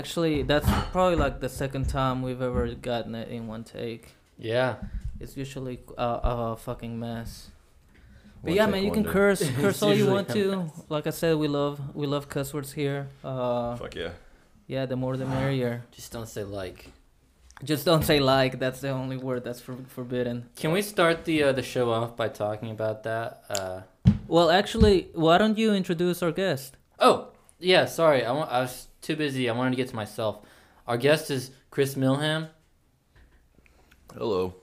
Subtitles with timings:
[0.00, 4.04] We actually that's probably like the second time we've ever gotten it in one take.
[4.38, 4.76] Yeah.
[5.20, 7.50] It's usually uh, a fucking mess.
[8.42, 9.12] But One yeah, man, you can wonder.
[9.12, 10.72] curse, It's curse all you want to.
[10.88, 13.08] Like I said, we love we love cuss words here.
[13.22, 14.12] Uh, Fuck yeah.
[14.66, 15.82] yeah, the more the merrier.
[15.96, 16.86] Just don't say like.
[17.62, 18.58] Just don't say like.
[18.58, 20.48] That's the only word that's for, forbidden.
[20.56, 23.28] Can we start the uh, the show off by talking about that?
[23.50, 23.80] Uh,
[24.26, 26.76] Well, actually, why don't you introduce our guest?
[26.98, 27.84] oh, yeah.
[27.84, 29.48] Sorry, I, wa- I was too busy.
[29.48, 30.38] I wanted to get to myself.
[30.86, 32.48] Our guest is Chris Millham.
[34.16, 34.54] Hello.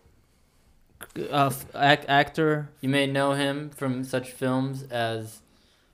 [1.17, 2.70] Uh, f- ac- actor.
[2.81, 5.39] You may know him from such films as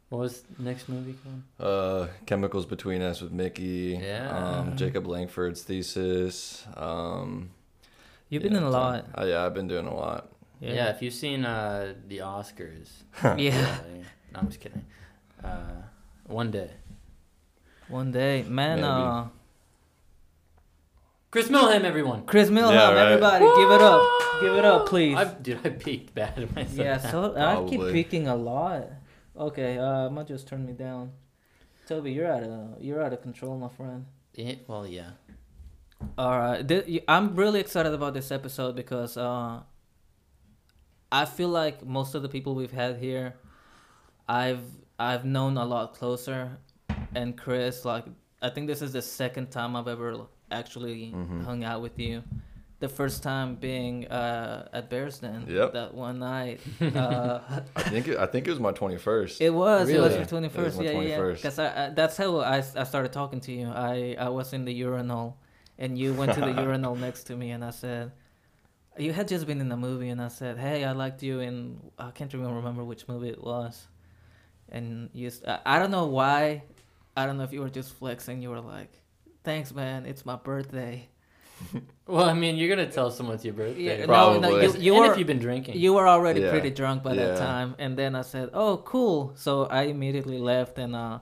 [0.09, 1.41] what was the next movie called?
[1.59, 3.99] Uh, Chemicals Between Us with Mickey.
[4.01, 4.29] Yeah.
[4.29, 6.65] Um, Jacob Langford's thesis.
[6.75, 7.51] Um,
[8.29, 9.05] You've been yeah, in a so- lot.
[9.17, 10.29] Uh, yeah, I've been doing a lot.
[10.59, 10.85] Yeah.
[10.91, 12.87] if you've seen uh, the Oscars.
[13.37, 13.79] Yeah.
[14.33, 14.85] No, I'm just kidding.
[15.43, 15.81] Uh,
[16.27, 16.69] one day.
[17.93, 18.83] One day, man.
[18.83, 19.27] Uh,
[21.29, 22.25] Chris Millham, everyone.
[22.25, 23.07] Chris Millham, Yeah, right.
[23.11, 24.01] everybody, give it up,
[24.41, 25.15] give it up, please.
[25.15, 26.77] I, dude, I peaked bad at myself.
[26.77, 27.93] Yeah, so I keep Probably.
[27.93, 28.87] peeking a lot.
[29.37, 31.11] Okay, uh, might just turn me down.
[31.87, 34.05] Toby, you're out of you're out of control, my friend.
[34.35, 35.11] Yeah, well, yeah.
[36.17, 39.61] All right, th- y- I'm really excited about this episode because uh,
[41.11, 43.35] I feel like most of the people we've had here,
[44.27, 44.63] I've
[44.99, 46.57] I've known a lot closer,
[47.15, 48.05] and Chris, like
[48.41, 50.17] I think this is the second time I've ever
[50.51, 51.43] actually Mhm.
[51.45, 52.23] hung out with you.
[52.79, 55.71] The first time being uh, at Bears Den Yep.
[55.73, 56.59] that one night.
[56.81, 57.39] Uh,
[57.77, 59.39] I think it, I think it was my 21st.
[59.39, 59.87] It was.
[59.89, 60.15] It was Really?
[60.17, 60.77] your twenty It was first.
[60.77, 61.17] my Yeah, yeah, yeah.
[61.17, 61.41] 21st.
[61.43, 63.67] Cause I, I, that's how I, s- I started talking to you.
[63.69, 65.37] I, I was in the urinal,
[65.77, 68.11] and you went to the urinal next to me, and I said,
[68.97, 71.79] you had just been in the movie, and I said, hey, I liked you in
[71.97, 73.87] I can't even remember which movie it was,
[74.69, 75.31] and you
[75.65, 76.63] I don't know why,
[77.15, 78.41] I don't know if you were just flexing.
[78.41, 78.91] You were like,
[79.43, 80.05] thanks, man.
[80.05, 81.09] It's my birthday.
[82.05, 83.99] Well, I mean, you're gonna tell someone it's your birthday.
[83.99, 84.41] Yeah, Probably.
[84.41, 85.77] no, no, you, you and were if you've been drinking.
[85.77, 86.49] you were already Yeah.
[86.49, 90.77] pretty drunk by that time, and then I said, "Oh, cool." So I immediately left
[90.77, 91.19] and uh,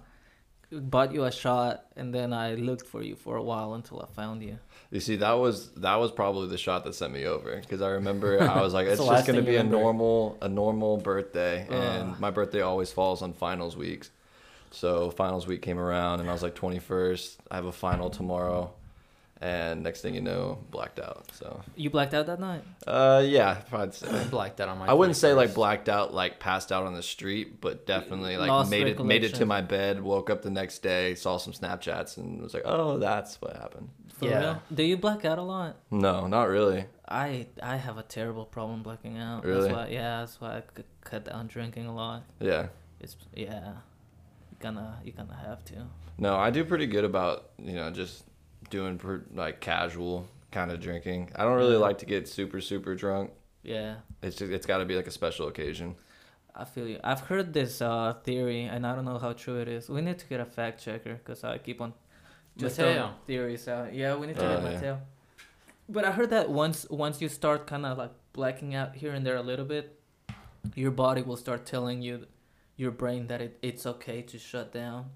[0.72, 4.08] bought you a shot, and then I looked for you for a while until I
[4.16, 4.58] found you.
[4.90, 7.90] You see, that was that was probably the shot that sent me over because I
[7.90, 9.78] remember I was like, It's it's just gonna be a remember.
[9.78, 11.74] normal a normal birthday, Ugh.
[11.76, 14.10] and my birthday always falls on finals weeks.
[14.72, 17.38] So finals week came around, and I was like 21st.
[17.52, 18.72] I have a final tomorrow,
[19.42, 21.26] and next thing you know, blacked out.
[21.34, 22.64] So, You blacked out that night.
[22.88, 24.08] uh, yeah, I'd say.
[24.30, 24.88] Blacked out on my.
[24.88, 28.50] I wouldn't say like blacked out, like passed out on the street, but definitely like
[28.50, 30.02] Lost made it made it to my bed.
[30.02, 33.90] Woke up the next day, saw some Snapchats, and was like, "Oh, that's what happened."
[34.14, 34.40] For Yeah.
[34.40, 34.62] real?
[34.74, 35.78] Do you black out a lot?
[35.90, 36.86] No, not really.
[37.10, 39.44] I I have a terrible problem blacking out.
[39.44, 39.68] Really?
[39.68, 42.24] That's why, yeah, that's why I c- cut down drinking a lot.
[42.40, 42.68] Yeah.
[43.02, 43.74] It's yeah, you
[44.62, 45.88] gonna you're gonna have to.
[46.18, 48.24] No, I do pretty good about you know just
[48.70, 51.32] doing per, like casual kind of drinking.
[51.36, 53.32] I don't really like to get super super drunk.
[53.64, 53.96] Yeah.
[54.24, 55.96] It's just, it's got to be like a special occasion.
[56.56, 57.00] I feel you.
[57.04, 59.88] I've heard this uh, theory, and I don't know how true it is.
[59.90, 61.94] We need to get a fact checker because I keep on
[62.58, 63.14] just throwing Mateo.
[63.28, 63.94] theories out.
[63.94, 64.74] Yeah, we need to Oh, get yeah.
[64.76, 65.02] Mateo.
[65.88, 69.26] But I heard that once once you start kind of like blacking out here and
[69.26, 69.98] there a little bit,
[70.76, 72.26] your body will start telling you,
[72.76, 75.12] your brain that it, it's okay to shut down,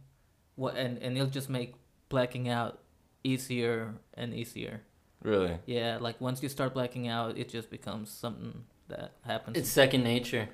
[0.55, 1.75] what and and it'll just make
[2.09, 2.79] blacking out
[3.23, 4.81] easier and easier.
[5.21, 5.57] Really.
[5.65, 9.57] Yeah, like once you start blacking out, it just becomes something that happens.
[9.57, 10.47] It's second nature.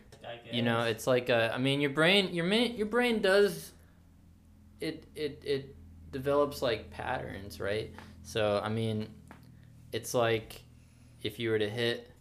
[0.51, 3.71] You know, it's like uh, I mean, your brain, your ma- your brain does.
[4.79, 5.75] It it it
[6.11, 7.93] develops like patterns, right?
[8.23, 9.07] So I mean,
[9.91, 10.63] it's like
[11.21, 12.11] if you were to hit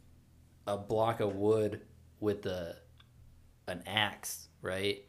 [0.66, 1.80] a block of wood
[2.20, 2.76] with a
[3.66, 5.02] an axe, right?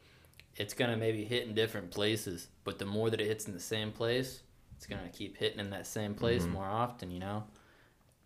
[0.55, 3.59] It's gonna maybe hit in different places, but the more that it hits in the
[3.59, 4.41] same place,
[4.77, 6.51] it's gonna keep hitting in that same place Mhm.
[6.51, 7.43] more often, you know.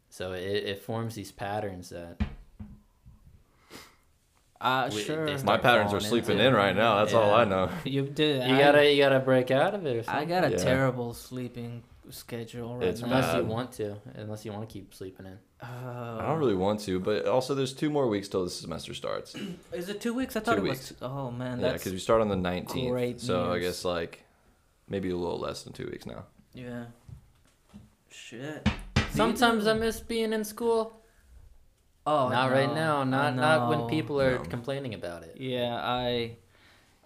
[0.10, 2.18] So it, it forms these patterns that
[4.62, 5.38] uh, we- sure.
[5.44, 6.96] My patterns are sleeping in right now.
[7.04, 7.70] That's all I know.
[7.84, 8.48] You did.
[8.48, 10.58] You I- gotta you gotta break out of it or I got a Yeah.
[10.58, 13.08] terrible sleeping schedule right It's now.
[13.08, 15.38] unless you want to, unless you want to keep sleeping in.
[15.62, 18.94] Uh, I don't really want to, but also there's two more weeks till the semester
[18.94, 19.36] starts.
[19.74, 20.36] Is it two weeks?
[20.36, 20.92] I thought Two it weeks.
[20.92, 21.02] was.
[21.02, 22.90] Oh man, yeah, because we start on the 19th.
[22.90, 24.24] great so I guess like
[24.88, 26.26] maybe a little less than two weeks now.
[26.54, 26.86] yeah.
[28.10, 28.68] Shit.
[29.12, 31.02] Sometimes I miss being in school.
[32.08, 33.04] Oh, not right now.
[33.04, 34.44] Not not when people are No.
[34.44, 35.38] complaining about it.
[35.40, 36.38] Yeah, I.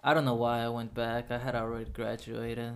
[0.02, 1.30] I don't know why I went back.
[1.30, 2.72] I had already graduated.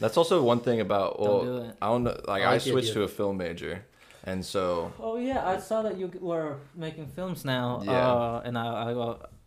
[0.00, 1.76] That's also one thing about Don't well, do it.
[1.82, 2.18] I don't know.
[2.26, 3.06] Like I I like the switched idea.
[3.06, 3.84] to a film major,
[4.24, 7.82] and so Oh yeah, I saw that you were making films now.
[7.84, 7.92] Yeah.
[7.92, 8.92] Uh, and I, I,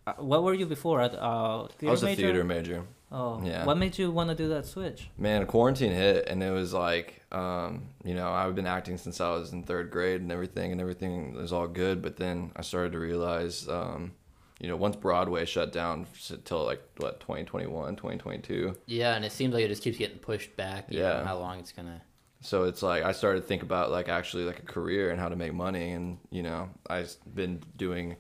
[0.06, 1.00] Uh, what were you before?
[1.02, 2.22] At uh, theater I was a major?
[2.22, 2.84] theater major.
[3.10, 3.64] Oh, Yeah.
[3.68, 5.08] What made you want to do that switch?
[5.18, 9.30] Man, quarantine hit, and it was like, um, you know, I've been acting since I
[9.38, 12.02] was in third grade and everything, and everything was all good.
[12.02, 14.14] But then I started to realize, um,
[14.63, 18.74] you know, once Broadway shut down until like what 2021, 2022.
[18.86, 20.86] Yeah, and it seems like it just keeps getting pushed back.
[20.88, 21.21] Yeah.
[21.25, 22.01] How long it's gonna.
[22.39, 25.27] So it's like I started to think about like actually like a career and how
[25.27, 28.15] to make money, and you know, I've been doing,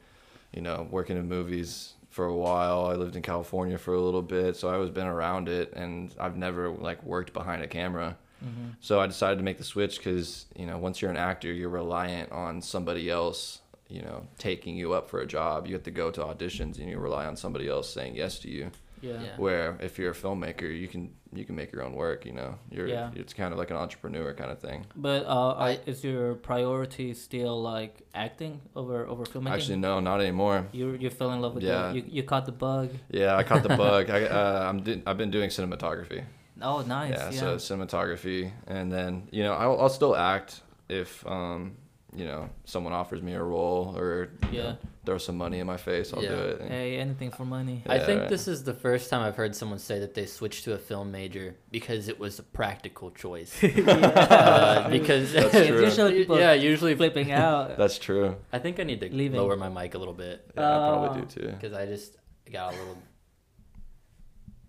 [0.51, 2.87] you know, working in movies for a while.
[2.87, 6.13] I lived in California for a little bit, so I was been around it, and
[6.19, 8.17] I've never like worked behind a camera.
[8.43, 8.71] Mm-hmm.
[8.81, 11.69] So I decided to make the switch because you know once you're an actor, you're
[11.69, 13.61] reliant on somebody else,
[13.93, 15.67] you know, taking you up for a job.
[15.67, 18.49] You have to go to auditions and you rely on somebody else saying yes to
[18.49, 18.65] you.
[19.01, 19.21] Yeah.
[19.21, 19.35] Yeah.
[19.37, 21.03] Where if you're a filmmaker, you can
[21.39, 22.25] you can make your own work.
[22.25, 23.09] You know, you're Yeah.
[23.21, 24.85] it's kind of like an entrepreneur kind of thing.
[24.95, 29.51] But uh, I- I, is your priority still like acting over over filmmaking?
[29.55, 30.59] Actually, no, not anymore.
[30.71, 31.89] you you fell in love with Yeah.
[31.89, 31.95] it.
[31.95, 32.87] You you caught the bug.
[33.09, 34.09] Yeah, I caught the bug.
[34.09, 36.23] I uh, I'm di- I've been doing cinematography.
[36.61, 37.11] Oh, nice.
[37.17, 37.39] yeah, Yeah.
[37.43, 40.61] so cinematography, and then you know I'll, I'll still act
[41.01, 41.75] if um
[42.15, 44.63] you know someone offers me a role or you Yeah.
[44.63, 46.13] know, throw some money in my face.
[46.13, 46.61] I'll do it.
[46.61, 47.83] And- hey, anything for money.
[47.87, 48.29] I think right.
[48.29, 51.11] this is the first time I've heard someone say that they switched to a film
[51.11, 53.61] major because it was a practical choice.
[53.63, 55.81] uh, because That's It's true.
[55.83, 57.77] usually people yeah, usually flipping out.
[57.77, 58.35] That's true.
[58.51, 59.39] I think I need to Leaving.
[59.39, 61.47] lower my mic a little bit Yeah, I Uh, probably do too.
[61.51, 62.17] because I just
[62.51, 62.97] got a little.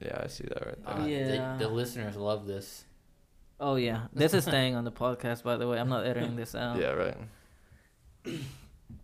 [0.00, 0.94] Yeah, I see that right there.
[0.96, 1.56] Uh, Yeah.
[1.58, 2.84] the, the listeners love this.
[3.66, 5.42] Oh yeah, this is staying on the podcast.
[5.42, 6.76] By the way, I'm not editing this out.
[6.82, 7.16] yeah, right.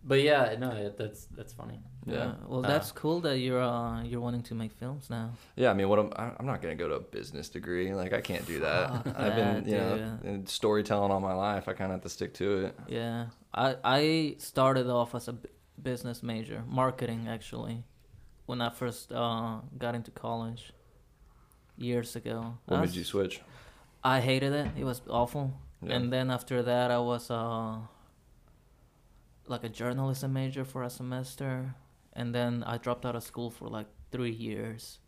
[0.03, 1.79] But yeah, no, that's that's funny.
[2.05, 2.33] Yeah.
[2.47, 5.27] Well, Uh, that's cool that you're uh you're wanting to make films now.
[5.55, 7.93] Yeah, I mean, what I'm I- I'm not gonna go to a business degree.
[8.01, 8.85] Like, I can't do that.
[9.03, 9.67] Fuck I've been, that,
[10.25, 11.63] you know, storytelling all my life.
[11.67, 12.71] I kind of have to stick to it.
[12.87, 13.67] Yeah, I
[13.99, 14.01] I
[14.37, 15.35] started off as a
[15.81, 17.83] business major, marketing actually,
[18.49, 20.63] when I first uh got into college.
[21.77, 22.37] Years ago.
[22.65, 23.41] What I made you switch?
[24.03, 24.67] I hated it.
[24.77, 25.53] It was awful.
[25.83, 25.95] Yeah.
[25.95, 27.77] And then after that, I was uh
[29.47, 31.75] like a journalism major for a semester,
[32.13, 34.99] and then I dropped out of school for like three years,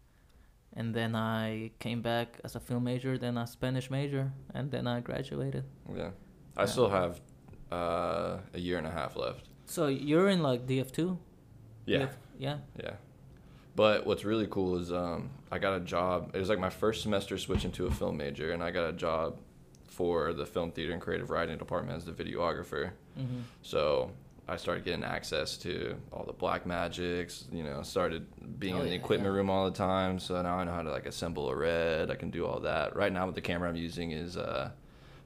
[0.76, 4.88] and then I came back as a film major, then a Spanish major, and then
[4.88, 5.64] I graduated.
[5.96, 6.12] Yeah,
[6.58, 6.66] I Yeah.
[6.66, 7.22] still have
[7.72, 9.48] uh, a year and a half left.
[9.66, 11.18] So you're in like DF two?
[11.86, 12.58] Yeah, Yeah.
[12.78, 12.96] yeah.
[13.76, 16.32] But what's really cool is um, I got a job.
[16.36, 18.94] It was like my first semester switching to a film major, and I got a
[18.94, 19.38] job
[19.88, 22.92] for the film theater and creative writing department as the videographer.
[23.20, 23.42] Mm-hmm.
[23.64, 24.12] So
[24.48, 27.52] I started getting access to all the Blackmagics.
[27.52, 28.28] You know, started
[28.60, 29.38] being Oh, in the yeah, equipment yeah.
[29.38, 30.20] room all the time.
[30.20, 32.12] So now I know how to like assemble a RED.
[32.12, 32.96] I can do all that.
[32.96, 34.70] Right now, with the camera I'm using is uh,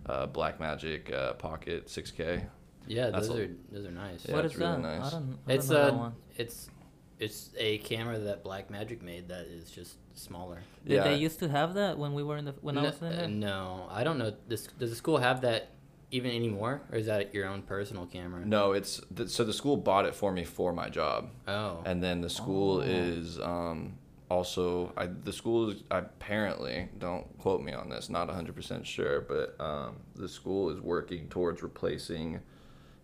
[0.06, 2.46] uh, Blackmagic uh, Pocket 6K.
[2.88, 4.26] Yeah, That's those a- are those are nice.
[4.26, 4.80] Yeah, what it's really that?
[4.82, 5.08] nice.
[5.08, 5.38] I don't.
[5.48, 6.14] I It's don't know that a one.
[6.38, 6.70] it's
[7.19, 10.60] it's a camera that Blackmagic made that is just smaller.
[10.86, 11.04] Did yeah.
[11.04, 13.12] they used to have that when we were in the when I was in uh,
[13.12, 13.28] there?
[13.28, 14.33] no, I don't know.
[14.47, 15.71] This does the school have that
[16.12, 18.45] even anymore, or is that your own personal camera?
[18.45, 21.81] No, it's th- so the school bought it for me for my job, Oh.
[21.86, 22.81] and then the school Oh.
[22.81, 23.97] is um,
[24.30, 29.21] also I, the school is apparently don't quote me on this, not hundred percent sure,
[29.21, 32.40] but um, the school is working towards replacing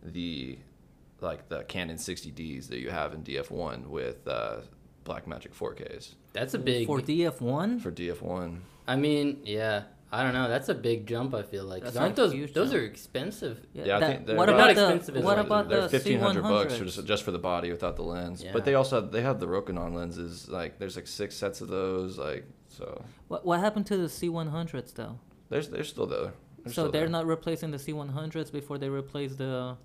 [0.04, 0.58] the
[1.24, 4.58] like the Canon 60Ds that you have in DF1 with uh,
[5.06, 6.88] Blackmagic 4Ks That's a big.
[6.88, 7.80] for DF one.
[7.80, 8.60] for DF1.
[8.88, 9.84] I mean, yeah.
[10.12, 10.48] I don't know.
[10.48, 11.34] That's a big jump.
[11.34, 12.84] I feel like That's aren't a those huge those jump.
[12.84, 13.66] are expensive?
[13.74, 15.46] Yeah, I that- think they're what about- about Not the expensive as what well.
[15.48, 16.96] about they're the fifteen hundred bucks for C100s?
[16.96, 18.44] just, just for the body without the lens.
[18.44, 18.52] Yeah.
[18.54, 20.48] But they also have, they have the Rokinon lenses.
[20.50, 22.20] Like there's like six sets of those.
[22.20, 25.18] Like so, What what happened to the C100s though?
[25.50, 26.34] there's they're still there.
[26.66, 27.10] so still they're there.
[27.10, 29.78] not replacing the C100s before they replace the.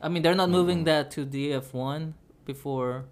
[0.00, 0.84] I mean, they're not moving Mhm.
[0.86, 2.14] that to DF1
[2.44, 3.04] before.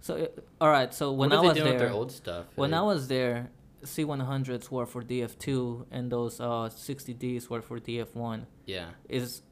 [0.00, 0.28] So
[0.60, 0.92] all right.
[0.92, 2.46] So when what I are they was doing there, with their old stuff?
[2.56, 3.50] when Are I was there,
[3.84, 8.46] C100s were for DF2 and those uh 60Ds were for DF1.
[8.66, 8.90] yeah.
[9.08, 9.42] Is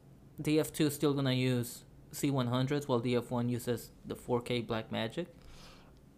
[0.41, 1.83] DF2 still gonna use
[2.13, 5.27] C100s while DF1 uses the 4K Blackmagic?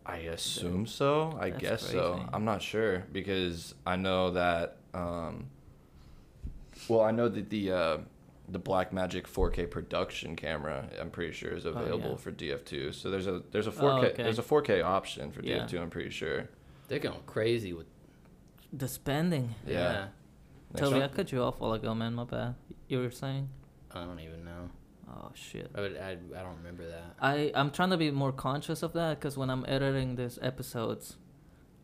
[0.05, 1.37] I assume so.
[1.39, 2.25] I That's guess so.
[2.33, 4.77] I'm not sure because I know that.
[4.93, 5.47] Um,
[6.89, 7.97] well, I know that the uh,
[8.47, 12.15] the Blackmagic 4K production camera, I'm pretty sure, is available Oh, yeah.
[12.17, 12.93] for DF2.
[12.93, 14.23] So there's a there's a Oh, 4K okay.
[14.23, 15.59] there's a 4K option for Yeah.
[15.65, 15.81] DF2.
[15.81, 16.49] I'm pretty sure.
[16.87, 17.87] They're going crazy with.
[18.73, 19.55] The spending.
[19.65, 20.07] Yeah.
[20.73, 22.15] Next Toby, I cut you off while ago, man.
[22.15, 22.55] My bad.
[22.87, 23.49] You were saying?
[23.91, 24.69] I don't even know.
[25.07, 25.69] Oh shit.
[25.75, 25.97] I would.
[25.97, 27.15] I, I don't remember that.
[27.21, 31.17] I I'm trying to be more conscious of that because when I'm editing these episodes,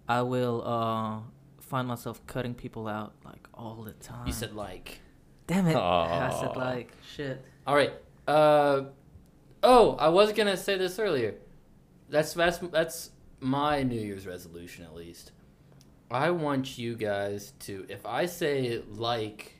[0.07, 1.19] I will uh
[1.61, 4.25] find myself cutting people out like all the time.
[4.27, 5.01] You said like.
[5.49, 5.75] Damn it.
[5.75, 7.43] I said like shit.
[7.67, 7.91] All right.
[8.27, 8.83] Uh.
[9.61, 11.35] Oh, I was gonna say this earlier.
[12.09, 13.09] that's that's that's
[13.41, 15.31] my New Year's resolution at least.
[16.11, 19.53] I want you guys to if I say like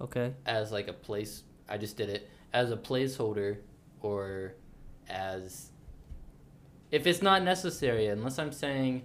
[0.00, 0.34] Okay.
[0.44, 3.58] as like a place I just did it as a placeholder
[4.00, 4.54] or
[5.08, 5.70] as
[6.90, 9.04] if it's not necessary unless I'm saying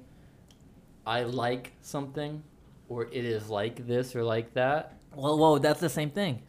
[1.06, 2.44] I like something
[2.90, 4.97] or it is like this or like that.
[5.18, 6.44] Well, whoa, that's the same thing.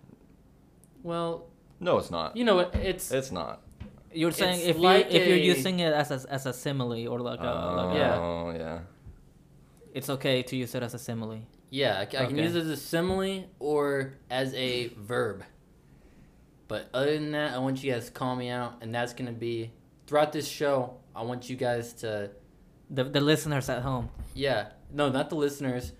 [1.02, 1.46] Well,
[1.80, 2.36] No, it's not.
[2.36, 3.62] you know what it's It's not.
[4.12, 6.52] You're saying It's if like you if you're a- using it as a, as a
[6.52, 8.18] simile or like a, like a- oh, Yeah.
[8.18, 8.78] Oh, yeah.
[9.94, 11.40] it's okay to use it as a simile.
[11.70, 12.44] Yeah, I, ca- I can Okay.
[12.44, 15.44] use it as a simile or as a verb.
[16.66, 19.32] But other than that, I want you guys to call me out, and that's gonna
[19.32, 19.70] be
[20.06, 20.96] throughout this show.
[21.14, 22.30] I want you guys to,
[22.90, 24.08] The the listeners at home.
[24.34, 25.92] yeah, no, not the listeners.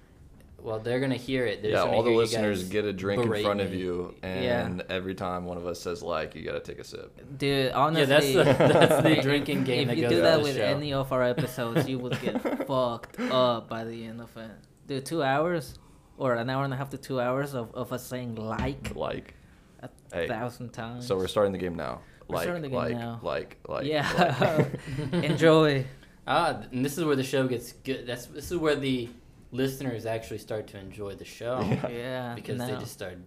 [0.61, 1.63] Well, they're gonna hear it.
[1.63, 3.79] They're yeah, all the listeners get a drink in berate front of me.
[3.79, 4.67] you, Yeah.
[4.67, 7.17] and every time one of us says like, you gotta take a sip.
[7.39, 10.43] Dude, honestly, that's the- that's the if- drinking game If that you goes do that
[10.43, 10.63] with show.
[10.65, 14.51] any of our episodes, you will get fucked up by the end of it.
[14.89, 15.79] Dude, two hours
[16.17, 19.35] or an hour and a half to two hours of, of us saying like Like,
[19.81, 21.07] a hey, thousand times.
[21.07, 22.01] so we're starting the game now.
[22.27, 23.21] We're Like, starting the game like, now.
[23.23, 25.23] like, like, yeah, like.
[25.25, 25.87] enjoy.
[26.27, 28.07] Ah, and this is where the show gets good.
[28.07, 29.09] That's this is where the
[29.51, 31.89] listeners actually start to enjoy the show Yeah.
[31.89, 33.19] Yeah, because they just start.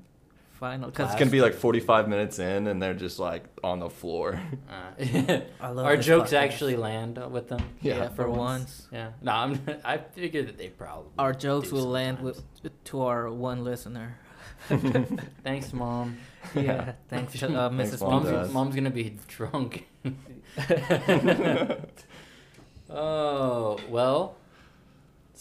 [0.53, 0.89] final.
[0.89, 4.39] It's gonna be like 45 minutes in, and they're just like on the floor.
[4.69, 4.93] Uh,
[5.59, 6.37] I love our jokes podcast.
[6.43, 7.63] actually land with them.
[7.81, 8.87] yeah, Yeah, for once.
[8.91, 9.11] Yeah.
[9.21, 9.59] No, I'm.
[9.83, 11.11] I figured that they probably.
[11.17, 12.43] Our jokes do will land with
[12.85, 14.17] to our one listener.
[15.43, 16.17] Thanks, mom.
[16.53, 17.77] Yeah, thanks, uh, Mrs.
[17.77, 18.53] Thanks, Mom, Mom's.
[18.53, 19.87] mom's gonna be drunk.
[22.89, 24.35] oh well.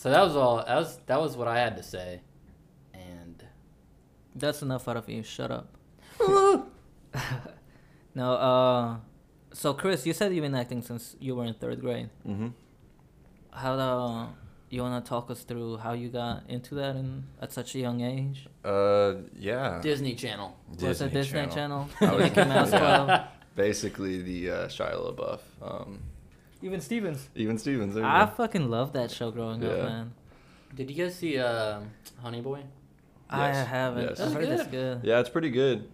[0.00, 0.64] So that was all.
[0.64, 2.22] That was that was what I had to say,
[2.94, 3.44] and
[4.34, 5.22] That's enough out of you.
[5.22, 5.68] Shut up.
[8.14, 8.96] no, uh,
[9.52, 12.08] so Chris, you said you've been acting since you were in third grade.
[12.24, 12.48] hmm
[13.52, 14.28] How the
[14.74, 18.00] you wanna talk us through how you got into that in at such a young
[18.00, 18.48] age?
[18.64, 19.80] Uh, yeah.
[19.82, 20.56] Disney Channel.
[20.80, 21.90] Was it Disney Channel?
[22.00, 22.78] I was- Mickey Mouse yeah.
[22.78, 23.20] Club.
[23.54, 25.40] Basically, the uh, Shia LaBeouf.
[25.60, 25.98] Um,
[26.62, 27.28] Even Stevens.
[27.34, 27.94] even Stevens.
[27.94, 28.32] There I go.
[28.32, 29.82] fucking loved that show growing up, Yeah.
[29.84, 30.12] man.
[30.74, 31.80] Did you guys see uh,
[32.22, 32.62] Honey Boy?
[33.30, 34.08] I Yes, haven't.
[34.10, 34.20] yes.
[34.20, 34.70] I That's heard it's good.
[34.70, 35.00] good.
[35.04, 35.88] Yeah, it's pretty good.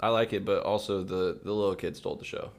[0.00, 2.50] I like it, but also the the little kid stole the show.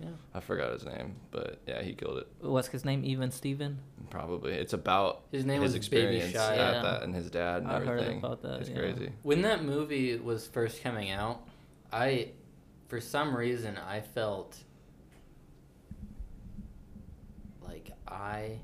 [0.00, 0.08] Yeah.
[0.34, 2.26] I forgot his name, but yeah, he killed it.
[2.40, 3.04] What's his name?
[3.04, 3.78] Even Steven?
[4.08, 4.52] Probably.
[4.54, 6.82] It's about His name his was Baby experience at Yeah.
[6.82, 8.18] that and his dad and I heard everything.
[8.18, 8.76] about that, It's yeah.
[8.78, 9.12] crazy.
[9.22, 11.46] When that movie was first coming out,
[11.92, 12.30] I,
[12.88, 14.56] for some reason, I felt
[17.62, 18.58] like I,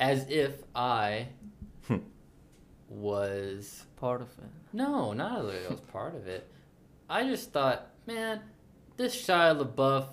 [0.00, 1.28] as if I
[2.88, 4.44] was Part of it.
[4.72, 6.50] no, not that I was part of it.
[7.08, 8.40] I just thought, man,
[8.96, 10.06] this Shia LaBeouf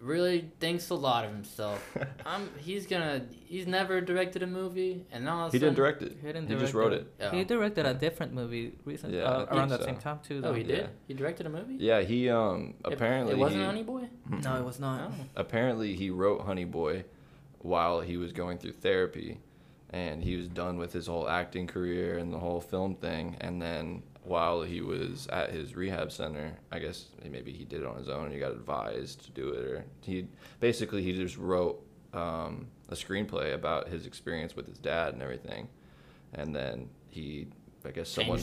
[0.00, 1.80] really thinks a lot of himself.
[2.26, 6.02] I'm he's gonna he's never directed a movie, and now of a He didn't direct
[6.02, 6.16] it.
[6.20, 7.12] He didn't He just wrote it.
[7.18, 7.24] it.
[7.24, 7.30] Oh.
[7.30, 9.86] He directed a different movie recently, Yeah, uh, around that so.
[9.86, 10.38] same time too.
[10.38, 10.54] Oh, Though.
[10.54, 10.78] he did.
[10.78, 10.86] Yeah.
[11.08, 11.76] He directed a movie.
[11.80, 14.08] Yeah, he um It- apparently it, wasn't he, Honey Boy.
[14.28, 15.10] No, it was not.
[15.10, 15.24] Oh.
[15.36, 17.04] apparently he wrote Honey Boy
[17.66, 19.38] while he was going through therapy
[19.90, 23.60] and he was done with his whole acting career and the whole film thing and
[23.60, 27.96] then while he was at his rehab center I guess maybe he did it on
[27.96, 30.26] his own he got advised to do it or he
[30.60, 31.82] basically he just wrote
[32.16, 35.68] um, a screenplay about his experience with his dad and everything.
[36.32, 37.48] And then he
[37.84, 38.38] I guess someone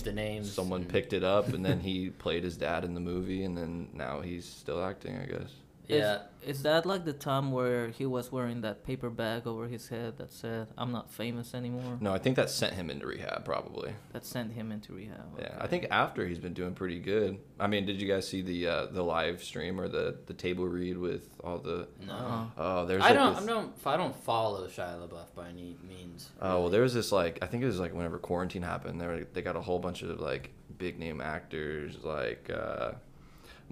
[0.53, 3.89] someone picked it up and then he played his dad in the movie and then
[3.93, 5.51] now he's still acting I guess
[5.87, 6.19] Yeah.
[6.41, 9.87] Is, is that like the time where he was wearing that paper bag over his
[9.89, 11.97] head that said, "I'm not famous anymore"?
[12.01, 13.93] No, I think that sent him into rehab probably.
[14.11, 15.37] That sent him into rehab.
[15.39, 17.39] Yeah, I think after he's been doing pretty good.
[17.59, 20.67] I mean, did you guys see the uh, the live stream or the the table
[20.67, 21.87] read with all the?
[22.05, 22.13] No.
[22.13, 22.45] Uh-uh.
[22.57, 23.03] Oh, there's.
[23.03, 23.33] I like don't.
[23.35, 23.73] this- I don't.
[23.85, 26.29] I don't follow Shia LaBeouf by any means.
[26.41, 29.07] Oh well, there was this like I think it was like whenever quarantine happened, they
[29.07, 32.91] were, they got a whole bunch of like big name actors like uh,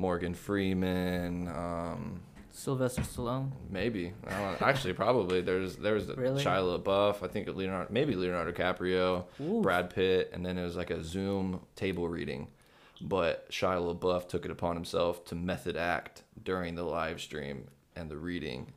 [0.01, 1.47] Morgan Freeman.
[1.47, 2.21] Um,
[2.53, 3.51] Sylvester Stallone.
[3.69, 4.67] Maybe I don't know.
[4.67, 6.43] actually probably there's there was Really?
[6.43, 7.23] Shia LaBeouf.
[7.23, 9.61] I think Leonardo maybe Leonardo DiCaprio, Ooh.
[9.61, 12.47] Brad Pitt, and then it was like a Zoom table reading.
[12.99, 18.09] But Shia LaBeouf took it upon himself to method act during the live stream and
[18.11, 18.73] the reading,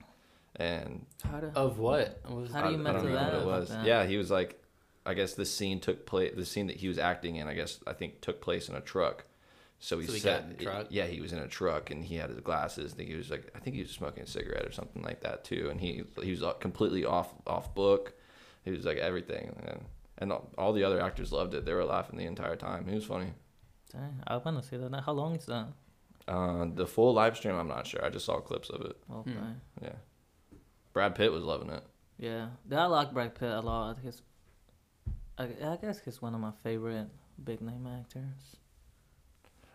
[0.57, 2.21] and How do, Of what?
[2.27, 3.69] What was How do I, you I method don't know that what it up was.
[3.71, 3.85] then?
[3.85, 4.63] Yeah, he was like,
[5.05, 6.33] I guess the scene took place.
[6.37, 8.81] The scene that he was acting in, I guess I think took place in a
[8.81, 9.25] truck.
[9.85, 10.87] So he So he said, got in the truck?
[10.89, 12.95] yeah, he was in a truck and he had his glasses.
[12.95, 15.21] I think he was like, I think he was smoking a cigarette or something like
[15.21, 15.69] that too.
[15.71, 18.15] And he he was completely off off book.
[18.65, 19.85] He was like everything, and
[20.17, 21.67] and all, all the other actors loved it.
[21.67, 22.87] They were laughing the entire time.
[22.89, 23.35] He was funny.
[23.93, 24.91] Dang, I want to see that.
[24.91, 25.03] now.
[25.03, 25.67] How long is that?
[26.27, 28.03] Uh, the full live stream, I'm not sure.
[28.03, 28.97] I just saw clips of it.
[29.13, 29.33] Okay.
[29.33, 29.85] Hmm.
[29.85, 29.93] Yeah.
[30.95, 31.83] Brad Pitt was loving it.
[32.17, 33.99] Yeah, I like Brad Pitt a lot.
[34.03, 34.23] He's,
[35.37, 37.09] I, I guess he's one of my favorite
[37.45, 38.57] big name actors.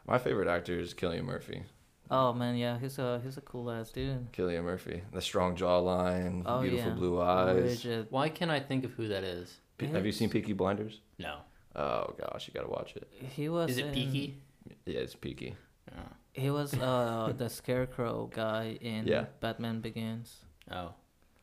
[0.09, 1.63] My favorite actor is Cillian Murphy.
[2.11, 4.31] Oh man, yeah, he's a he's a cool ass dude.
[4.33, 6.97] Cillian Murphy, the strong jawline, Oh, beautiful yeah.
[6.97, 7.85] blue eyes.
[7.85, 8.07] Rigid.
[8.09, 9.57] Why can't I think of who that is?
[9.77, 11.01] Pe- Have you seen Peaky Blinders?
[11.19, 11.37] No.
[11.75, 13.07] Oh gosh, you gotta watch it.
[13.35, 13.69] He was.
[13.69, 14.37] Is it in- Peaky?
[14.85, 15.55] Yeah, it's Peaky.
[15.91, 16.01] Oh.
[16.33, 19.25] He was uh the Scarecrow guy in Yeah.
[19.41, 20.37] Batman Begins.
[20.71, 20.93] oh.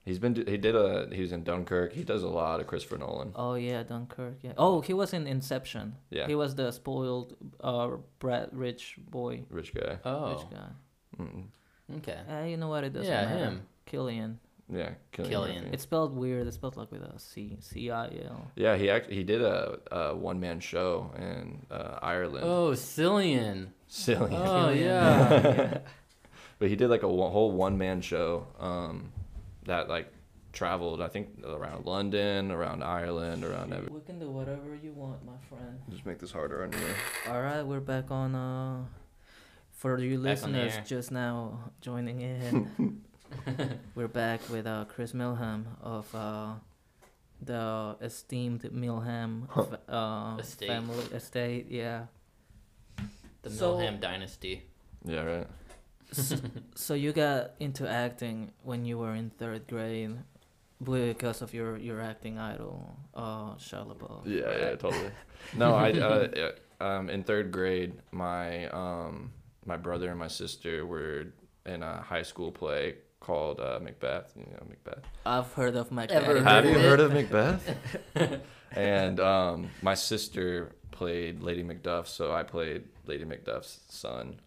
[0.07, 1.93] He's been he did a he was in Dunkirk.
[1.93, 3.33] He does a lot of Christopher Nolan.
[3.35, 4.37] Oh yeah, Dunkirk.
[4.41, 4.53] Yeah.
[4.57, 5.97] Oh, he was in Inception.
[6.11, 7.89] Yeah, He was the spoiled, uh,
[8.21, 9.99] brat rich boy, rich guy.
[10.05, 10.31] Oh.
[10.35, 10.69] rich guy.
[11.21, 11.47] Mm-mm.
[11.99, 12.19] Okay.
[12.31, 12.85] Uh, you know what?
[12.85, 13.45] It doesn't Yeah, matter.
[13.45, 13.63] him.
[13.85, 14.39] Killian.
[14.73, 15.31] Yeah, Cillian.
[15.31, 15.55] Cillian.
[15.63, 15.71] Murphy.
[15.73, 16.47] It's spelled weird.
[16.47, 18.51] It's spelled like with a C C I L.
[18.55, 22.45] Yeah, he act he did a, a one man show in uh, Ireland.
[22.47, 23.69] Oh, Cillian.
[23.89, 24.35] Silly.
[24.35, 24.81] Oh, Cillian.
[24.81, 25.79] yeah.
[26.59, 29.13] But he did like a one, whole one man show um,
[29.67, 30.13] that like
[30.53, 33.89] traveled, I think, around London, around Ireland, around every.
[33.93, 35.79] We can do whatever you want, my friend.
[35.91, 36.79] Just make this harder on you.
[37.33, 38.35] All right, we're back on.
[38.35, 38.85] Uh,
[39.73, 43.03] for you Back listeners just now joining in,
[43.95, 46.55] we're back with uh, Chris Millham of uh,
[47.43, 50.69] the esteemed Millham f- uh, Estate.
[50.69, 51.67] family estate.
[51.69, 52.07] Yeah.
[53.43, 54.63] The So- Millham Dynasty.
[55.05, 55.47] Yeah, right.
[56.19, 56.41] S-
[56.75, 60.17] so you got into acting when you were in third grade
[60.83, 64.23] because of your your acting idol, uh, Shia LaBeouf.
[64.27, 65.11] Yeah, yeah, totally.
[65.55, 69.33] No, I uh, um, in third grade, my um,
[69.65, 71.33] my brother and my sister were
[71.65, 74.33] in a high school play called uh, Macbeth.
[74.37, 75.05] You know Macbeth.
[75.25, 76.23] I've heard of Macbeth.
[76.23, 77.77] Ever Have heard you of heard of Macbeth?
[78.73, 84.41] and um, my sister played Lady Macduff, so I played Lady Macduff's son.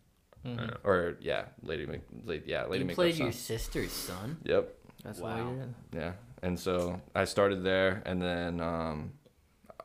[0.57, 0.77] Mhm.
[0.83, 3.23] Or yeah, Lady Mac, Lady, yeah, Lady you Macduff's played son.
[3.25, 4.37] your sister's son.
[4.43, 4.75] Yep.
[5.03, 5.51] That's Wow.
[5.51, 5.73] weird.
[5.93, 6.13] Yeah.
[6.41, 9.13] And so I started there, and then um,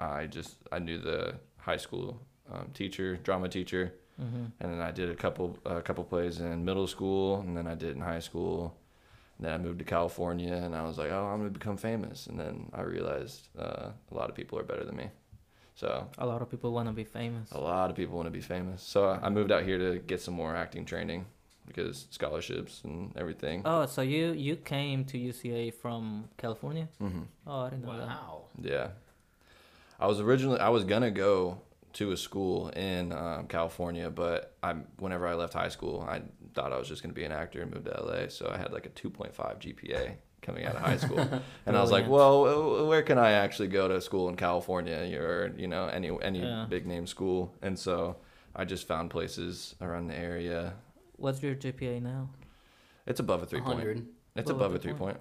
[0.01, 2.21] I just I knew the high school
[2.53, 4.45] um, teacher, drama teacher, Mm-hmm.
[4.61, 7.75] and then I did a couple a couple plays in middle school, and then I
[7.75, 8.77] did in high school.
[9.39, 12.29] And then I moved to California, and I was like, oh, I'm gonna become famous.
[12.29, 15.11] And then I realized uh, a lot of people are better than me.
[15.77, 17.51] So A lot of people want to be famous.
[17.51, 18.83] a lot of people want to be famous.
[18.83, 21.27] So I moved out here to get some more acting training
[21.67, 23.63] because scholarships and everything.
[23.65, 26.89] Oh, so you you came to UCA from California?
[26.99, 28.07] hmm Oh, I didn't know that.
[28.07, 28.43] Wow.
[28.63, 28.89] Yeah.
[29.99, 31.61] I was originally I was gonna go
[31.95, 36.23] to a school in um, California, but I whenever I left high school, I
[36.55, 38.29] thought I was just gonna be an actor and move to LA.
[38.29, 41.19] So I had like a 2.5 GPA coming out of high school,
[41.67, 45.53] and I was like, well, where can I actually go to school in California or
[45.57, 46.67] you know any any Yeah.
[46.69, 47.53] big name school?
[47.63, 48.17] And so
[48.55, 50.75] I just found places around the area.
[51.17, 52.29] What's your GPA now?
[53.07, 54.07] It's above a three point.
[54.37, 55.19] It's Above above a a three point.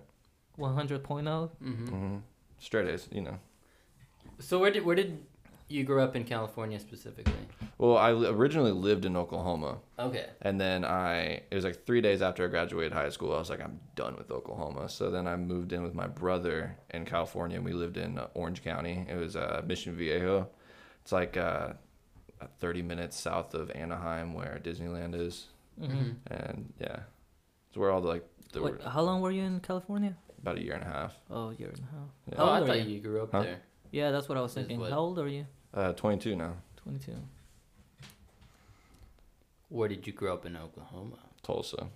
[0.55, 1.49] One hundred point oh.
[1.59, 2.17] hmm hmm
[2.59, 3.37] Straight A's, you know.
[4.39, 5.25] So where did where did
[5.73, 7.33] you grew up in California specifically?
[7.77, 9.79] Well, I li- originally lived in Oklahoma.
[9.99, 10.27] Okay.
[10.41, 13.49] And then I, it was like three days after I graduated high school, I was
[13.49, 14.87] like, I'm done with Oklahoma.
[14.89, 17.57] So then I moved in with my brother in California.
[17.57, 19.05] and We lived in uh, Orange County.
[19.09, 20.47] It was uh, Mission Viejo.
[21.01, 21.73] It's like uh,
[22.41, 25.47] uh, 30 minutes south of Anaheim, where Disneyland is.
[25.81, 26.11] Mm-hmm.
[26.27, 26.99] And yeah,
[27.69, 30.15] it's where all the like, the, Wait, how long were you in California?
[30.41, 31.13] about a year and a half.
[31.31, 32.09] Oh, a year and a half.
[32.29, 32.35] Yeah.
[32.37, 32.95] Oh, I thought you?
[32.95, 33.43] you grew up Huh?
[33.43, 33.61] there.
[33.91, 34.77] Yeah, that's what I was thinking.
[34.79, 35.45] what- How old are you?
[35.73, 37.15] Uh, 22 now, Twenty-two.
[39.69, 41.17] Where did you grow up in Oklahoma?
[41.41, 41.87] Tulsa.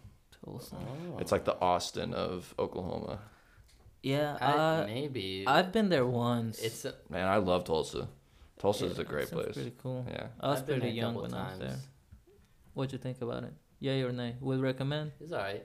[0.43, 0.75] Tulsa.
[0.75, 1.17] Oh.
[1.19, 3.19] It's like the Austin of Oklahoma.
[4.01, 5.43] Yeah, I, uh, maybe.
[5.45, 6.59] I've been there once.
[6.59, 8.07] It's a, Man, I love Tulsa.
[8.57, 9.53] Tulsa is Yeah, a great place.
[9.53, 10.05] Pretty cool.
[10.09, 10.27] Yeah.
[10.39, 11.75] I was I've pretty young couple when I was there.
[12.73, 13.53] What'd you think about it?
[13.79, 14.35] Yay or nay?
[14.39, 15.11] Would recommend?
[15.19, 15.63] It's all right.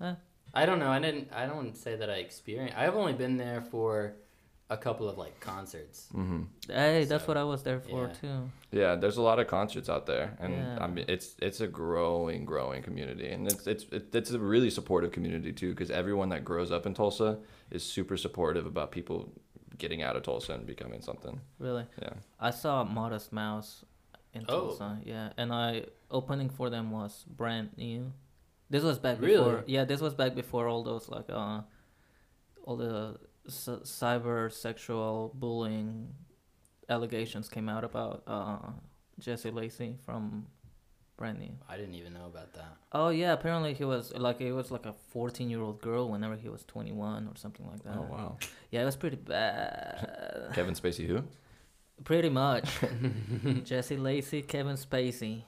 [0.00, 0.14] Huh?
[0.54, 0.90] I don't know.
[0.90, 1.28] I didn't.
[1.32, 2.76] I don't say that I experienced.
[2.76, 4.14] I've only been there for
[4.70, 6.08] a couple of like concerts.
[6.12, 8.12] hmm Hey, that's So, what I was there for yeah.
[8.20, 8.50] too.
[8.70, 10.78] Yeah, there's a lot of concerts out there, and Yeah.
[10.84, 15.10] I mean it's it's a growing, growing community, and it's it's it's a really supportive
[15.12, 17.38] community too, because everyone that grows up in Tulsa
[17.70, 19.32] is super supportive about people
[19.78, 21.40] getting out of Tulsa and becoming something.
[21.58, 23.84] Really, Yeah, I saw Modest Mouse
[24.34, 24.52] in Oh.
[24.52, 25.00] Tulsa.
[25.04, 28.12] Yeah, and I opening for them was Brand New.
[28.70, 29.36] This was back Really?
[29.38, 29.64] before.
[29.66, 31.62] Yeah, this was back before all those like uh,
[32.64, 33.16] all the
[33.48, 36.14] c- cyber sexual bullying
[36.88, 38.58] allegations came out about uh
[39.18, 40.46] Jesse Lacey from
[41.16, 41.50] Brand New.
[41.68, 42.76] I didn't even know about that.
[42.92, 46.36] Oh yeah, apparently he was like it was like a 14 year old girl whenever
[46.36, 47.96] he was 21 or something like that.
[47.96, 48.36] Oh wow.
[48.70, 50.50] Yeah, it was pretty bad.
[50.54, 51.24] Kevin Spacey, who?
[52.04, 52.70] pretty much.
[53.64, 55.42] Jesse Lacey, Kevin Spacey.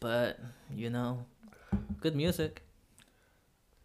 [0.00, 0.38] But
[0.74, 1.24] you know,
[2.00, 2.62] good music.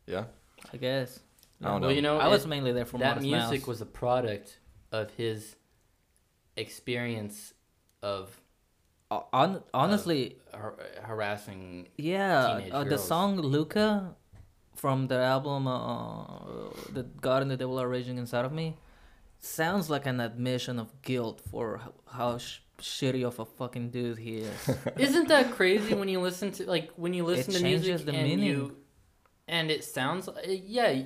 [0.08, 0.26] Yeah.
[0.74, 1.20] I guess.
[1.64, 1.88] I don't know.
[1.88, 3.68] Well, you know, I was it- mainly there for that Modest music Mouse.
[3.68, 4.60] was a product
[4.92, 5.56] of his
[6.58, 7.54] experience
[8.02, 8.40] of
[9.12, 11.88] on, honestly, har- harassing.
[11.98, 12.58] yeah.
[12.58, 14.16] teenage Uh, the song Luca
[14.76, 16.26] from the album uh,
[16.92, 18.76] The God and the Devil Are Raging Inside of Me
[19.40, 21.80] sounds like an admission of guilt for
[22.12, 24.70] how sh- shitty of a fucking dude he is.
[24.98, 28.14] Isn't that crazy when you listen to like when you listen to changes music the
[28.14, 28.46] and meaning.
[28.48, 28.76] you
[29.48, 31.04] and it sounds uh, yeah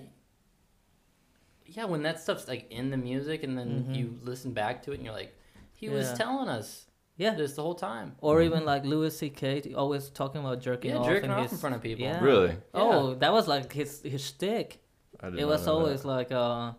[1.65, 3.95] yeah when that stuff's like in the music and then Mhm.
[3.95, 5.35] you listen back to it and you're like
[5.73, 7.35] he was telling us yeah.
[7.35, 9.73] this the whole time Or even like Louis C.K.
[9.75, 11.05] always talking about jerking yeah off.
[11.07, 12.19] jerking in off his, in front of people Yeah.
[12.23, 12.55] Really?
[12.73, 14.81] Oh, that was like his his shtick.
[15.21, 15.79] I did it not was know that.
[15.85, 16.71] always like uh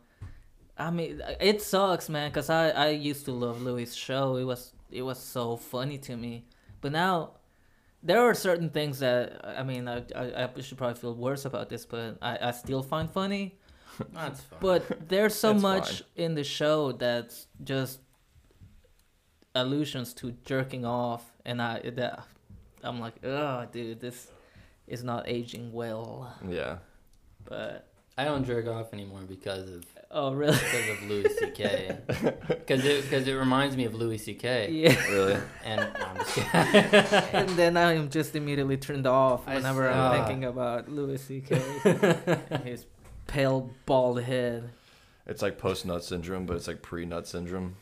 [0.79, 4.73] i mean it sucks man because i i used to love louis show it was
[4.91, 6.47] it was so funny to me
[6.81, 7.33] but now
[8.03, 11.69] there are certain things that i mean i i, I should probably feel worse about
[11.69, 13.59] this but i i still find funny
[14.15, 16.25] that's fine but there's so That's much fine.
[16.25, 18.01] in the show that's just
[19.55, 22.25] allusions to jerking off and i that
[22.85, 24.31] i'm like oh dude this
[24.87, 26.79] is not aging well Yeah.
[27.45, 27.87] but
[28.19, 31.97] I don't jerk off anymore because of oh really because of Louis C.K.
[32.49, 34.71] Because it because it reminds me of Louis C.K.
[34.73, 35.37] yeah Really?
[35.65, 36.39] And no, I'm just
[37.35, 39.99] and then I am just immediately turned off I whenever see.
[39.99, 41.61] I'm thinking about Louis C.K.
[42.51, 42.87] and his
[43.27, 44.71] pale bald head.
[45.27, 47.77] It's like post nut syndrome, but it's like pre nut syndrome.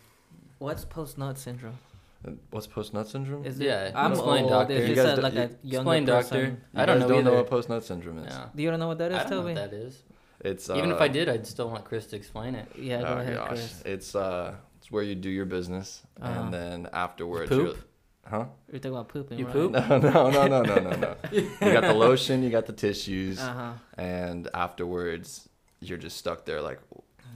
[0.59, 1.79] What's post nut syndrome?
[2.27, 3.45] Uh, what's post nut syndrome?
[3.45, 3.93] Is Yeah.
[3.95, 4.51] I'm explain, old.
[4.51, 4.75] doctor.
[4.75, 6.41] Is You guys a, do- like a you- younger Explain, doctor.
[6.43, 8.33] You I don't guys know don't know what post nut syndrome is.
[8.35, 8.47] Yeah.
[8.55, 9.55] Do you don't know what that is, I don't know Toby?
[9.55, 10.03] what that is.
[10.41, 12.69] It's uh, Even if I did, I'd still want Chris to explain it.
[12.77, 13.83] Yeah, go oh ahead, gosh, Chris.
[13.85, 16.41] it's uh, it's where you do your business Uh-huh.
[16.41, 17.67] and then afterwards, Poop?
[17.67, 17.79] you're-
[18.27, 18.45] huh?
[18.71, 19.53] You're talking about pooping, You right?
[19.53, 19.73] poop?
[19.73, 21.17] No, no, no, no, no, no, no.
[21.33, 23.73] you got the lotion, you got the tissues, Uh-huh.
[23.97, 25.49] and afterwards,
[25.81, 26.79] you're just stuck there like,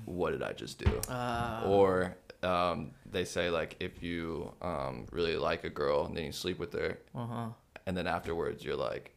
[0.04, 0.90] what did I just do?
[1.08, 6.24] Uh, Or um, they say like if you um, really like a girl and then
[6.24, 7.48] you sleep with her, uh-huh.
[7.86, 9.12] and then afterwards you're like,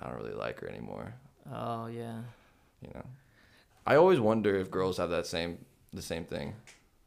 [0.00, 1.14] I don't really like her anymore.
[1.52, 2.20] Oh, yeah.
[2.82, 3.06] You know,
[3.86, 6.54] I always wonder if girls have that same the same thing.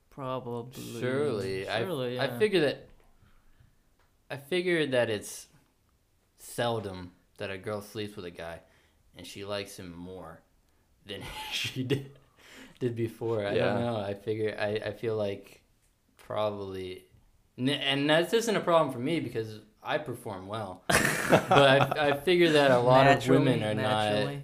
[0.09, 0.99] Probably.
[0.99, 2.35] Surely, Surely, I, yeah.
[2.35, 2.87] I figure that.
[4.31, 5.47] I figure that it's
[6.37, 8.59] seldom that a girl sleeps with a guy,
[9.17, 10.41] and she likes him more
[11.05, 12.17] than she did
[12.79, 13.45] did before.
[13.45, 13.73] I Yeah.
[13.73, 13.97] don't know.
[13.97, 15.61] I figure I, I feel like
[16.17, 17.05] probably,
[17.57, 20.83] n- and that isn't a problem for me because I perform well.
[20.87, 24.43] but I, I figure that a lot of women are Naturally, not naturally.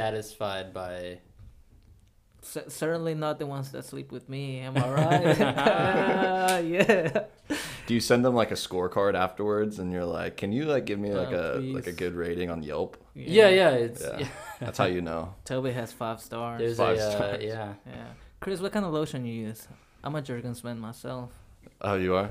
[0.00, 1.18] Satisfied by.
[2.42, 4.60] C- certainly not the ones that sleep with me.
[4.60, 5.38] Am I right?
[6.76, 7.24] yeah.
[7.86, 10.98] Do you send them like a scorecard afterwards, and you're like, can you like give
[10.98, 12.96] me like Oh, a like a good rating on Yelp?
[13.14, 13.70] Yeah, yeah.
[13.70, 14.18] It's Yeah.
[14.20, 14.28] yeah.
[14.60, 15.34] That's how you know.
[15.44, 16.60] Toby has five stars.
[16.60, 17.42] There's Five a uh, stars.
[17.42, 17.72] yeah.
[17.86, 18.06] Yeah.
[18.40, 19.66] Chris, what kind of lotion you use?
[20.04, 21.30] I'm a Jergens man myself.
[21.80, 22.30] Oh, you are.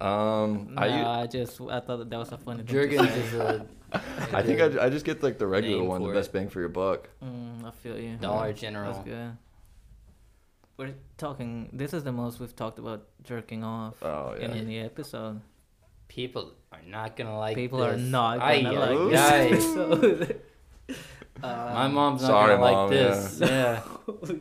[0.00, 2.66] Um, No, I I, u- just I thought that, that was a funny thing.
[2.76, 6.08] Jergens is a, I think I, I just get like the regular Name one, the
[6.08, 6.32] for best it.
[6.32, 7.08] bang for your buck.
[7.22, 8.16] Mm, I feel you.
[8.16, 9.02] Dollar That's General.
[9.04, 9.36] good.
[10.76, 11.70] We're talking.
[11.72, 14.56] This is the most we've talked about jerking off Oh in yeah.
[14.56, 15.40] any episode.
[16.08, 17.56] People are not gonna like.
[17.56, 18.10] People are this.
[18.10, 19.48] not Ay, gonna ay, like ay.
[19.50, 20.40] this episode.
[21.42, 23.40] My Um, mom's not Sorry, gonna like this.
[23.40, 23.82] Yeah.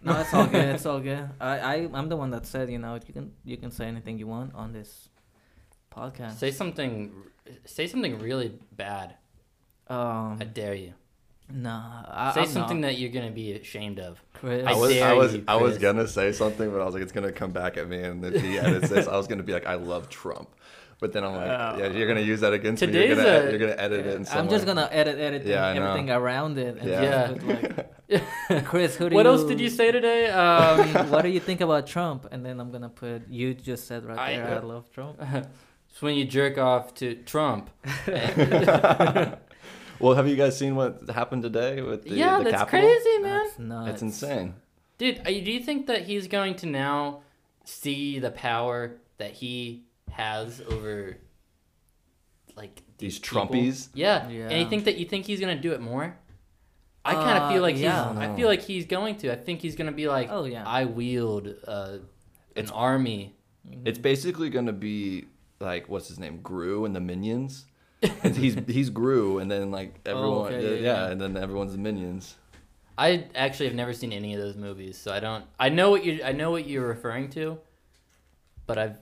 [0.00, 0.64] No, it's all good.
[0.76, 1.28] It's all good.
[1.40, 4.16] I, I I'm the one that said you know you can you can say anything
[4.16, 5.08] you want on this
[5.92, 6.38] podcast.
[6.38, 7.10] Say something.
[7.64, 9.14] Say something really bad.
[9.88, 10.92] Um, I dare you.
[11.50, 12.02] nah.
[12.08, 12.88] I, Say I'm something not.
[12.88, 14.22] that you're gonna be ashamed of.
[14.34, 14.66] Chris.
[14.66, 17.02] I I was I was you, I was gonna say something, but I was like,
[17.02, 19.52] it's gonna come back at me, and if he edits this, I was gonna be
[19.52, 20.50] like, I love Trump,
[21.00, 22.92] but then I'm like, yeah, you're gonna use that against me.
[22.92, 24.14] You're gonna a- you're gonna edit it.
[24.16, 24.74] In some I'm just way.
[24.74, 26.76] gonna edit edit Yeah, I everything around it.
[26.78, 27.32] And Yeah.
[27.32, 30.28] just like, Chris, who do What you, else did you say today?
[30.30, 32.26] Um, what do you think about Trump?
[32.30, 34.56] And then I'm gonna put you just said right I- there.
[34.56, 35.18] I love Trump.
[35.98, 37.70] it's when you jerk off to Trump.
[40.00, 42.88] Well, have you guys seen what happened today with the, yeah, the that's Capitol?
[42.88, 43.42] crazy, man.
[43.46, 43.90] That's nuts.
[43.94, 44.54] It's insane.
[44.96, 47.22] Dude, do you think that he's going to now
[47.64, 49.82] see the power that he
[50.12, 51.16] has over
[52.54, 53.48] like These people?
[53.48, 53.88] Trumpies?
[53.92, 54.28] Yeah.
[54.28, 54.48] yeah.
[54.48, 56.16] And you think that you think he's gonna do it more?
[57.04, 58.10] I kind of Uh, feel like yeah.
[58.12, 58.18] he's.
[58.18, 59.32] I feel like he's going to.
[59.32, 60.62] I think he's gonna be like, Oh yeah.
[60.64, 62.00] I wield uh, an
[62.54, 63.34] It's- army.
[63.84, 65.26] It's basically gonna be
[65.60, 67.66] like what's his name, Gru and the Minions.
[68.22, 71.10] And he's he's Gru, and then like everyone, okay, yeah, yeah, yeah.
[71.10, 72.36] and then everyone's the Minions.
[72.96, 75.44] I actually have never seen any of those movies, so I don't.
[75.58, 76.20] I know what you.
[76.24, 77.58] I know what you're referring to,
[78.66, 78.96] but I've.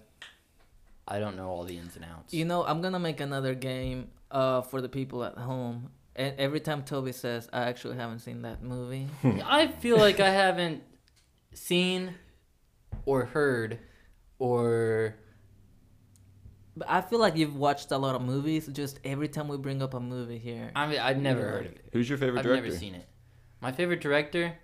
[1.08, 2.34] I don't know all the ins and outs.
[2.34, 6.60] You know, I'm gonna make another game uh for the people at home, And every
[6.60, 9.08] time Toby says, "I actually haven't seen that movie,"
[9.44, 10.82] I feel like I haven't
[11.54, 12.14] seen
[13.04, 13.78] or heard
[14.38, 15.16] or
[16.76, 18.66] but I feel like you've watched a lot of movies.
[18.68, 21.72] Just every time we bring up a movie here, I mean I've never heard of
[21.72, 21.84] it.
[21.92, 22.54] Who's your favorite director?
[22.54, 22.68] I've director?
[22.68, 23.08] never seen it.
[23.60, 24.54] My favorite director,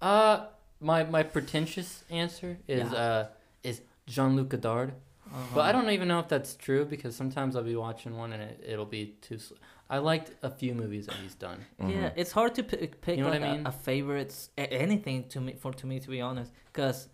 [0.00, 0.46] uh,
[0.80, 2.98] my my pretentious answer is Yeah.
[2.98, 3.26] uh
[3.62, 4.90] is Jean Luc Godard.
[4.90, 5.54] uh-huh.
[5.54, 8.42] But I don't even know if that's true because sometimes I'll be watching one and
[8.42, 9.38] it, it'll be too.
[9.38, 9.54] Sl-
[9.88, 11.64] I liked a few movies that he's done.
[11.80, 11.90] Mm-hmm.
[11.90, 13.66] Yeah, it's hard to pick, pick You know what like I a- mean?
[13.66, 17.08] a, favorite s- a- anything to me for to me to be honest, because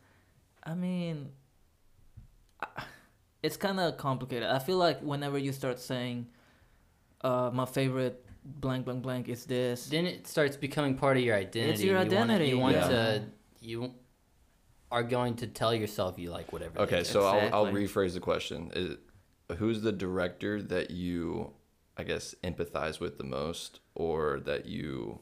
[0.64, 1.32] I mean,
[2.62, 2.82] I-
[3.42, 4.48] it's kind of complicated.
[4.48, 6.26] I feel like whenever you start saying,
[7.22, 9.86] uh, my favorite blank blank blank is this.
[9.86, 11.72] Then it starts becoming part of your identity.
[11.72, 12.88] It's your and you wanna- identity, You want yeah.
[12.88, 13.24] to.
[13.60, 13.94] You
[14.90, 16.80] are going to tell yourself you like whatever.
[16.80, 17.04] Okay, do.
[17.04, 18.70] so I'll, I'll rephrase the question.
[18.74, 18.96] Is,
[19.56, 21.52] who's the director that you,
[21.96, 25.20] I guess, empathize with the most, or that you?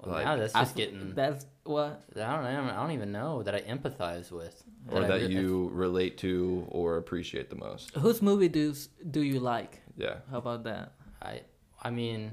[0.00, 1.14] Well, like- now that's just f- getting.
[1.14, 2.04] That's what.
[2.16, 2.72] I don't know.
[2.72, 4.62] I don't even know that I empathize with.
[4.90, 7.94] or that re- you relate to or appreciate the most.
[7.96, 8.74] Whose movie do
[9.10, 9.82] do you like?
[9.96, 10.16] Yeah.
[10.30, 10.92] How about that?
[11.20, 11.42] I
[11.82, 12.32] I mean,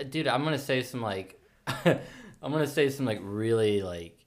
[0.00, 4.18] uh, dude, I'm gonna say some like, I'm gonna say some like really like,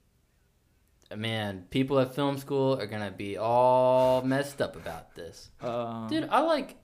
[1.14, 6.28] man, people at film school are gonna be all messed up about this, Uh, dude.
[6.30, 6.76] I like.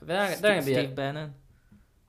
[0.00, 0.80] They're, not- they're gonna Steve, be.
[0.84, 1.34] Steve Bannon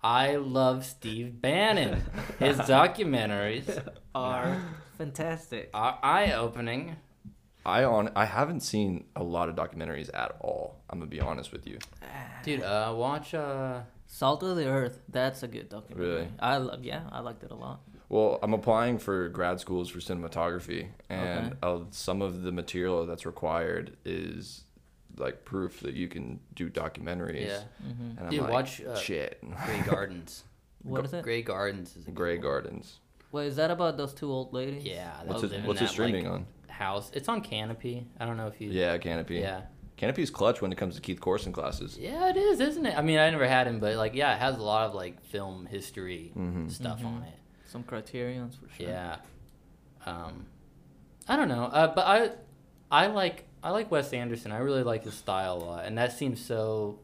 [0.02, 2.02] I love Steve Bannon.
[2.40, 3.84] His documentaries
[4.16, 4.62] are
[4.98, 5.70] fantastic.
[5.74, 6.96] are eye opening.
[7.66, 10.80] I on I haven't seen a lot of documentaries at all.
[10.90, 11.78] I'm gonna be honest with you.
[12.44, 15.02] Dude, uh, watch uh, Salt of the Earth.
[15.10, 16.08] That's a good documentary.
[16.16, 16.28] Really?
[16.40, 16.84] I love.
[16.86, 17.82] Yeah, I liked it a lot.
[18.08, 21.56] Well, I'm applying for grad schools for cinematography, and Okay.
[21.62, 24.64] uh, some of the material that's required is
[25.19, 27.47] like proof that you can do documentaries.
[27.47, 29.39] yeah, hmm And I'm Dude, like, watch, uh, shit.
[29.65, 30.43] Grey Gardens.
[30.84, 31.23] What is it?
[31.23, 32.43] Grey Gardens is a Gray one.
[32.43, 32.99] Gardens.
[33.34, 34.86] Wait, is that about those two old ladies?
[34.86, 35.65] Yeah, What's live it?
[35.65, 36.45] What's it streaming like, on?
[36.69, 37.12] House.
[37.13, 38.05] It's on Kanopy.
[38.17, 38.69] I don't know if you.
[38.71, 39.41] Yeah, Kanopy.
[39.41, 39.63] Yeah.
[39.97, 41.97] Kanopy's clutch when it comes to Keith Corson classes.
[41.99, 42.97] Yeah, it is, isn't it?
[42.97, 45.21] I mean, I never had him, but like, yeah, it has a lot of like
[45.25, 46.71] film history Mhm.
[46.71, 47.27] stuff on Mhm.
[47.27, 47.34] it.
[47.65, 48.88] Some criterions for sure.
[48.88, 49.17] Yeah.
[50.05, 50.45] Um,
[51.27, 52.32] I don't know, uh, but I,
[52.89, 54.52] I like I like Wes Anderson.
[54.52, 57.00] I really like his style a lot, and that seems so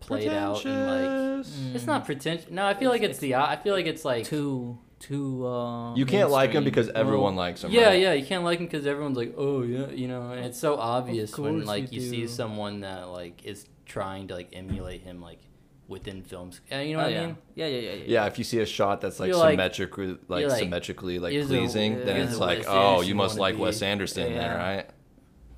[0.00, 1.74] played out and like Pretentious.
[1.74, 2.50] it's not pretentious.
[2.50, 5.44] No, I feel like it's the I feel like it's like Too, too.
[5.46, 7.72] Uh, You can't like him because everyone Well, likes him.
[7.72, 8.00] Yeah, right?
[8.00, 10.76] yeah, you can't like him because everyone's like, oh yeah, you know, and it's so
[10.76, 15.20] obvious when like you you, see someone that like is trying to like emulate him
[15.20, 15.40] like
[15.88, 16.60] within films.
[16.70, 17.22] Uh, you know Oh, what yeah.
[17.22, 17.36] I mean?
[17.56, 18.04] Yeah, yeah, yeah, yeah.
[18.06, 21.18] Yeah, if you see a shot that's like You're like- symmetrically, like, you're like, symmetrically
[21.18, 23.58] like here's a- pleasing, then it's like, Wes oh, you must like wannabe.
[23.58, 24.38] Wes Anderson, Yeah.
[24.38, 24.86] then, right?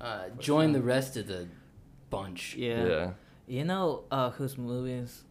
[0.01, 1.47] Uh, join the rest of the
[2.09, 2.55] bunch.
[2.55, 3.11] Yeah.
[3.47, 5.23] You know uh, whose movies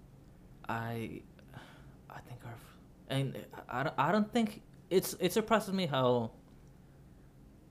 [0.69, 1.23] I
[2.09, 2.55] I think are
[3.09, 3.37] and
[3.69, 6.31] I, don't- I don't think it's it surprises me how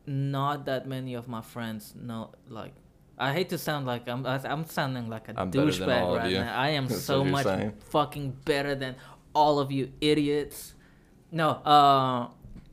[0.05, 2.73] not that many of my friends know like
[3.17, 6.17] I hate to sound like I'm I'm sounding like a I'm better than all douchebag
[6.17, 6.57] right now.
[6.59, 7.73] I am That's so much saying.
[7.89, 8.95] fucking better than
[9.35, 10.73] all of you idiots.
[11.31, 12.29] No, uh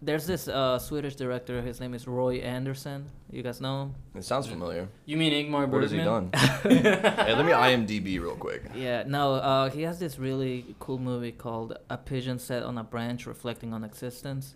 [0.07, 3.11] there's this uh Swedish director, his name is Roy Andersson.
[3.31, 3.95] You guys know him?
[4.15, 4.89] It sounds familiar.
[5.05, 5.73] You mean Ingmar Bergman?
[5.73, 6.31] What has he done?
[7.25, 8.63] hey, let me IMDb real quick.
[8.75, 12.85] Yeah, no, uh, he has this really cool movie called A Pigeon Sat on a
[12.85, 14.55] Branch Reflecting on Existence.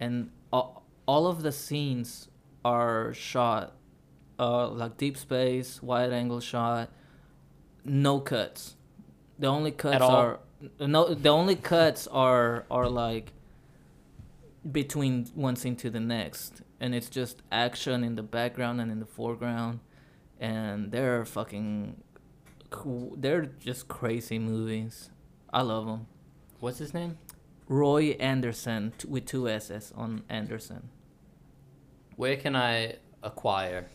[0.00, 2.28] And all, all of the scenes
[2.64, 3.76] are shot
[4.38, 6.88] uh, like deep space, wide angle shot,
[7.84, 8.76] no cuts.
[9.38, 10.10] The only cuts all?
[10.10, 10.38] are
[10.80, 13.32] no the only cuts are are like
[14.70, 19.00] between one scene to the next and it's just action in the background and in
[19.00, 19.80] the foreground
[20.38, 22.02] and they're fucking
[22.70, 23.14] cool.
[23.16, 25.10] They're just crazy movies.
[25.52, 26.06] I love them.
[26.60, 27.18] What's his name?
[27.68, 30.90] Roy Andersson t- with two S's on Andersson.
[32.16, 33.86] Where can I acquire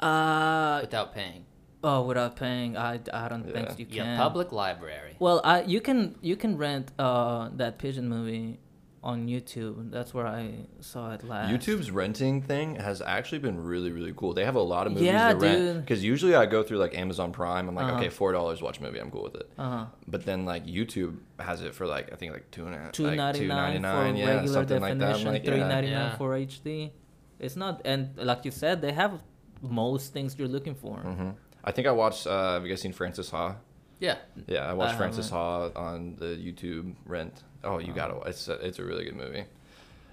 [0.00, 1.44] Uh without paying?
[1.82, 3.52] oh, without paying, I, I don't Yeah.
[3.66, 3.94] think you can.
[3.94, 4.16] Yeah, can.
[4.18, 5.16] public library.
[5.18, 8.58] Well, I you can you can rent uh that pigeon movie
[9.04, 9.90] on YouTube.
[9.90, 11.52] That's where I saw it last.
[11.52, 14.32] YouTube's renting thing has actually been really, really cool.
[14.32, 15.58] They have a lot of movies Yeah, to rent.
[15.58, 15.80] dude.
[15.82, 17.68] Because usually I go through like Amazon Prime.
[17.68, 17.98] I'm like, Uh-huh.
[17.98, 18.98] okay, four dollars, watch a movie.
[18.98, 19.48] I'm cool with it.
[19.58, 19.86] Uh huh.
[20.08, 22.92] But then like YouTube has it for like I think like two and a half,
[22.92, 25.16] Two like ninety nine for $2.99, yeah, regular something like that.
[25.16, 25.68] I'm like, three yeah.
[25.68, 26.16] ninety nine Yeah.
[26.16, 26.90] for HD.
[27.38, 29.20] It's not, and like you said, they have
[29.60, 30.96] most things you're looking for.
[30.98, 31.30] Mm-hmm.
[31.62, 32.26] I think I watched.
[32.26, 33.56] Uh, have you guys seen Frances Ha?
[34.00, 34.16] Yeah.
[34.46, 37.42] Yeah, I watched I Frances Ha on the YouTube rent.
[37.64, 38.20] Oh, you gotta.
[38.28, 39.44] It's a, it's a really good movie.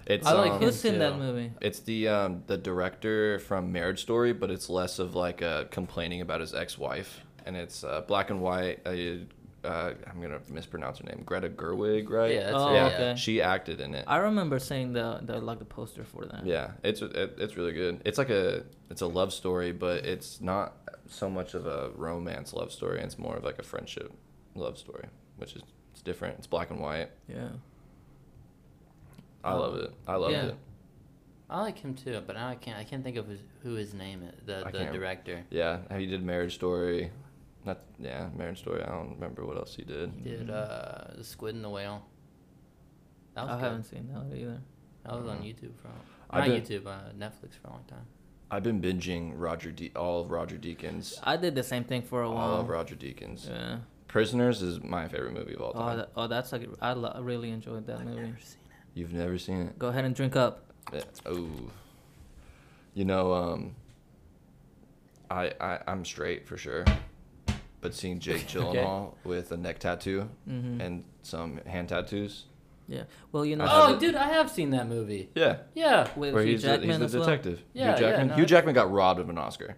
[0.06, 1.52] It's I like um, Who's in that movie?
[1.60, 6.20] It's the um, the director from Marriage Story, but it's less of like uh, complaining
[6.20, 8.80] about his ex-wife, and it's uh, black and white.
[8.84, 8.96] Uh,
[9.64, 11.22] uh, I'm gonna mispronounce her name.
[11.24, 12.32] Greta Gerwig, right?
[12.34, 12.86] Yeah, that's Oh, yeah.
[12.86, 13.14] okay.
[13.16, 14.04] She acted in it.
[14.08, 16.44] I remember seeing the the like the poster for that.
[16.44, 18.02] Yeah, it's it, it's really good.
[18.04, 20.76] It's like a it's a love story, but it's not
[21.08, 23.00] so much of a romance love story.
[23.00, 24.12] It's more of like a friendship
[24.56, 26.38] love story, which is it's different.
[26.38, 27.10] It's black and white.
[27.28, 27.48] Yeah.
[29.44, 29.92] I love it.
[30.06, 30.46] I love Yeah.
[30.46, 30.56] it.
[31.50, 32.78] I like him too, but now I can't.
[32.78, 34.34] I can't think of his, who his name is.
[34.46, 37.10] The the director Yeah, he did Marriage Story.
[37.64, 38.82] Not yeah, Marriage Story.
[38.82, 40.12] I don't remember what else he did.
[40.22, 42.02] He did uh, the Squid and the Whale.
[43.34, 43.62] That was I good.
[43.64, 44.60] haven't seen that either.
[45.04, 45.44] That was on Mhm.
[45.46, 45.88] YouTube for
[46.30, 48.06] I've not been- YouTube, uh, Netflix for a long time.
[48.50, 51.18] I've been binging Roger De- all of Roger Deakins.
[51.22, 52.60] I did the same thing for a All while.
[52.60, 53.48] of Roger Deakins.
[53.48, 53.78] Yeah.
[54.12, 55.96] Prisoners is my favorite movie of all Oh, time.
[55.96, 58.20] that, oh, that's like I lo- really enjoyed that I've movie.
[58.20, 58.76] never seen it.
[58.92, 59.78] You've never seen it?
[59.78, 60.66] Go ahead and drink up.
[60.92, 61.00] Yeah.
[61.24, 61.48] Oh.
[62.92, 63.74] You know, um,
[65.30, 66.84] I, I I'm straight for sure,
[67.80, 72.44] but seeing Jake Gyllenhaal with a neck tattoo hmm and some hand tattoos,
[72.88, 73.04] yeah.
[73.30, 73.66] Well, you know.
[73.66, 75.30] Oh, have dude, I have seen that movie.
[75.34, 76.08] yeah, Yeah.
[76.16, 77.24] with where Hugh he's the, Jackman he's the as well?
[77.24, 77.62] detective.
[77.72, 78.28] Yeah, Hugh yeah, Jackman.
[78.28, 79.76] no, Hugh Jackman got robbed of an Oscar.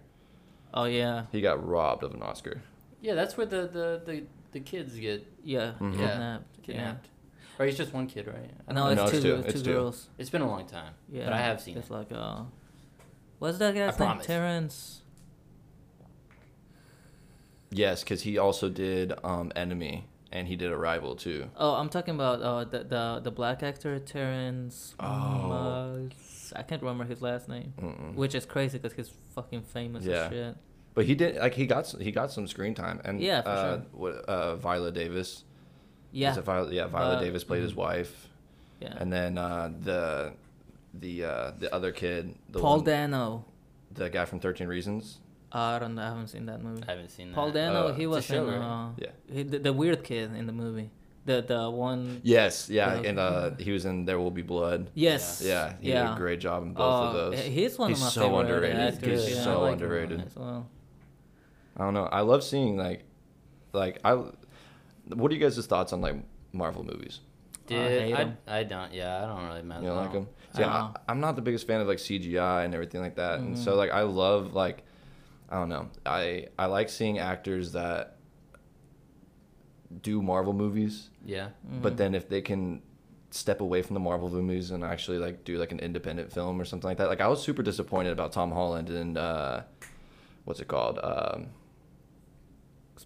[0.73, 1.27] Oh yeah.
[1.31, 2.61] He got robbed of an Oscar.
[3.05, 5.73] Yeah, that's where the the, the, the kids get Yeah.
[5.79, 5.93] Mhm.
[5.99, 6.07] Yeah.
[6.07, 6.61] Kidnapped.
[6.63, 7.07] kidnapped.
[7.59, 8.35] Or he's just one kid, right?
[8.35, 8.73] I Yeah.
[8.73, 8.91] don't No, know.
[8.91, 9.15] it's No, two.
[9.17, 9.35] it's two.
[9.35, 9.73] It's It's two two.
[9.73, 9.97] girls.
[10.17, 10.93] It's been a long time.
[11.09, 11.25] Yeah.
[11.25, 11.93] But I have seen it's it.
[11.93, 12.41] like uh,
[13.39, 14.07] what's that guy's name?
[14.07, 14.25] promise.
[14.25, 15.01] Terrence.
[17.71, 21.49] Yes, because he also did um, Enemy and he did Arrival too.
[21.57, 24.95] Oh, I'm talking about uh the the, the black actor Terrence.
[24.99, 26.07] Oh.
[26.09, 28.15] Mas- I can't remember his last name, Mm-mm.
[28.15, 30.13] which is crazy because he's fucking famous Yeah.
[30.25, 30.57] as shit.
[30.95, 33.49] But he did like he got s- he got some screen time and Yeah, for
[33.49, 33.83] uh, sure.
[33.91, 35.43] What uh, Viola Davis.
[36.11, 36.31] Yeah.
[36.31, 37.77] Is it Viola, yeah, Viola Uh, Davis played his mhm.
[37.87, 38.29] wife,
[38.79, 38.93] Yeah.
[38.97, 40.33] and then uh, the
[40.93, 43.45] the uh, the other kid, the Paul one- Dano.
[43.91, 45.19] the guy from Thirteen Reasons.
[45.51, 46.01] I don't know.
[46.01, 46.83] I haven't seen that movie.
[46.87, 47.35] I haven't seen that.
[47.35, 47.87] Paul Dano.
[47.87, 48.53] Uh, he was show, in.
[48.59, 48.61] right?
[48.61, 49.11] Uh, Yeah.
[49.31, 50.89] he, the, the weird kid in the movie.
[51.25, 52.21] The the one.
[52.23, 53.09] Yes, yeah, Yeah.
[53.09, 54.91] and uh, he was in There Will Be Blood.
[54.93, 55.41] Yes.
[55.43, 56.03] Yeah, he yeah.
[56.07, 57.39] did a great job in both of Oh, those.
[57.39, 58.79] He's one He's of my so favorite underrated.
[58.79, 59.27] actors.
[59.27, 60.21] He's yeah, so like underrated.
[60.25, 60.67] as well.
[61.77, 62.05] I don't know.
[62.05, 63.03] I love seeing like,
[63.73, 64.13] like I.
[65.13, 66.15] What are you guys' thoughts on like
[66.53, 67.19] Marvel movies?
[67.67, 68.37] Dude, I hate I, 'em.
[68.47, 68.93] I, don't.
[68.93, 69.81] Yeah, I don't really mess.
[69.81, 70.33] You don't I like don't- them?
[70.55, 70.93] See, I, Uh-uh.
[71.09, 73.77] I'm not the biggest fan of like CGI and everything like that, and so Mhm.
[73.77, 74.83] like I love like,
[75.49, 75.89] I don't know.
[76.05, 78.17] I I like seeing actors that
[80.01, 81.49] do Marvel movies, Yeah.
[81.81, 81.97] but Mhm.
[81.97, 82.81] then if they can
[83.31, 86.63] step away from the Marvel movies and actually like do like an independent film or
[86.65, 87.09] something like that.
[87.09, 89.61] Like I was super disappointed about Tom Holland and uh,
[90.45, 90.99] what's it called?
[91.03, 91.47] Um,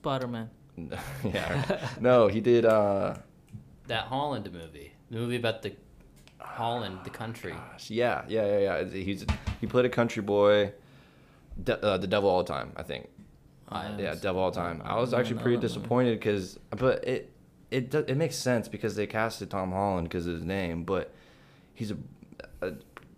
[0.02, 0.50] Spider Man.
[1.24, 2.02] yeah, right.
[2.02, 2.66] no, he did.
[2.66, 3.16] Uh,
[3.88, 4.94] That Holland movie.
[5.12, 5.74] The movie about the
[6.40, 7.52] Holland, the country.
[7.52, 8.84] Gosh, yeah, yeah, yeah, yeah.
[8.86, 9.26] He's
[9.60, 10.72] he played a country boy,
[11.62, 12.72] De- uh, the devil all the time.
[12.78, 13.10] I think.
[13.72, 14.82] Yeah, devil all the time.
[14.86, 17.32] I was actually pretty disappointed because, but it
[17.70, 21.14] it do- it makes sense because they casted Tom Holland because of his name, but
[21.74, 21.98] he's a,
[22.62, 22.72] a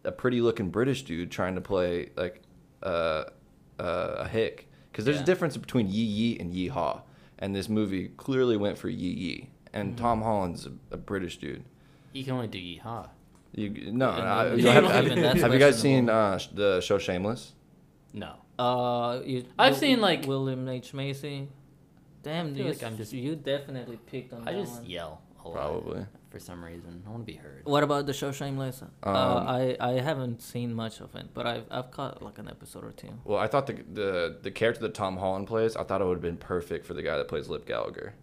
[0.04, 2.42] a pretty looking British dude trying to play like
[2.82, 3.26] uh,
[3.80, 4.68] uh, a hick.
[4.92, 5.24] Because there's Yeah.
[5.24, 7.02] a difference between yee yee and yee haw,
[7.40, 9.50] and this movie clearly went for yee yee.
[9.74, 9.98] And Mhm.
[9.98, 11.64] Tom Holland's a, a British dude.
[12.14, 13.08] You can only do yeehaw.
[13.56, 16.98] You no, Yeah, I- you no, have, have- have you guys seen uh, the show
[16.98, 17.54] Shameless?
[18.14, 18.34] No.
[18.60, 21.48] Uh, you, I've Wil- seen, like- William H Macy.
[22.22, 24.90] Damn, I feel you, like I'm just- you definitely picked on I that just one.
[24.90, 25.56] yell a lot.
[25.56, 26.06] Probably.
[26.32, 27.04] For some reason.
[27.06, 27.64] I want to be heard.
[27.66, 28.82] What about the show Shameless?
[28.82, 32.48] uh, Um, I I haven't seen much of it, but I've I've caught like an
[32.48, 33.14] episode or two.
[33.26, 36.16] Well, I thought the the the character that Tom Holland plays, I thought it would
[36.16, 38.14] have been perfect for the guy that plays Lip Gallagher.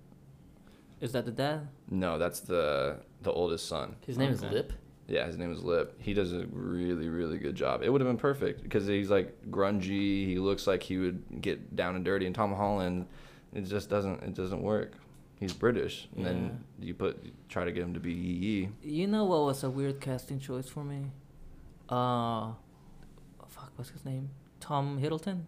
[1.02, 1.68] Is that the dad?
[1.90, 3.96] No, that's the the oldest son.
[4.06, 4.72] His name is Lip.
[5.06, 5.94] Yeah, his name is Lip.
[5.98, 7.82] He does a really really good job.
[7.82, 10.26] It would have been perfect because he's like grungy.
[10.26, 12.24] He looks like he would get down and dirty.
[12.24, 13.06] And Tom Holland,
[13.52, 14.92] it just doesn't it doesn't work.
[15.40, 18.68] He's British, and then you put you try to get him to be yee yee.
[18.82, 21.12] You know what was a weird casting choice for me?
[21.88, 22.52] Uh,
[23.46, 24.30] fuck, what's his name?
[24.60, 25.42] Tom Hiddleston.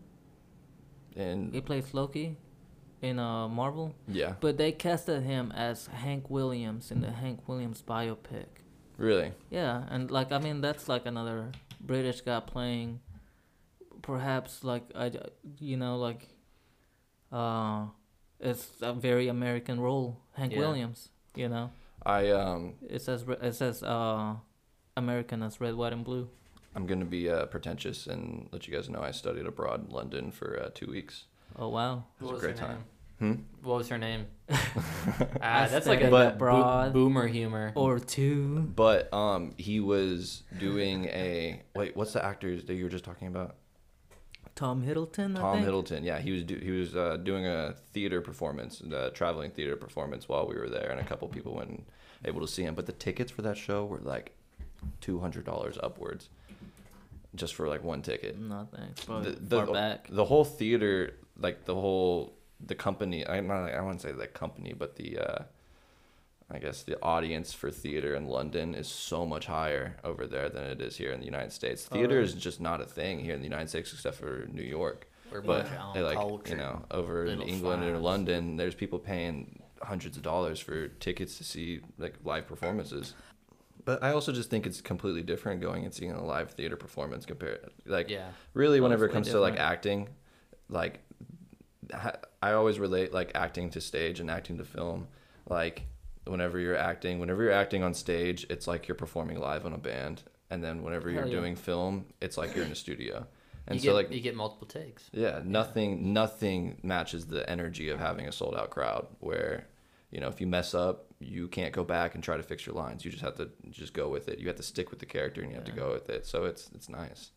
[1.17, 2.37] And he plays Loki
[3.03, 7.83] in uh Marvel, yeah, but they casted him as Hank Williams in the Hank Williams
[7.83, 8.47] biopic.
[8.97, 9.33] really.
[9.51, 13.01] Yeah, and like I mean that's like another British guy playing,
[14.03, 15.11] perhaps like I,
[15.59, 16.29] you know like,
[17.33, 17.87] uh,
[18.41, 20.19] it's a very American role.
[20.33, 20.59] Hank Yeah.
[20.61, 21.71] Williams, you know.
[22.05, 24.35] I um It says it says uh,
[24.97, 26.29] American as red, white, and blue.
[26.75, 30.31] I'm gonna be uh, pretentious and let you guys know I studied abroad in London
[30.31, 31.25] for uh, two weeks.
[31.59, 32.05] Oh wow.
[32.21, 32.85] It was What a great time.
[33.19, 33.35] Hmm.
[33.63, 34.27] What was her name?
[35.43, 36.93] Ah, that's like a studied But- bo- abroad.
[36.93, 37.73] boomer humor.
[37.75, 38.61] Or two.
[38.75, 41.97] But um, he was doing a wait.
[41.97, 43.57] What's the actors that you were just talking about?
[44.55, 45.37] Tom Hiddleston.
[45.37, 45.69] I Tom think?
[45.69, 46.05] Hiddleston.
[46.05, 50.29] Yeah, he was do, he was uh, doing a theater performance, a traveling theater performance
[50.29, 51.87] while we were there, and a couple people went
[52.25, 52.75] able to see him.
[52.75, 54.33] But the tickets for that show were like
[55.01, 56.29] two hundred dollars upwards,
[57.35, 58.39] just for like one ticket.
[58.39, 59.05] No thanks.
[59.05, 60.09] The, far the, back.
[60.11, 62.35] the whole theater, like the whole
[62.65, 63.27] the company.
[63.27, 63.71] I'm not.
[63.73, 65.19] I wouldn't say the company, but the.
[65.19, 65.43] Uh,
[66.53, 70.65] I guess the audience for theater in London is so much higher over there than
[70.65, 71.89] it is here in the United States.
[71.91, 72.25] Oh, Theater really?
[72.27, 75.09] is just not a thing here in the United States except for New York.
[75.31, 77.99] We're But bunch of they, like you know, over in little England or.
[77.99, 83.15] London, there's people paying hundreds of dollars for tickets to see like live performances.
[83.85, 87.25] But I also just think it's completely different going and seeing a live theater performance
[87.27, 88.29] compared like Yeah.
[88.55, 90.09] really Oh, whenever it it's way comes to like acting
[90.69, 91.01] like
[92.43, 95.09] i always relate like acting to stage and acting to film
[95.49, 95.83] like
[96.25, 99.79] whenever you're acting whenever you're acting on stage it's like you're performing live on a
[99.79, 100.23] band.
[100.53, 101.33] And then whenever you're yeah.
[101.33, 103.27] doing film it's like you're in a studio.
[103.67, 105.09] And you so get, like you get multiple takes.
[105.13, 109.69] yeah nothing nothing matches the energy of having a sold out crowd where
[110.11, 112.75] you know if you mess up you can't go back and try to fix your
[112.75, 113.05] lines.
[113.05, 114.39] You just have to just go with it.
[114.39, 116.27] You have to stick with the character and you have to go with it.
[116.27, 117.31] So it's it's nice.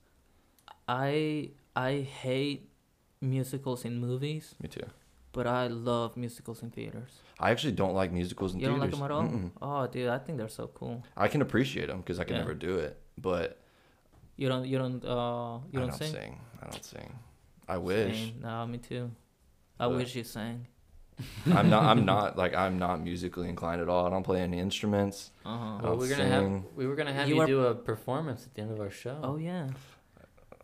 [0.88, 2.70] I I hate
[3.22, 4.86] musicals in movies, me too
[5.34, 7.12] but I love musicals in theaters.
[7.40, 9.24] I actually don't like musicals in You don't like them at all?
[9.24, 9.52] Mm-mm.
[9.62, 11.04] Oh, dude, I think they're so cool.
[11.18, 12.42] I can appreciate them because I can Yeah.
[12.44, 13.60] never do it, but
[14.38, 16.14] You don't you don't uh you don't, don't sing?
[16.14, 16.40] sing.
[16.62, 17.10] I don't sing.
[17.68, 18.16] I wish.
[18.18, 18.42] Same.
[18.42, 19.12] No, me too.
[19.80, 20.68] I But- wish you sang.
[21.58, 21.84] I'm not.
[21.84, 24.08] I'm not like I'm not musically inclined at all.
[24.08, 25.32] I don't play any instruments.
[25.46, 25.80] Uh huh.
[25.84, 28.54] Well, we're gonna have we were gonna have You you, are- do a performance at
[28.56, 29.18] the end of our show.
[29.22, 29.68] Oh yeah.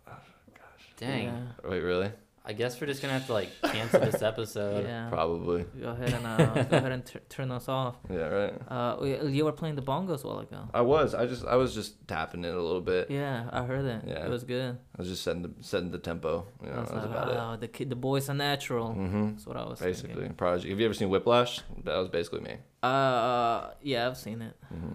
[0.05, 0.85] Gosh.
[0.97, 1.23] dang!
[1.25, 1.69] Yeah.
[1.69, 2.11] Wait, really?
[2.49, 4.83] I guess we're just gonna have to like cancel this episode.
[4.83, 5.07] yeah.
[5.09, 5.65] Probably.
[5.79, 7.95] Go ahead and uh, go ahead and t- turn us off.
[8.09, 8.27] Yeah.
[8.27, 8.53] Right.
[8.67, 10.61] Uh, we- you were playing the bongos a while ago.
[10.73, 11.13] I was.
[11.13, 11.45] I just.
[11.45, 13.11] I was just tapping it a little bit.
[13.11, 14.01] Yeah, I heard it.
[14.07, 14.25] Yeah.
[14.25, 14.77] It was good.
[14.95, 16.47] I was just setting the setting the tempo.
[16.63, 18.89] You know, I was that like, about wow, the kid, the boys are natural.
[18.89, 19.25] Mm-hmm.
[19.33, 20.33] That's what I was Basically, thinking.
[20.33, 20.69] Prodigy.
[20.71, 21.61] Have you ever seen Whiplash?
[21.83, 22.55] That was basically me.
[22.81, 24.55] Uh, yeah, I've seen it.
[24.69, 24.93] hmm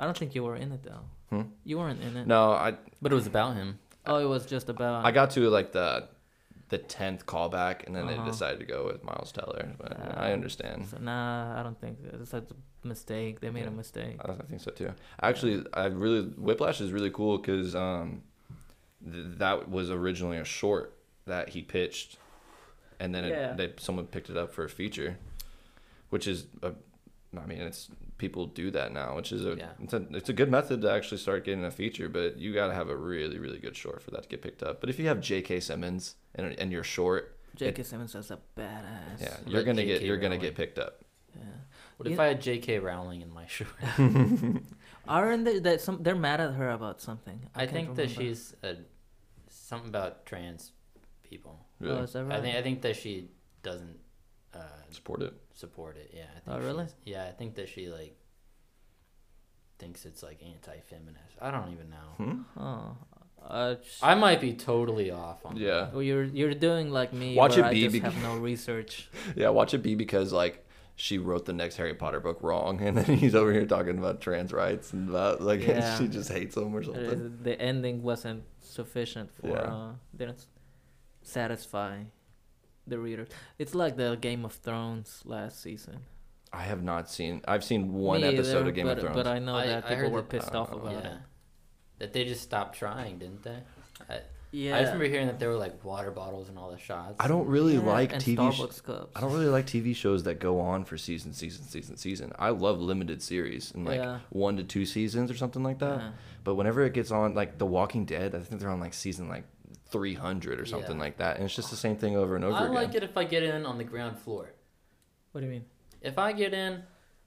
[0.00, 1.04] I don't think you were in it though.
[1.30, 1.42] Hmm?
[1.64, 2.26] You weren't in it.
[2.26, 3.78] No, I But it was about him.
[4.06, 5.04] Oh, it was just about.
[5.04, 6.08] I got to like the
[6.68, 8.24] the tenth callback, and then Uh-huh.
[8.24, 9.74] they decided to go with Miles Teller.
[9.78, 10.86] But Uh, I understand.
[10.88, 12.44] So, nah, I don't think it's a
[12.84, 13.40] mistake.
[13.40, 13.68] They made Yeah.
[13.68, 14.16] a mistake.
[14.24, 14.92] I I think so too.
[15.22, 18.22] Actually, I really Whiplash is really cool because um,
[19.02, 20.94] th- that was originally a short
[21.26, 22.18] that he pitched,
[23.00, 23.54] and then Yeah.
[23.54, 25.16] they someone picked it up for a feature,
[26.10, 26.72] which is a,
[27.36, 29.70] I mean, it's people do that now, which is a Yeah.
[29.80, 32.66] it's a it's a good method to actually start getting a feature, but you got
[32.68, 34.80] to have a really really good short for that to get picked up.
[34.80, 35.60] But if you have J.K.
[35.60, 37.82] Simmons and and you're short, J.K.
[37.84, 39.20] Simmons is a badass.
[39.20, 41.04] yeah, you're gonna get you're gonna get picked up.
[41.36, 41.42] Yeah.
[41.96, 42.22] What if Yeah.
[42.22, 42.78] I had J.K.
[42.80, 43.70] Rowling in my short?
[45.08, 46.02] Aren't they that some?
[46.02, 47.40] They're mad at her about something.
[47.54, 48.76] I, can't think that she's a,
[49.48, 50.72] something about trans
[51.22, 51.66] people.
[51.80, 52.38] Really Oh, is that right?
[52.38, 53.30] I think I think that she
[53.62, 53.98] doesn't
[54.58, 55.34] uh, support it.
[55.54, 56.10] support it.
[56.14, 56.24] Yeah.
[56.36, 56.86] I think Oh, really?
[57.04, 58.16] Yeah, I think that she like
[59.78, 61.36] thinks it's like anti-feminist.
[61.40, 61.96] I don't even know.
[62.16, 62.42] Hmm?
[62.60, 62.96] Oh,
[63.46, 65.56] uh, sh- I might be totally off on.
[65.56, 65.90] Yeah.
[65.92, 67.36] well, you're you're doing like me.
[67.36, 69.08] Watch where it I be just bec- have no research.
[69.36, 70.64] Yeah, watch it be because like
[70.96, 74.20] she wrote the next Harry Potter book wrong, and then he's over here talking about
[74.20, 75.96] trans rights and about like Yeah.
[75.96, 77.38] she just hates them or Uh, something.
[77.42, 79.54] the ending wasn't sufficient for Yeah.
[79.74, 80.46] uh, didn't
[81.22, 82.02] satisfy
[82.88, 83.26] the reader.
[83.58, 85.98] It's like the Game of Thrones last season.
[86.52, 87.42] I have not seen.
[87.46, 89.16] I've seen one Me episode either, of Game but, of Thrones.
[89.16, 90.98] But I know I- that I people heard were that- pissed off uh, about Yeah.
[91.12, 91.18] it.
[91.98, 93.58] That they just stopped trying, didn't they?
[94.08, 94.20] I,
[94.50, 94.76] Yeah.
[94.76, 97.16] I just remember hearing that there were like water bottles and all the shots.
[97.20, 98.50] I don't really Yeah, like and TV.
[98.52, 99.10] sh- cups.
[99.14, 102.32] I don't really like TV shows that go on for season, season, season, season.
[102.38, 104.20] I love limited series and like Yeah.
[104.30, 105.98] one to two seasons or something like that.
[105.98, 106.10] Yeah.
[106.44, 109.28] But whenever it gets on, like The Walking Dead, I think they're on like season
[109.28, 109.44] like
[109.90, 111.02] 300 or something Yeah.
[111.02, 112.76] like that, and it's just the same thing over and over I again.
[112.76, 114.52] I like it if I get in on the ground floor.
[115.32, 115.64] What do you mean?
[116.00, 116.82] If I get in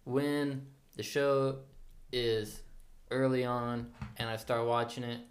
[0.05, 1.59] when the show
[2.12, 2.62] is
[3.09, 5.22] early on and I start watching it,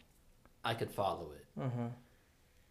[0.64, 1.46] I could follow it.
[1.58, 1.88] Huh.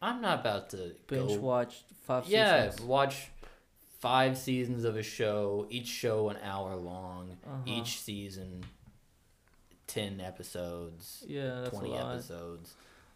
[0.01, 1.39] I'm not about to Binge go.
[1.39, 2.87] watched five Yeah, seasons.
[2.87, 3.27] watch
[3.99, 7.57] five seasons of a show, each show an hour long, Uh-huh.
[7.65, 8.63] each season
[9.87, 12.15] ten episodes, Yeah, that's twenty a lot.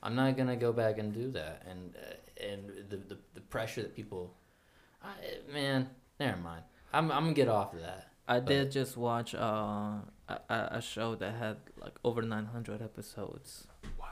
[0.04, 0.10] Episodes.
[0.10, 3.82] I'm not gonna go back and do that, and uh, and the, the the pressure
[3.82, 4.34] that people,
[5.04, 5.12] I,
[5.52, 5.90] man,
[6.20, 6.64] never mind.
[6.94, 8.10] I'm I'm gonna get off of that.
[8.28, 10.00] I but- did just watch uh,
[10.30, 13.68] a, a a show that had like over 900 episodes.
[14.00, 14.06] Wow.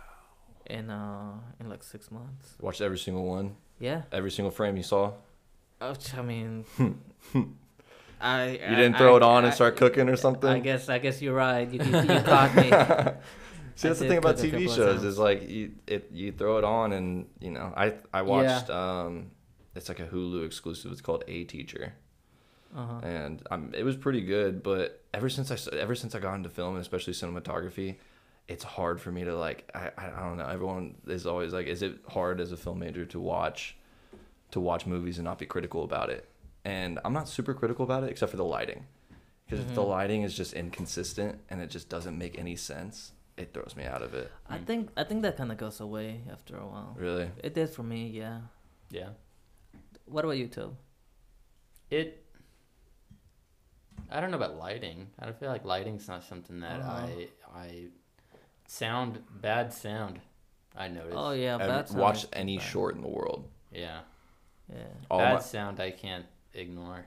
[0.66, 2.56] In uh in like six months.
[2.60, 4.04] Watched every single one, Yeah.
[4.12, 5.14] every single frame you saw.
[5.82, 6.66] Oh, I mean,
[8.22, 10.50] I You didn't throw it on and start cooking or something.
[10.50, 11.68] I guess I guess you're right.
[11.72, 12.70] You, you, you caught me.
[13.82, 15.03] See, I that's the thing about TV shows times.
[15.03, 19.32] is like you it you throw it on and you know I I watched um
[19.75, 20.91] it's like a Hulu exclusive.
[20.91, 21.93] It's called A Teacher,
[22.75, 22.99] Uh-huh.
[23.03, 24.63] and um it was pretty good.
[24.63, 27.95] But ever since I ever since I got into film, and especially cinematography,
[28.47, 30.47] it's hard for me to like I I, I don't know.
[30.47, 33.75] Everyone is always like, is it hard as a film major to watch
[34.51, 36.27] to watch movies and not be critical about it?
[36.63, 38.86] And I'm not super critical about it except for the lighting.
[39.45, 39.88] Because if the Mhm.
[39.89, 43.11] lighting is just inconsistent and it just doesn't make any sense,
[43.42, 44.32] it throws me out of it.
[44.50, 46.96] I think I think that kind of goes away after a while.
[47.00, 47.30] Really?
[47.44, 48.39] It did for me, yeah.
[48.89, 49.10] Yeah.
[50.06, 50.76] What about you, Tob?
[51.89, 52.24] It.
[54.10, 55.08] I don't know about lighting.
[55.20, 57.08] I don't feel like lighting's not something that Uh-huh.
[57.08, 57.86] I I
[58.68, 60.20] sound bad sound.
[60.76, 61.16] I noticed.
[61.18, 62.68] Oh yeah, Ever- bad sound watch is any bad.
[62.68, 63.50] short in the world.
[63.72, 64.02] Yeah.
[64.72, 64.84] Yeah.
[65.10, 67.06] All bad my, sound I can't ignore.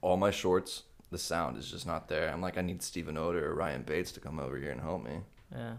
[0.00, 2.28] all my shorts, the sound is just not there.
[2.32, 5.02] I'm like, I need Steven Oder or Ryan Bates to come over here and help
[5.04, 5.20] me.
[5.54, 5.74] Yeah.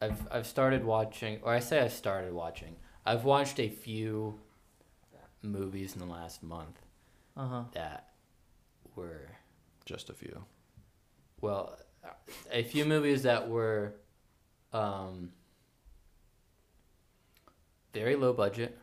[0.00, 2.76] I've I've started watching, or I say I started watching.
[3.04, 4.38] I've watched a few
[5.42, 6.80] movies in the last month
[7.36, 7.62] Uh huh.
[7.72, 8.10] that
[8.94, 9.28] were
[9.84, 10.44] Just a few.
[11.40, 11.78] well,
[12.52, 13.94] a few movies that were
[14.72, 15.32] um,
[17.92, 18.78] very low budget,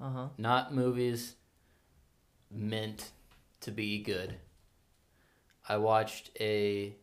[0.00, 0.28] Uh huh.
[0.38, 1.36] not movies
[2.50, 3.10] meant
[3.60, 4.36] to be good.
[5.68, 6.94] I watched a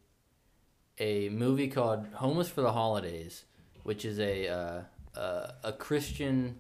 [1.00, 3.46] a movie called Homeless for the Holidays,
[3.84, 4.82] which is a uh,
[5.18, 6.58] uh, a Christian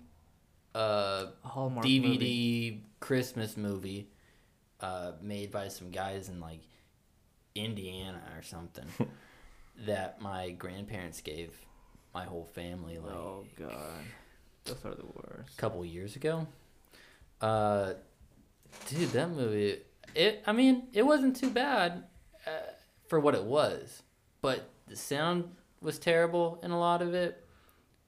[0.73, 2.83] uh, Hallmark DVD movie.
[2.99, 4.09] Christmas movie
[4.79, 6.61] uh, made by some guys in like
[7.55, 8.85] Indiana or something
[9.85, 11.53] that my grandparents gave
[12.13, 13.71] my whole family like Oh god,
[14.65, 15.53] those are the worst.
[15.53, 16.47] a couple years ago.
[17.41, 17.93] Uh,
[18.87, 19.79] dude, that movie.
[20.16, 20.43] It.
[20.45, 22.03] I mean, it wasn't too bad
[22.45, 22.72] uh,
[23.07, 24.03] for what it was,
[24.41, 27.45] but the sound was terrible in a lot of it,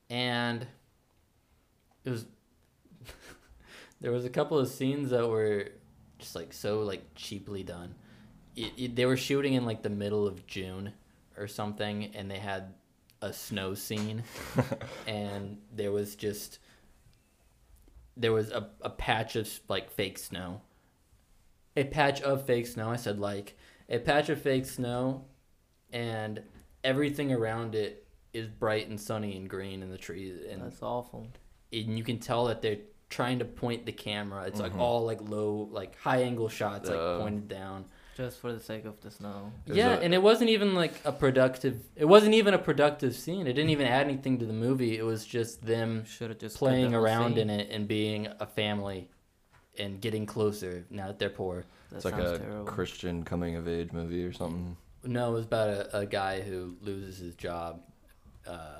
[0.09, 0.65] and
[2.03, 2.25] it was.
[4.01, 5.69] there was a couple of scenes that were
[6.19, 7.95] just like so like cheaply done.
[8.55, 10.93] It, it, they were shooting in like the middle of June
[11.37, 12.73] or something, and they had
[13.21, 14.23] a snow scene,
[15.07, 16.59] and there was just
[18.17, 20.61] there was a, a patch of like fake snow.
[21.75, 22.89] A patch of fake snow.
[22.89, 23.57] I said like
[23.89, 25.25] a patch of fake snow,
[25.91, 26.41] and
[26.83, 31.27] everything around it is bright and sunny and green and the trees, and That's awful.
[31.73, 32.77] and you can tell that they're
[33.09, 34.45] trying to point the camera.
[34.45, 34.79] It's like Mhm.
[34.79, 37.85] all like low, like high angle shots, like Uh, pointed down.
[38.15, 39.51] Just for the sake of the snow.
[39.67, 41.81] Is yeah, it- and it wasn't even like a productive.
[41.95, 43.47] It wasn't even a productive scene.
[43.47, 44.97] It didn't even add anything to the movie.
[44.97, 46.05] It was just them
[46.37, 47.49] just playing around scene.
[47.49, 49.09] in it and being a family,
[49.77, 51.65] and getting closer now that they're poor.
[51.89, 52.65] That It's like a terrible.
[52.65, 54.77] Christian coming of age movie or something.
[55.03, 57.81] No, it was about a, a guy who loses his job,
[58.47, 58.77] uh,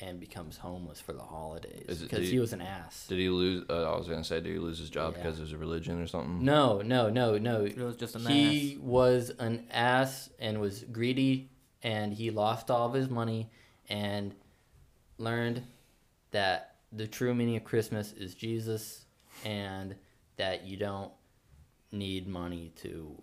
[0.00, 3.06] and becomes homeless for the holidays because he he- was an ass.
[3.06, 3.64] Did he lose?
[3.70, 5.22] Uh, I was gonna say, did he lose his job Yeah.
[5.22, 6.44] because of his religion or something?
[6.44, 7.64] No, no, no, no.
[7.64, 8.78] It was just an he ass.
[8.80, 11.50] was an ass and was greedy
[11.82, 13.50] and he lost all of his money
[13.88, 14.34] and
[15.18, 15.62] learned
[16.30, 19.04] that the true meaning of christmas is jesus
[19.44, 19.94] and
[20.36, 21.12] that you don't
[21.90, 23.22] need money to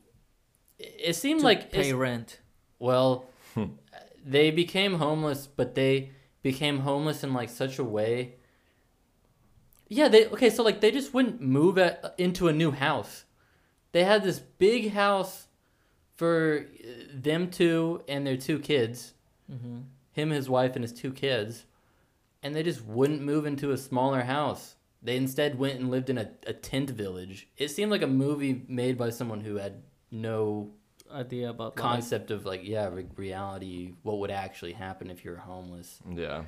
[0.78, 2.40] it it seemed To like pay rent.
[2.78, 3.26] well
[4.26, 6.12] they became homeless but they
[6.44, 8.36] became homeless in like such a way
[9.88, 13.26] yeah they okay so like they just wouldn't move at, into a new house.
[13.92, 15.48] They had this big house
[16.16, 19.14] for uh, them two and their two kids.
[19.52, 19.80] Mm-hmm.
[20.12, 21.66] him his wife and his two kids.
[22.44, 26.18] And they just wouldn't move into a smaller house they instead went and lived in
[26.18, 27.48] a, a tent village.
[27.58, 30.72] It seemed like a movie made by someone who had no
[31.12, 31.82] Idea about life.
[31.84, 36.00] concept of like yeah re- reality what would actually happen if you were homeless.
[36.08, 36.44] Yeah.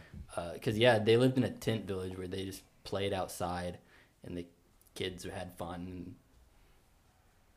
[0.54, 3.80] because yeah they lived in a tent village where they just played outside
[4.24, 4.46] and the
[4.94, 6.16] kids had fun and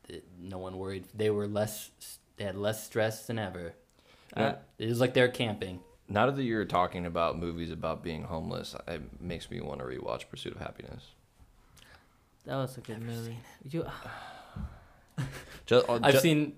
[0.08, 1.04] it, no one worried.
[1.14, 1.90] They were less
[2.36, 3.74] they had less stress than ever.
[4.34, 8.74] Uh, it was like they're camping Now that you're talking about movies about being homeless,
[8.86, 11.02] it makes me want to rewatch Pursuit of Happiness.
[12.44, 13.38] that was a good movie.
[13.68, 13.86] You,
[15.66, 16.52] Just, uh, i've ju- seen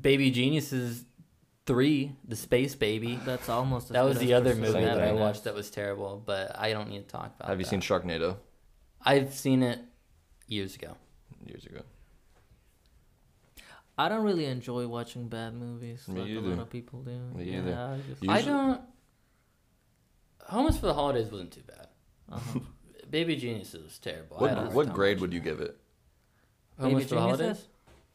[0.00, 1.04] baby geniuses
[1.66, 3.90] three the space baby that's almost.
[3.90, 5.20] That was the other movie that i Happiness.
[5.20, 7.70] watched that was terrible but i don't need to talk about Have you that.
[7.70, 8.36] seen Sharknado?
[9.04, 9.80] i've seen it
[10.46, 10.96] years ago
[11.44, 11.80] Years ago.
[13.98, 17.18] I don't really enjoy watching bad movies Me like a lot of people do.
[17.34, 17.74] Me yeah, either.
[17.74, 18.80] I just, You- I don't.
[20.46, 21.88] Homeless for the Holidays wasn't too bad.
[22.32, 22.60] uh-huh.
[23.10, 24.36] Baby Geniuses was terrible.
[24.38, 25.76] I What had a hard what time grade watching would you give it?
[26.78, 27.66] Homeless Baby for the Holidays?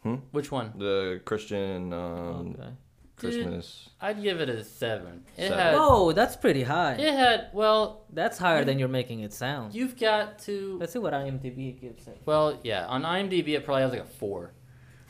[0.04, 0.16] Hmm?
[0.32, 0.74] Which one?
[0.78, 2.70] The Christian um, okay.
[3.16, 3.90] Christmas.
[4.02, 5.24] I'd give it a seven.
[5.38, 5.58] It Seven.
[5.60, 5.76] had.
[5.76, 6.94] Whoa, that's pretty high.
[6.94, 7.50] It had.
[7.54, 9.74] Well, That's higher You- than you're making it sound.
[9.74, 10.78] you've got to.
[10.80, 12.22] Let's see what IMDb gives it.
[12.26, 12.86] Well, yeah.
[12.88, 14.54] On IMDb, it probably has like a four.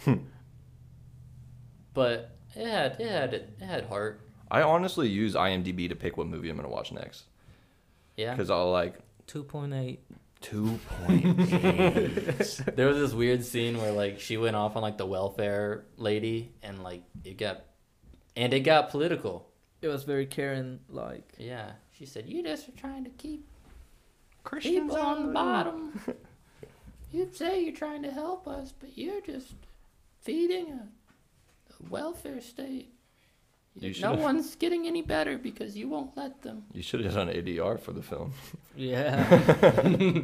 [1.93, 2.99] but it had.
[2.99, 3.33] It had.
[3.33, 4.21] It had heart.
[4.51, 7.23] I honestly use IMDb to pick what movie I'm gonna watch next
[8.17, 8.31] Yeah.
[8.31, 9.97] because I'll like 2.8.
[10.41, 12.15] two point eight.
[12.75, 16.51] There was this weird scene where like she went off on like the welfare lady,
[16.61, 17.63] and like it got,
[18.35, 19.49] and it got political.
[19.81, 21.33] It was very Karen like.
[21.37, 21.71] Yeah.
[21.93, 23.47] She said, "You just are trying to keep
[24.43, 25.99] Christians people on the bottom.
[27.11, 29.53] you say you're trying to help us, but you're just
[30.21, 31.02] feeding a, a
[31.89, 32.93] welfare state.
[33.75, 36.65] You no should've- one's getting any better because you won't let them.
[36.73, 38.33] You should have done ADR for the film.
[38.75, 40.21] Yeah.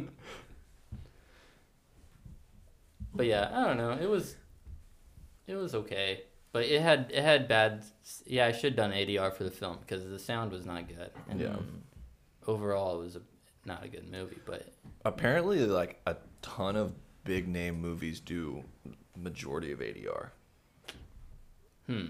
[3.12, 3.90] But yeah, I don't know.
[4.00, 4.36] It was,
[5.46, 7.82] it was okay, but it had it had bad.
[8.24, 11.10] Yeah, I should have done ADR for the film because the sound was not good.
[11.28, 11.56] And Yeah.
[12.46, 13.20] Overall, it was a,
[13.66, 14.72] not a good movie, but
[15.04, 16.94] Apparently, like a ton of
[17.24, 18.62] big name movies do
[19.16, 20.28] majority of ADR.
[21.90, 22.06] Hmm.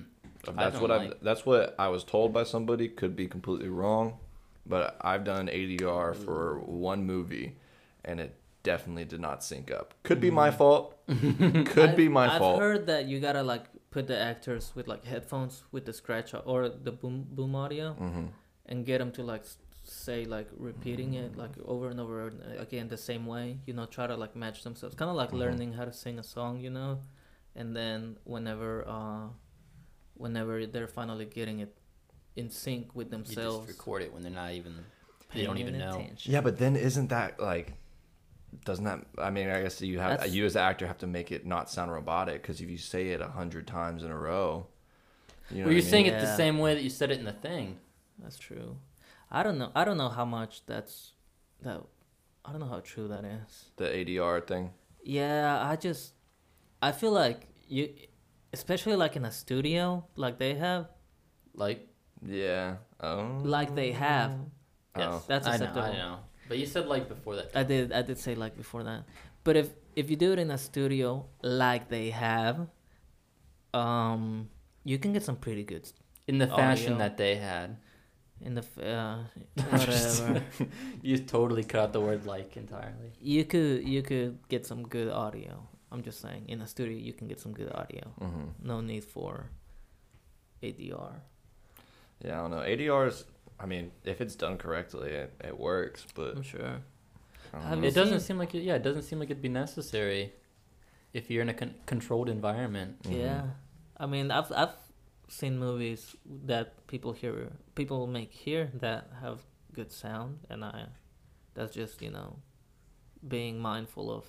[0.57, 2.89] That's what I that's what I was told by somebody.
[2.89, 4.19] Could be completely wrong,
[4.67, 7.57] but I've done ADR for one movie,
[8.05, 9.95] and it definitely did not sync up.
[10.03, 10.97] Could be my fault.
[11.09, 15.05] Could be I've- my I've heard that you gotta like put the actors with like
[15.05, 18.27] headphones with the scratch or the boom boom audio hmm
[18.67, 19.43] and get them to like
[19.83, 23.59] say like repeating it like over and over uh, again the same way.
[23.67, 24.95] You know, try to like match themselves.
[24.95, 25.39] Kind of like Mhm.
[25.43, 26.61] learning how to sing a song.
[26.61, 27.01] You know,
[27.57, 29.27] and then whenever uh,
[30.21, 31.75] whenever they're finally getting it
[32.37, 33.69] in sync with You just themselves.
[33.69, 34.75] record it when they're not even.
[35.35, 35.99] They don't even any know.
[35.99, 36.33] attention.
[36.33, 37.75] Yeah, but then isn't that like?
[38.65, 39.07] Doesn't that?
[39.17, 41.47] I mean, I guess you have That's- you as the actor have to make it
[41.47, 44.67] not sound robotic because if you say it a hundred times in a row,
[45.51, 46.15] you know well, you're what I saying mean?
[46.15, 47.79] it the same way that you said it in the thing.
[48.19, 48.77] That's true.
[49.31, 49.71] I don't know.
[49.77, 51.13] I don't know how much that's
[51.63, 51.81] that.
[52.45, 53.67] I don't know how true that is.
[53.77, 54.73] the ADR thing.
[55.05, 56.15] Yeah, I just
[56.83, 57.89] I feel like you,
[58.53, 60.89] especially like in a studio, like they have,
[61.55, 61.89] Like
[62.23, 62.77] Yeah.
[63.01, 63.41] Oh.
[63.45, 64.33] like they have.
[64.97, 65.23] yes, Oh.
[65.27, 65.93] That's I know, I acceptable.
[65.95, 66.19] know.
[66.49, 67.51] But you said like before that.
[67.55, 67.93] I did.
[67.93, 69.05] I did say like before that.
[69.45, 72.67] But if if you do it in a studio like they have,
[73.75, 74.49] um,
[74.85, 75.89] you can get some pretty good
[76.27, 76.99] in the fashion Audio.
[76.99, 77.77] that they had.
[78.43, 79.19] in the f- uh,
[79.71, 80.43] whatever.
[81.03, 83.13] You totally cut out the word like entirely.
[83.21, 85.69] you could you could get some good audio.
[85.93, 88.05] I'm just saying, in a studio you can get some good audio.
[88.19, 89.51] hmm No need for
[90.63, 91.21] ADR.
[92.25, 92.59] Yeah, I don't know.
[92.61, 93.25] ADR is,
[93.59, 96.07] I mean, if it's done correctly, it, it works.
[96.15, 96.61] But I'm sure.
[97.53, 97.83] I don't Have know.
[97.85, 100.33] you It doesn't seem like it, yeah, it doesn't seem like it'd be necessary
[101.13, 103.03] if you're in a con- controlled environment.
[103.05, 103.19] Mhm.
[103.19, 103.43] Yeah,
[103.97, 104.75] I mean, I've I've
[105.29, 106.15] seen movies
[106.47, 109.41] that people hear people make here that have
[109.73, 110.87] good sound, and I
[111.55, 112.37] that's just you know
[113.27, 114.25] being mindful of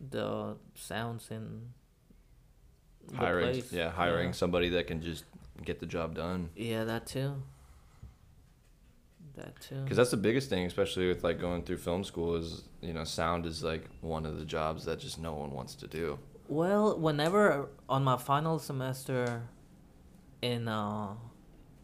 [0.00, 1.72] the sounds and
[3.08, 3.52] the hiring.
[3.52, 3.72] place.
[3.72, 5.24] Yeah, hiring somebody that can just
[5.64, 6.50] get the job done.
[6.56, 7.42] Yeah, that too.
[9.36, 9.82] That too.
[9.82, 13.04] Because that's the biggest thing, especially with like going through film school, is you know,
[13.04, 16.18] sound is like one of the jobs that just no one wants to do.
[16.48, 19.42] Well, whenever on my final semester
[20.42, 21.14] in uh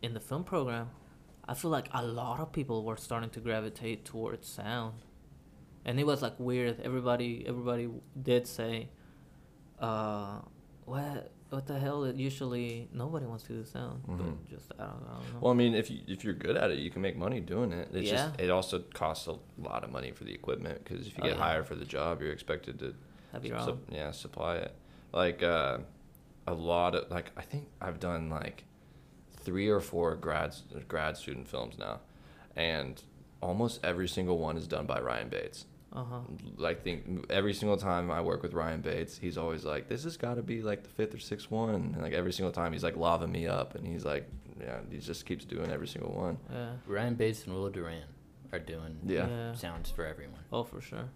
[0.03, 0.91] in the film program,
[1.47, 4.95] I feel like a lot of people were starting to gravitate towards sound.
[5.85, 6.81] And it was like weird.
[6.81, 7.89] Everybody everybody
[8.21, 8.89] did say
[9.79, 10.39] uh
[10.85, 14.17] what what the hell usually nobody wants to do sound, Mhm.
[14.19, 15.39] but just I don't, I don't know.
[15.43, 17.73] Well, I mean, if you if you're good at it, you can make money doing
[17.73, 17.89] it.
[17.93, 18.45] It's just Yeah.
[18.45, 21.37] it also costs a lot of money for the equipment because if you Oh, get
[21.37, 21.43] yeah.
[21.43, 22.95] hired for the job, you're expected to
[23.33, 23.81] Have your own.
[23.91, 24.75] yeah supply it.
[25.13, 25.79] Like uh,
[26.47, 28.65] a lot of like I think I've done like
[29.33, 30.55] three or four grad
[30.89, 32.01] grad student films now,
[32.57, 33.03] and
[33.43, 35.67] almost every single one is done by Ryan Bates.
[35.95, 36.21] Uh-huh.
[36.57, 40.17] Like think every single time I work with Ryan Bates, he's always like, "This has
[40.17, 42.83] got to be like the fifth or sixth one." And like every single time, he's
[42.83, 44.27] like laving me up, and he's like,
[44.59, 46.39] "Yeah," he just keeps doing every single one.
[46.51, 46.71] Yeah.
[46.87, 48.05] Ryan Bates and Will Duran
[48.53, 49.27] are doing Yeah.
[49.29, 49.53] Yeah.
[49.55, 50.41] sounds for everyone.
[50.51, 51.11] Oh, for sure.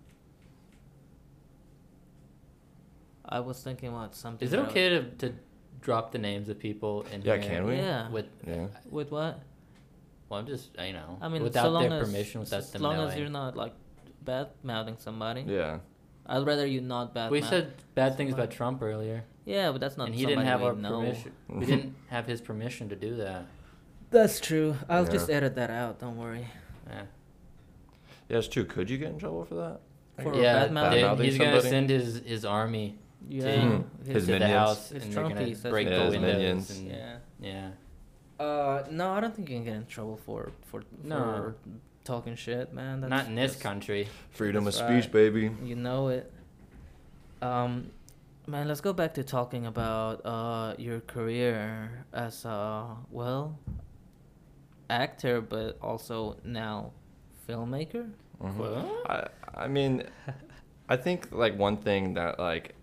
[3.29, 4.47] I was thinking about something.
[4.47, 5.35] Is it that I- okay to, to
[5.81, 7.77] drop the names of people in Yeah, here can we?
[7.77, 8.11] Yeah.
[8.11, 8.67] With Yeah.
[8.91, 9.41] With what?
[10.29, 12.71] well, I'm just you know I mean, without so long their as, permission, without as
[12.73, 13.11] them long knowing.
[13.11, 13.73] as you're not like
[14.27, 15.43] bad mouthing somebody.
[15.47, 15.79] Yeah.
[16.27, 17.31] I'd rather you not bad.
[17.31, 18.51] we said bad things about.
[18.51, 20.09] Trump earlier, Yeah, but that's not.
[20.09, 21.01] and he didn't have our know.
[21.01, 21.33] permission.
[21.49, 23.47] we didn't have his permission to do that.
[24.11, 24.77] That's true.
[24.89, 25.11] I'll Yeah.
[25.13, 26.01] just edit that out.
[26.01, 26.47] Don't worry.
[26.89, 27.03] Yeah,
[28.29, 28.65] Yeah, it's true.
[28.65, 29.81] Could you get in trouble for that?
[30.23, 30.55] For yeah.
[30.65, 30.91] bad mouthing?
[30.93, 32.99] they- Bad-mouthing he's gonna send his his army
[33.29, 33.43] Yeah.
[33.45, 34.05] to, Mhm.
[34.07, 36.71] to His the house, His and they're gonna break what Yeah, the windows.
[36.79, 37.17] And, Yeah.
[37.41, 37.71] yeah.
[38.45, 41.55] Uh, no, I don't think you can get in trouble for for, No.
[42.07, 43.01] For talking shit, man.
[43.01, 44.09] That's Not in this just- country.
[44.31, 45.51] Freedom That's of speech, baby.
[45.63, 46.33] You know it.
[47.43, 47.91] Um,
[48.47, 53.59] man, let's go back to talking about uh your career as a well
[54.89, 56.93] actor, but also now
[57.49, 58.11] filmmaker.
[58.43, 58.57] Mhm.
[58.57, 59.11] What?
[59.11, 60.05] I I mean,
[60.89, 62.75] I think like one thing that like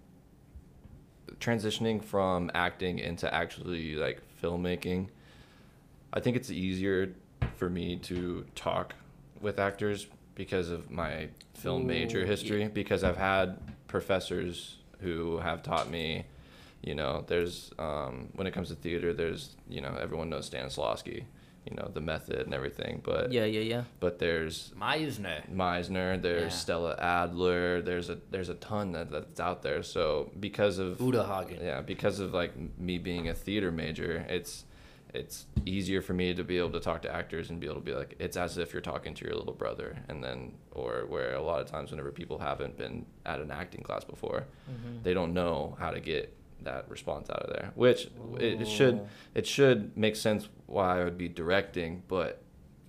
[1.39, 5.07] transitioning from acting into actually like filmmaking,
[6.13, 7.13] I think it's easier
[7.55, 8.93] for me to talk
[9.43, 12.67] with actors because of my film major history yeah.
[12.69, 16.25] because I've had professors who have taught me
[16.81, 21.23] you know there's um, when it comes to theater there's you know everyone knows Stanislavski
[21.65, 23.83] you know the method and everything but Yeah, yeah, yeah.
[23.99, 25.49] but there's Meisner.
[25.49, 26.49] Meisner, there's Yeah.
[26.49, 29.81] Stella Adler, there's a there's a ton that, that's out there.
[29.83, 31.63] So because of Uta Hagen.
[31.63, 34.65] yeah, because of like me being a theater major, it's
[35.13, 37.85] it's easier for me to be able to talk to actors and be able to
[37.85, 41.35] be like it's as if you're talking to your little brother and then or where
[41.35, 45.03] a lot of times whenever people haven't been at an acting class before, Mhm.
[45.03, 47.71] they don't know how to get that response out of there.
[47.75, 48.09] Which
[48.39, 49.01] it, it should
[49.35, 52.39] it should make sense why I would be directing, but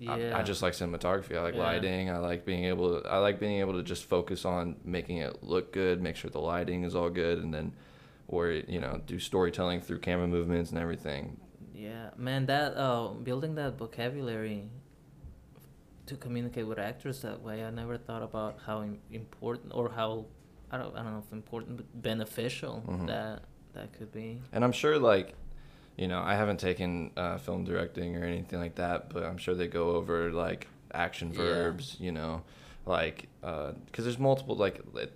[0.07, 1.37] I, I just like cinematography.
[1.37, 1.63] I like Yeah.
[1.63, 2.11] lighting.
[2.11, 3.09] I like being able to.
[3.09, 6.41] I like being able to just focus on making it look good, make sure the
[6.41, 7.73] lighting is all good, and then,
[8.29, 11.39] or you know, do storytelling through camera movements and everything.
[11.85, 14.63] Yeah, man, that uh, building that vocabulary
[16.07, 20.25] to communicate with actors that way, I never thought about how im- important or how
[20.71, 23.07] I don't I don't know if important but beneficial Mhm.
[23.07, 23.43] that
[23.75, 24.41] that could be.
[24.53, 25.35] And I'm sure, like,
[25.97, 29.55] you know, I haven't taken uh, film directing or anything like that, but I'm sure
[29.55, 31.39] they go over like action Yeah.
[31.43, 31.97] verbs.
[32.01, 32.43] You know,
[32.87, 34.81] like because there's multiple like.
[34.95, 35.13] It,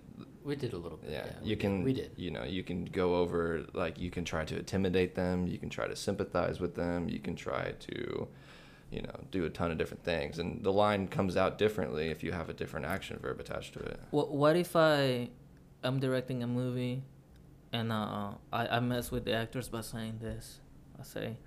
[0.49, 1.11] We did a little bit.
[1.11, 1.61] yeah, we you did.
[1.61, 2.11] can We did.
[2.17, 5.69] you know you can go over like you can try to intimidate them you can
[5.69, 8.27] try to sympathize with them you can try to
[8.91, 12.23] you know do a ton of different things and the line comes out differently if
[12.23, 15.29] you have a different action verb attached to it What what if I
[15.83, 17.03] I'm directing a movie
[17.71, 20.59] and uh I, I mess with the actors by saying this.
[20.99, 21.37] I say,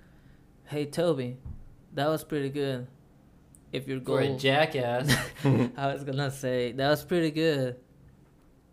[0.67, 1.37] Hey Toby,
[1.95, 2.87] that was pretty good.
[3.73, 5.13] If your goal For a jackass.
[5.45, 7.77] I was gonna say that was pretty good.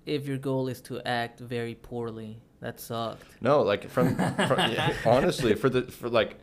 [0.06, 3.24] If your goal is to act very poorly, that sucked.
[3.42, 6.36] no like from, from yeah, honestly for the for like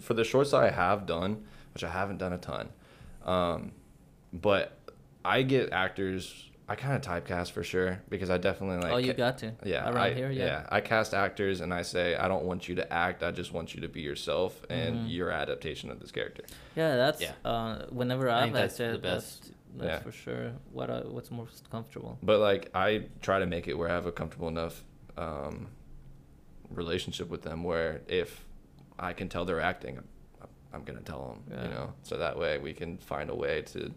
[0.00, 1.44] for the shorts i have done
[1.74, 2.68] which i haven't done a ton
[3.24, 3.70] um
[4.32, 4.76] but
[5.24, 9.12] i get actors i kind of typecast for sure because i definitely like oh, you
[9.12, 9.52] ca- got to.
[9.64, 10.66] Yeah, Around I, here, yeah.
[10.70, 13.22] I cast actors and I say I don't want you to act.
[13.22, 15.12] I just want you to be yourself and Mhm.
[15.12, 16.44] your adaptation of this character.
[16.74, 17.32] Yeah, that's Yeah.
[17.44, 19.50] uh whenever I I've think that's the acted, that's best.
[19.76, 19.98] That's Yeah.
[20.00, 20.52] for sure.
[20.72, 22.18] What I, what's most comfortable.
[22.22, 24.84] But like I try to make it where I have a comfortable enough
[25.16, 25.68] um,
[26.70, 28.44] relationship with them where if
[28.98, 31.54] I can tell they're acting, I'm, I'm gonna tell them.
[31.56, 31.64] Yeah.
[31.64, 33.92] You know, so that way we can find a way to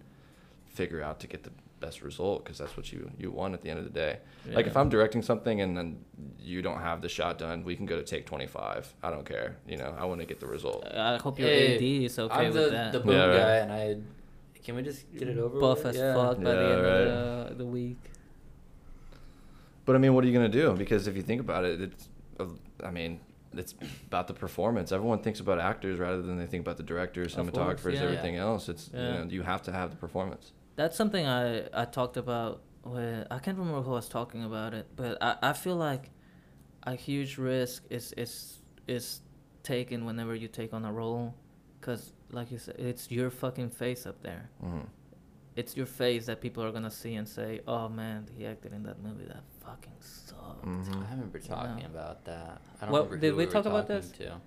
[0.66, 1.52] figure out to get the
[1.82, 4.18] best result because that's what you you want at the end of the day.
[4.52, 6.04] Like if I'm directing something and then
[6.40, 8.94] you don't have the shot done, we can go to take 25.
[9.04, 9.58] I don't care.
[9.68, 10.86] You know, I want to get the result.
[10.88, 12.92] I hope your Hey, AD is okay I'm with the, that.
[12.94, 13.38] the boom Yeah, right.
[13.38, 13.98] guy, and I.
[14.66, 15.96] Can we just get it over Buff with?
[15.96, 17.08] as fuck by the Yeah, end right.
[17.08, 17.98] of the, the week.
[19.86, 20.74] But I mean, what are you gonna do?
[20.74, 22.10] Because if you think about it, it's,
[22.40, 22.46] uh,
[22.84, 23.20] I mean,
[23.54, 23.76] it's
[24.08, 24.92] about the performance.
[24.92, 28.02] Everyone thinks about actors rather than they think about the directors, Of course, cinematographers, yeah.
[28.02, 28.68] everything else.
[28.68, 29.00] It's Yeah.
[29.20, 30.52] you know, you have to have the performance.
[30.76, 34.74] That's something I I talked about with I can't remember who I was talking about
[34.74, 36.10] it, but I, I feel like
[36.84, 38.58] a huge risk is is
[38.88, 39.22] is
[39.64, 41.36] taken whenever you take on a role,
[41.82, 44.50] cause like you said, it's your fucking face up there.
[44.62, 44.82] hmm
[45.56, 48.84] It's your face that people are gonna see and say, "Oh man, he acted in
[48.84, 49.26] that movie.
[49.26, 51.86] That fucking sucked." hmm I remember talking Yeah.
[51.86, 52.62] about that.
[52.82, 54.12] I don't What- remember did who we were talk about talking this?
[54.20, 54.42] To.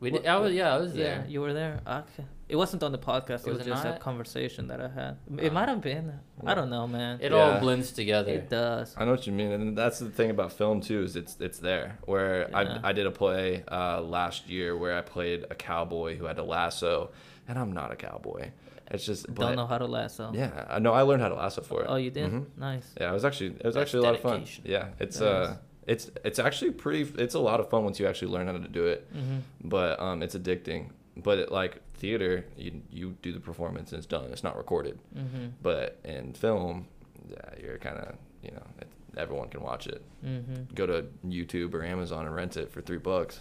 [0.00, 0.28] We What- did.
[0.28, 0.52] I was.
[0.54, 1.24] Yeah, I was Yeah, there.
[1.28, 1.80] you were there.
[1.86, 2.24] Okay.
[2.48, 3.46] It wasn't on the podcast.
[3.46, 5.16] It Was was, it just a conversation that I had.
[5.38, 5.54] It Oh.
[5.54, 6.12] might have been.
[6.46, 7.18] I don't know, man.
[7.20, 7.38] It Yeah.
[7.38, 8.32] all blends together.
[8.32, 8.94] It does.
[8.96, 11.58] I know what you mean, and that's the thing about film too is it's it's
[11.58, 11.98] there.
[12.06, 12.80] Where Yeah.
[12.84, 16.38] I I did a play uh, last year where I played a cowboy who had
[16.38, 17.10] a lasso,
[17.48, 18.50] and I'm not a cowboy.
[18.90, 20.30] It's just don't know how to lasso.
[20.32, 20.92] Yeah, I know.
[20.94, 21.86] I learned how to lasso for it.
[21.90, 22.30] Oh, you did?
[22.32, 22.46] Mhm.
[22.56, 22.94] Nice.
[22.98, 24.44] Yeah, it was actually it was That's actually a lot of fun.
[24.64, 25.28] Yeah, it's Nice.
[25.28, 25.56] uh
[25.88, 28.68] it's it's actually pretty it's a lot of fun once you actually learn how to
[28.68, 29.12] do it.
[29.12, 29.38] Mm-hmm.
[29.68, 30.90] But um it's addicting.
[31.16, 34.30] But it, like theater, you you do the performance and it's done.
[34.30, 35.00] It's not recorded.
[35.16, 35.46] Mm-hmm.
[35.62, 36.86] But in film,
[37.28, 38.86] yeah, you're kind of, you know, it,
[39.16, 40.02] everyone can watch it.
[40.24, 40.74] Mm-hmm.
[40.74, 43.40] Go to YouTube or Amazon and rent it for 3 bucks.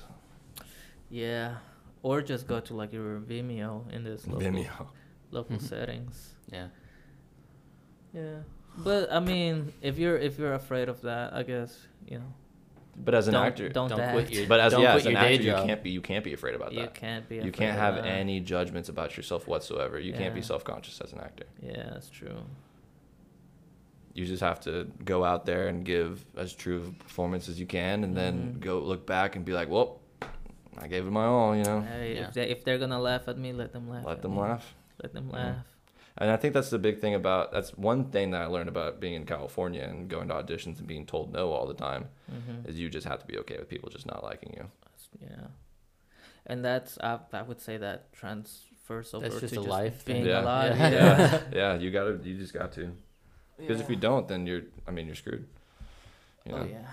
[1.12, 1.58] Yeah.
[2.02, 4.88] Or just go to like your Vimeo in this local, Vimeo.
[5.32, 6.34] local settings.
[6.52, 6.68] Yeah.
[8.14, 8.40] Yeah.
[8.78, 12.34] But I mean, if you're if you're afraid of that, I guess you know,
[12.96, 14.14] But as an don't, actor, don't, Don't act.
[14.14, 16.02] quit your- but as Don't yeah, quit as an your actor, you can't be you
[16.02, 16.80] can't be afraid about that.
[16.82, 17.36] you can't be.
[17.38, 18.06] You can't have that.
[18.06, 20.00] any judgments about yourself whatsoever.
[20.00, 21.46] You can't be self conscious as an actor.
[21.62, 22.38] Yeah, that's true.
[24.14, 27.60] You just have to go out there and give as true of a performance as
[27.60, 28.60] you can, and then Mhm.
[28.62, 30.00] go look back and be like, "Well,
[30.76, 31.82] I gave it my all," you know.
[31.82, 32.28] Hey, Yeah.
[32.28, 34.06] if they if they're gonna laugh at me, let them laugh.
[34.06, 34.40] Let at them me.
[34.42, 34.76] laugh.
[35.04, 35.36] Let them Yeah.
[35.36, 35.77] laugh.
[36.20, 39.00] And I think that's the big thing about that's one thing that I learned about
[39.00, 42.66] being in California and going to auditions and being told no all the time hmm
[42.68, 44.66] is you just have to be okay with people just not liking you.
[45.22, 45.48] Yeah,
[46.46, 50.06] and that's I I would say that transfers over That's just to a just life
[50.06, 50.42] being Yeah.
[50.42, 50.78] alive.
[50.78, 50.90] Yeah.
[50.90, 51.18] Yeah.
[51.20, 52.92] Yeah, yeah, you gotta, you just got to,
[53.58, 55.46] because if you don't, then you're, I mean, you're screwed.
[56.46, 56.58] You know?
[56.60, 56.88] Oh yeah.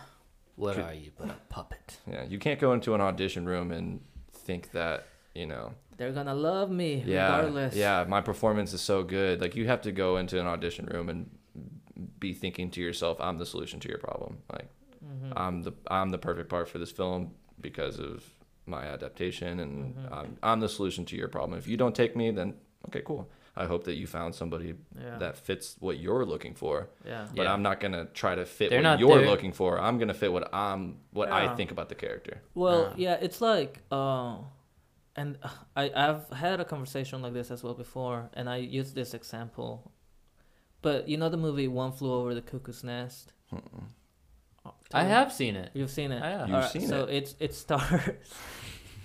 [0.56, 1.98] What Could- are you but a puppet?
[2.10, 4.00] Yeah, you can't go into an audition room and
[4.32, 5.72] think that you know.
[5.96, 7.74] They're gonna love me Yeah, regardless.
[7.76, 9.40] yeah, my performance is so good.
[9.40, 11.30] Like you have to go into an audition room and
[12.18, 14.68] be thinking to yourself, "I'm the solution to your problem." Like
[15.00, 18.24] hmm I'm the I'm the perfect part for this film because of
[18.66, 20.12] my adaptation, and Mhm.
[20.12, 21.58] I'm, I'm the solution to your problem.
[21.58, 22.54] If you don't take me, then
[22.88, 23.28] okay, cool.
[23.56, 25.16] I hope that you found somebody yeah.
[25.18, 26.88] that fits what you're looking for.
[27.06, 27.28] yeah.
[27.36, 27.52] But Yeah.
[27.52, 29.78] I'm not gonna try to fit They're what not you're there- looking for.
[29.78, 31.36] I'm gonna fit what I'm what Yeah.
[31.52, 32.40] I think about the character.
[32.54, 34.38] Well, yeah, it's like, uh,
[35.16, 35.38] and
[35.76, 39.92] I I've had a conversation like this as well before, and I used this example.
[40.82, 43.32] But you know the movie One Flew Over the Cuckoo's Nest.
[43.52, 43.84] Mm-mm.
[44.92, 45.70] I have seen it.
[45.74, 46.22] You've seen it.
[46.22, 46.48] I have.
[46.48, 47.14] You've Alright, seen so it.
[47.14, 48.00] it's it stars.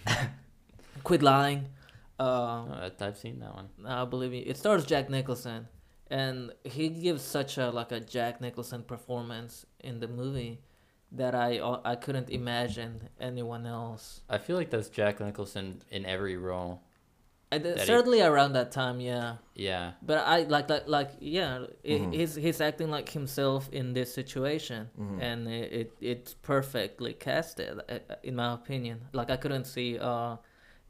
[1.04, 1.68] Quit lying.
[2.20, 3.70] Um, Uh, I've seen that one.
[3.86, 4.40] I believe me.
[4.40, 5.68] It stars Jack Nicholson,
[6.10, 10.60] and he gives such a like a Jack Nicholson performance in the movie
[11.12, 14.22] that I uh, I couldn't imagine anyone else.
[14.30, 16.82] I feel like that's Jack Nicholson in every role.
[17.52, 19.38] I, th- That he- certainly around that time, yeah.
[19.56, 19.94] Yeah.
[20.04, 22.14] But I like like like yeah, it, Mhm.
[22.14, 25.18] he's he's acting like himself in this situation, Mhm.
[25.22, 29.02] and it, it it's perfectly casted uh, in my opinion.
[29.14, 30.38] Like I couldn't see uh,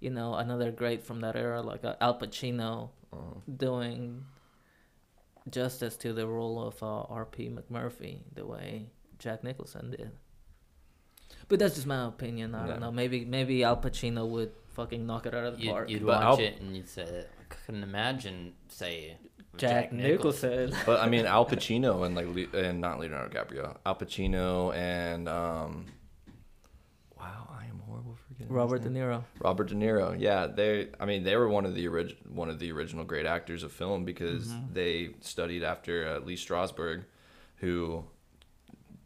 [0.01, 4.25] you know, another great from that era like uh, Al Pacino Uh, doing
[5.49, 7.49] justice to the role of uh, R.P.
[7.49, 8.89] McMurphy the way
[9.19, 10.11] Jack Nicholson did.
[11.47, 12.55] But that's just my opinion.
[12.55, 12.71] I Yeah.
[12.71, 12.91] don't know.
[12.91, 15.89] Maybe maybe Al Pacino would fucking knock it out of the You'd, park.
[15.89, 19.17] you'd But watch I'll- it and you'd say, I couldn't imagine, say,
[19.57, 20.73] Jack, Nicholson.
[20.85, 25.27] but I mean, Al Pacino and like Le- and not Leonardo DiCaprio, Al Pacino and
[25.27, 25.87] um,
[27.19, 28.89] wow, I am horrible for getting Robert De.
[28.89, 29.23] Niro.
[29.41, 30.15] Robert De Niro.
[30.19, 30.89] Yeah, they.
[30.99, 33.71] I mean, they were one of the orig- one of the original great actors of
[33.71, 34.73] film because Mhm.
[34.73, 37.03] they studied after uh, Lee Strasberg,
[37.57, 38.05] who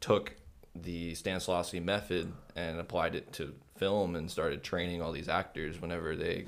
[0.04, 0.36] took
[0.76, 6.14] the Stanislavski method and applied it to film and started training all these actors whenever
[6.14, 6.46] they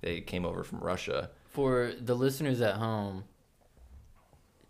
[0.00, 1.30] they came over from Russia.
[1.48, 3.22] For the listeners at home,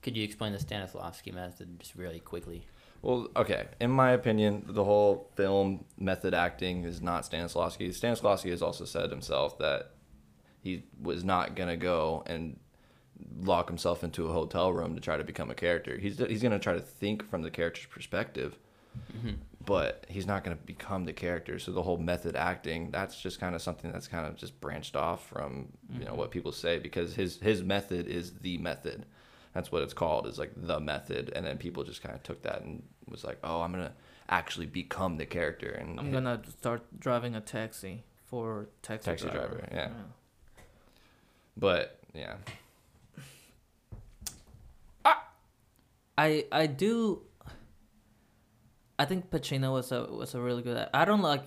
[0.03, 2.67] could you explain the Stanislavski method just really quickly?
[3.01, 3.69] Well, okay.
[3.81, 7.89] In my opinion, the whole film method acting is not Stanislavski.
[7.89, 9.93] Stanislavski has also said himself that
[10.61, 12.59] he was not gonna go and
[13.43, 15.97] lock himself into a hotel room to try to become a character.
[15.99, 18.59] He's he's gonna try to think from the character's perspective,
[19.15, 19.33] Mm-hmm.
[19.67, 21.59] but he's not gonna become the character.
[21.59, 24.97] So the whole method acting, that's just kind of something that's kind of just branched
[24.97, 26.17] off from you know Mhm.
[26.17, 29.05] what people say because his his method is the method.
[29.53, 30.27] That's what it's called.
[30.27, 33.39] Is like the method, and then people just kind of took that and was like,
[33.45, 33.93] "Oh, I'm gonna
[34.31, 39.57] actually become the character." And I'm gonna start driving a taxi for taxi, Taxi driver.
[39.59, 39.91] driver, yeah.
[41.57, 42.37] but yeah,
[46.19, 47.23] I I do.
[48.99, 50.89] I think Pacino was a was a really good.
[50.95, 51.45] I don't like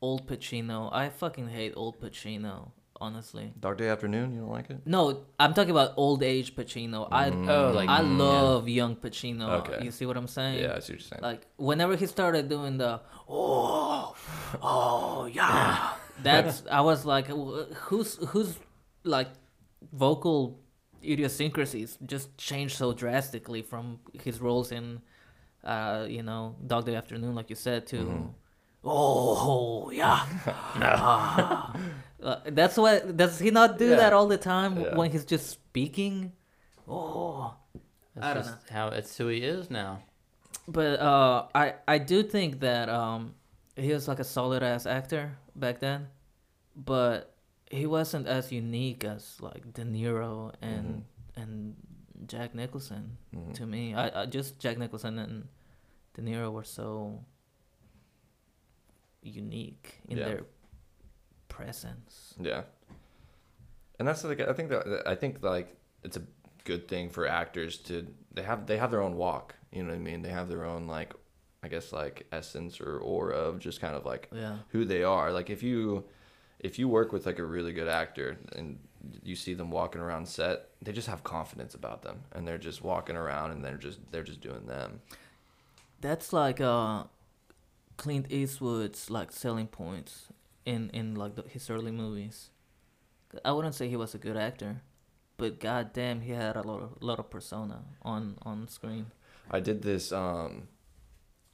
[0.00, 0.88] old Pacino.
[0.92, 2.70] I fucking hate old Pacino.
[2.98, 4.32] Honestly, Dog Day Afternoon.
[4.32, 4.80] You don't like it?
[4.86, 7.06] no, I'm talking about old age Pacino.
[7.12, 7.46] I Mm.
[7.50, 8.24] Oh, like- I Mm, yeah.
[8.24, 9.50] love young Pacino.
[9.60, 9.84] Okay.
[9.84, 10.60] You see what I'm saying?
[10.62, 11.20] Yeah, I see what you're saying.
[11.22, 14.16] Like whenever he started doing the oh
[14.62, 15.92] oh yeah,
[16.22, 18.56] that's I was like, who's who's
[19.04, 19.28] like
[19.92, 20.58] vocal
[21.04, 25.00] idiosyncrasies just changed so drastically from his roles in,
[25.64, 27.96] uh, you know, Dog Day Afternoon, like you said, to.
[27.96, 28.30] Mhm.
[28.88, 31.74] Oh yeah, Ah.
[32.22, 33.96] Uh, that's what does he not do Yeah.
[33.96, 34.94] that all the time Yeah.
[34.96, 36.32] when he's just speaking?
[36.88, 37.54] Oh,
[38.14, 40.02] That's I don't just how it's who he is now.
[40.68, 43.34] But uh, I I do think that um,
[43.76, 46.06] he was like a solid ass actor back then,
[46.74, 47.34] but
[47.70, 51.04] he wasn't as unique as like De Niro and
[51.36, 51.74] and
[52.26, 53.54] Jack Nicholson Mhm.
[53.54, 53.94] to me.
[53.94, 55.48] I, I just Jack Nicholson and
[56.14, 57.24] De Niro were so
[59.22, 60.24] unique in Yeah.
[60.28, 60.44] their
[61.48, 62.34] presence.
[62.40, 62.64] Yeah.
[63.98, 66.22] And that's like I think that I think like it's a
[66.64, 69.54] good thing for actors to they have they have their own walk.
[69.72, 70.22] You know what I mean?
[70.22, 71.14] They have their own like
[71.62, 74.58] I guess like essence or aura of just kind of like Yeah.
[74.68, 75.32] who they are.
[75.32, 76.04] Like if you
[76.60, 78.78] if you work with like a really good actor and
[79.22, 82.82] you see them walking around set, they just have confidence about them and they're just
[82.82, 85.00] walking around and they're just they're just doing them.
[86.00, 87.04] That's like uh,
[87.96, 90.28] Clint Eastwood's like selling points
[90.64, 92.50] in in like the, his early movies.
[93.44, 94.82] I wouldn't say he was a good actor,
[95.36, 99.06] but goddamn, he had a lot of lot of persona on on screen.
[99.50, 100.68] I did this um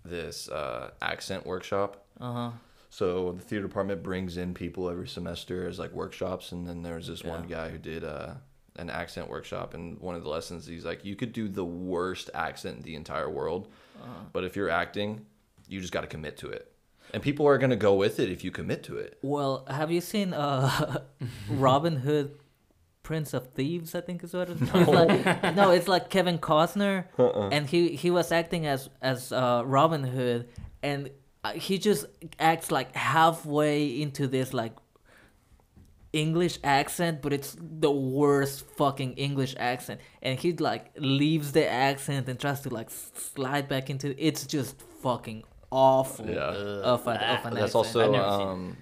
[0.05, 2.05] this uh accent workshop.
[2.21, 2.51] Uh huh.
[2.95, 7.07] So the theater department brings in people every semester as like workshops and then there's
[7.07, 8.34] this one guy who did uh
[8.76, 12.28] an accent workshop and one of the lessons he's like you could do the worst
[12.34, 13.68] accent in the entire world
[14.03, 14.11] Uh-huh.
[14.34, 15.24] but if you're acting
[15.68, 16.70] you just got to commit to it
[17.14, 19.90] and people are going to go with it if you commit to it Well, have
[19.90, 21.01] you seen uh,
[21.51, 22.38] Robin Hood,
[23.03, 23.95] Prince of Thieves?
[23.95, 24.49] I think is what.
[24.51, 27.05] It's like, no, it's like Kevin Costner,
[27.53, 30.49] and he he was acting as as uh, Robin Hood,
[30.82, 31.11] and uh,
[31.55, 32.07] he just
[32.38, 34.72] acts like halfway into this like
[36.12, 42.28] English accent, but it's the worst fucking English accent, and he like leaves the accent
[42.28, 44.11] and tries to like slide back into.
[44.11, 44.16] it.
[44.18, 46.26] It's just fucking awful.
[46.28, 46.40] Yeah.
[46.40, 47.74] Of, an, of an that's accent.
[47.74, 48.76] also I've never seen um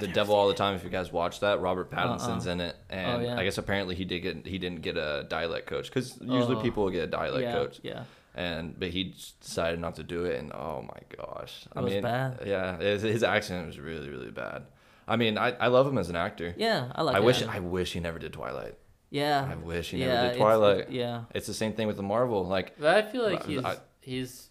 [0.00, 2.52] the devil all the time if you guys watch that robert pattinson's Uh-uh.
[2.54, 3.38] in it and yeah.
[3.38, 6.60] i guess apparently he did get he didn't get a dialect coach because usually Oh.
[6.60, 8.02] people will get a dialect yeah, coach Yeah.
[8.34, 11.92] And but he decided not to do it and oh my gosh i It was
[11.92, 12.40] mean bad.
[12.46, 14.64] yeah his, his accent was really really bad
[15.06, 17.16] i mean i, I love him as an actor Yeah, I like.
[17.16, 18.76] i wish i wish he never did twilight
[19.10, 19.48] Yeah.
[19.50, 21.22] i wish he yeah, never did it's- twilight yeah.
[21.34, 24.50] it's the same thing with the marvel like But I feel like he's I- he's,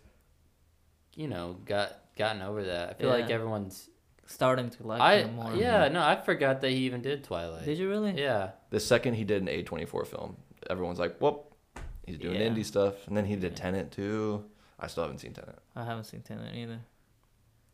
[1.15, 2.89] you know, got gotten over that.
[2.89, 3.89] I feel like everyone's.
[4.25, 5.53] Starting to like I him more.
[5.53, 7.65] yeah no I forgot that he even did Twilight.
[7.65, 8.13] Did you really?
[8.19, 8.51] Yeah.
[8.69, 10.37] the second he did an a24 film
[10.69, 11.52] everyone's like whoop
[12.05, 12.47] he's doing Yeah.
[12.49, 13.57] indie stuff and then he did Yeah.
[13.57, 14.45] tenet too
[14.79, 15.57] i still haven't seen Tenet.
[15.75, 16.79] I haven't seen Tenet either.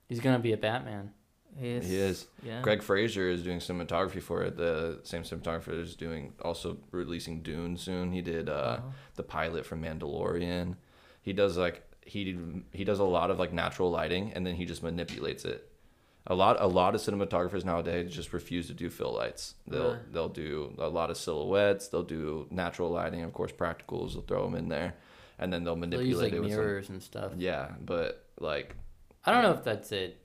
[0.07, 1.11] He's gonna be a Batman.
[1.57, 1.87] He is.
[1.87, 2.27] He is.
[2.43, 2.61] Yeah.
[2.61, 4.55] Greig Fraser is doing cinematography for it.
[4.57, 8.11] The same cinematographer is doing also releasing Dune soon.
[8.11, 8.87] He did uh, Uh-huh.
[9.15, 10.75] the pilot from Mandalorian.
[11.21, 12.37] He does like he
[12.71, 15.68] he does a lot of like natural lighting and then he just manipulates it.
[16.27, 19.55] A lot a lot of cinematographers nowadays just refuse to do fill lights.
[19.67, 20.13] They'll Right.
[20.13, 21.87] they'll do a lot of silhouettes.
[21.87, 24.13] They'll do natural lighting, of course, practicals.
[24.13, 24.95] They'll throw them in there,
[25.39, 27.31] and then they'll They'll manipulate use like it with some, mirrors and stuff.
[27.37, 27.71] yeah.
[27.83, 28.75] But like
[29.25, 30.21] I don't know if that's it.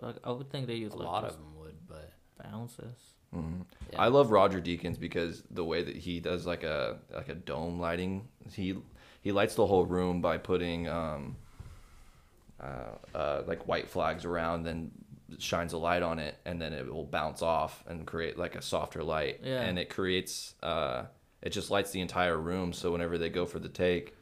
[0.00, 2.12] Like I would think they use A lot of them would, but
[2.42, 3.14] bounces.
[3.34, 3.64] mhm.
[3.92, 4.00] yeah.
[4.02, 7.80] I love Roger Deakins because the way that he does like a like a dome
[7.80, 8.76] lighting, he
[9.22, 11.36] he lights the whole room by putting um
[12.60, 14.90] uh, uh like white flags around, then
[15.38, 18.62] shines a light on it, and then it will bounce off and create like a
[18.62, 19.60] softer light, Yeah.
[19.62, 21.04] and it creates uh
[21.42, 22.72] it just lights the entire room.
[22.72, 24.16] So whenever they go for the take,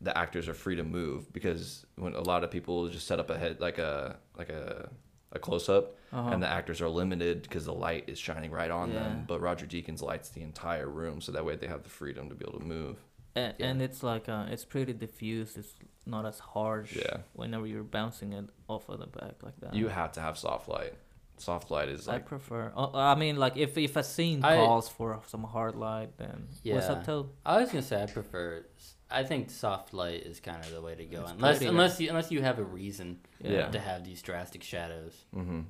[0.00, 3.30] the actors are free to move because when a lot of people just set up
[3.30, 4.88] a head like a like a
[5.32, 6.30] a close up Uh-huh.
[6.30, 9.00] and the actors are limited because the light is shining right on Yeah.
[9.02, 9.24] them.
[9.26, 12.34] But Roger Deakins lights the entire room so that way they have the freedom to
[12.36, 12.98] be able to move.
[13.36, 13.66] And, Yeah.
[13.66, 15.58] and it's like uh, it's pretty diffused.
[15.58, 15.74] It's
[16.06, 16.94] not as harsh.
[16.96, 17.18] Yeah.
[17.32, 19.74] Whenever you're bouncing it off of the back like that.
[19.74, 20.94] You have to have soft light.
[21.36, 22.72] Soft light is I prefer.
[22.76, 26.46] Uh, I mean, like if if a scene I- calls for some hard light, then
[26.64, 27.02] what's up, Yeah.
[27.02, 27.30] Toad?
[27.44, 28.64] I was gonna say I prefer.
[29.10, 31.70] I think soft light is kind of the way to go, It's unless prettier.
[31.70, 33.68] unless you unless you have a reason Yeah.
[33.68, 35.62] to have these drastic shadows, hmm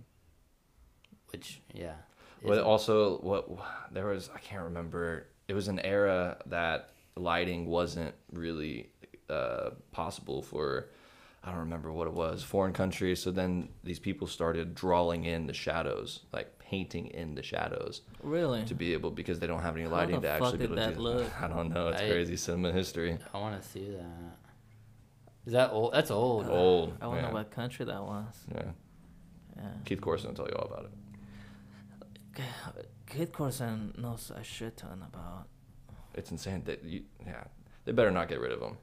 [1.30, 1.94] which yeah.
[2.46, 3.48] But also, what
[3.90, 5.28] there was, I can't remember.
[5.48, 8.90] It was an era that lighting wasn't really
[9.30, 10.88] uh, possible for.
[11.42, 12.42] I don't remember what it was.
[12.42, 13.20] Foreign countries.
[13.20, 18.64] So then these people started drawing in the shadows, like painting in the shadows, Really?
[18.64, 21.00] to be able because they don't have any lighting to actually be able to do.
[21.00, 21.42] look?
[21.42, 21.88] I don't know.
[21.88, 23.18] It's I- crazy cinema history.
[23.34, 24.38] I want to see that.
[25.46, 25.92] Is that old?
[25.92, 26.48] That's old.
[26.48, 26.96] Old.
[27.02, 27.32] I wonder yeah.
[27.32, 28.34] what country that was.
[28.54, 28.62] Yeah.
[29.56, 29.62] Yeah.
[29.84, 30.86] Keith Corson will tell you all about
[32.36, 32.42] it.
[33.06, 35.48] Keith Corson knows a shit ton about.
[36.14, 37.02] It's insane that you.
[37.26, 37.44] Yeah,
[37.84, 38.76] they better not get rid of him.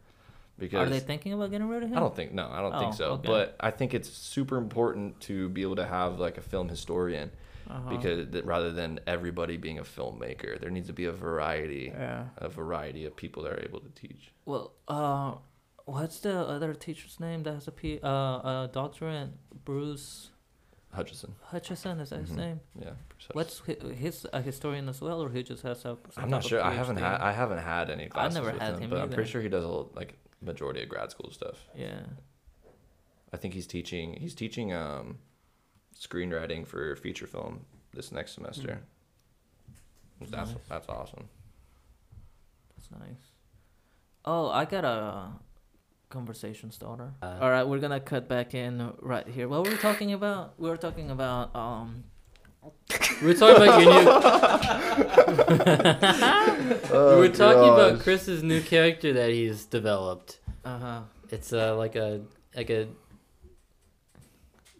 [0.59, 1.97] Because Are they thinking about getting rid of him?
[1.97, 3.05] I don't think no, I don't think Oh, so.
[3.13, 3.27] okay.
[3.27, 7.32] But I think it's super important to be able to have like a film historian
[7.67, 7.89] Uh-huh.
[7.89, 12.25] because th- rather than everybody being a filmmaker, there needs to be a variety, Yeah.
[12.38, 14.32] a variety of people that are able to teach.
[14.45, 15.36] Well, uh,
[15.86, 19.29] what's the other teacher's name that has a P, uh, a doctorate?
[19.65, 20.29] Bruce
[20.93, 22.35] Hutchison, Hutchison is that his Mhm.
[22.35, 22.59] name?
[22.79, 22.91] yeah.
[23.09, 23.33] precisely.
[23.33, 23.59] What's
[23.99, 25.97] his a historian as well, or he just has a?
[26.17, 26.61] I'm not sure.
[26.61, 29.01] I haven't had I haven't had any classes I never with had him, him but
[29.01, 31.67] I'm pretty sure he does a like majority of grad school stuff.
[31.75, 32.01] Yeah.
[33.31, 35.19] I think he's teaching he's teaching um
[35.97, 38.81] screenwriting for feature film this next semester.
[40.19, 40.55] That's Nice.
[40.67, 41.29] that's awesome.
[42.75, 43.31] That's nice.
[44.25, 45.31] Oh, I got a
[46.12, 47.14] conversation starter.
[47.22, 49.47] Uh, All right, we're gonna cut back in right here.
[49.47, 50.53] What were we talking about?
[50.59, 52.03] We were talking about um.
[53.22, 54.09] we were talking about your new.
[56.91, 57.91] oh, we were talking gosh.
[57.91, 60.39] about Chris's new character that he's developed.
[60.64, 61.01] Uh huh.
[61.30, 62.22] It's uh like a
[62.55, 62.88] like a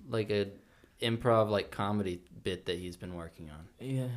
[0.10, 0.50] like a
[1.02, 3.68] improv like comedy bit that he's been working on.
[3.80, 4.08] Yeah.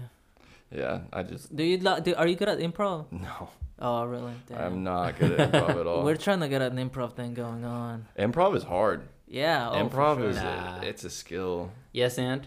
[0.75, 1.55] Yeah, I just.
[1.55, 3.07] Do you do, Are you good at improv?
[3.13, 3.49] No.
[3.79, 4.33] Oh really?
[4.49, 4.61] Damn.
[4.61, 6.05] I'm not good at improv at all.
[6.05, 8.07] We're trying to get an improv thing going on.
[8.19, 9.09] Improv is hard.
[9.27, 9.71] Yeah.
[9.71, 10.31] Oh, improv sure.
[10.31, 10.81] is nah.
[10.81, 11.73] a, it's a skill.
[11.93, 12.47] Yes and.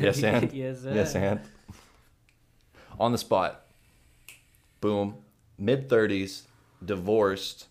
[0.00, 0.52] Yes and.
[0.52, 0.96] yes and.
[0.96, 1.40] Yes and.
[2.98, 3.66] On the spot.
[4.80, 5.16] Boom.
[5.58, 6.46] Mid thirties,
[6.84, 7.66] divorced.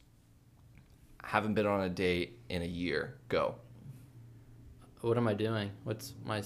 [1.24, 3.16] Haven't been on a date in a year.
[3.30, 3.56] Go.
[5.02, 5.72] What am I doing?
[5.84, 6.44] What's my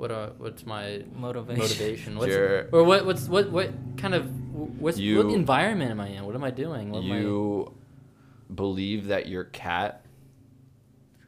[0.00, 1.60] what uh what's my motivation?
[1.60, 2.18] Motivation.
[2.18, 4.24] What's, or what what's what what kind of
[4.80, 6.24] what's you, what environment am I in?
[6.24, 6.90] What am I doing?
[6.90, 8.54] What you I...
[8.54, 10.06] believe that your cat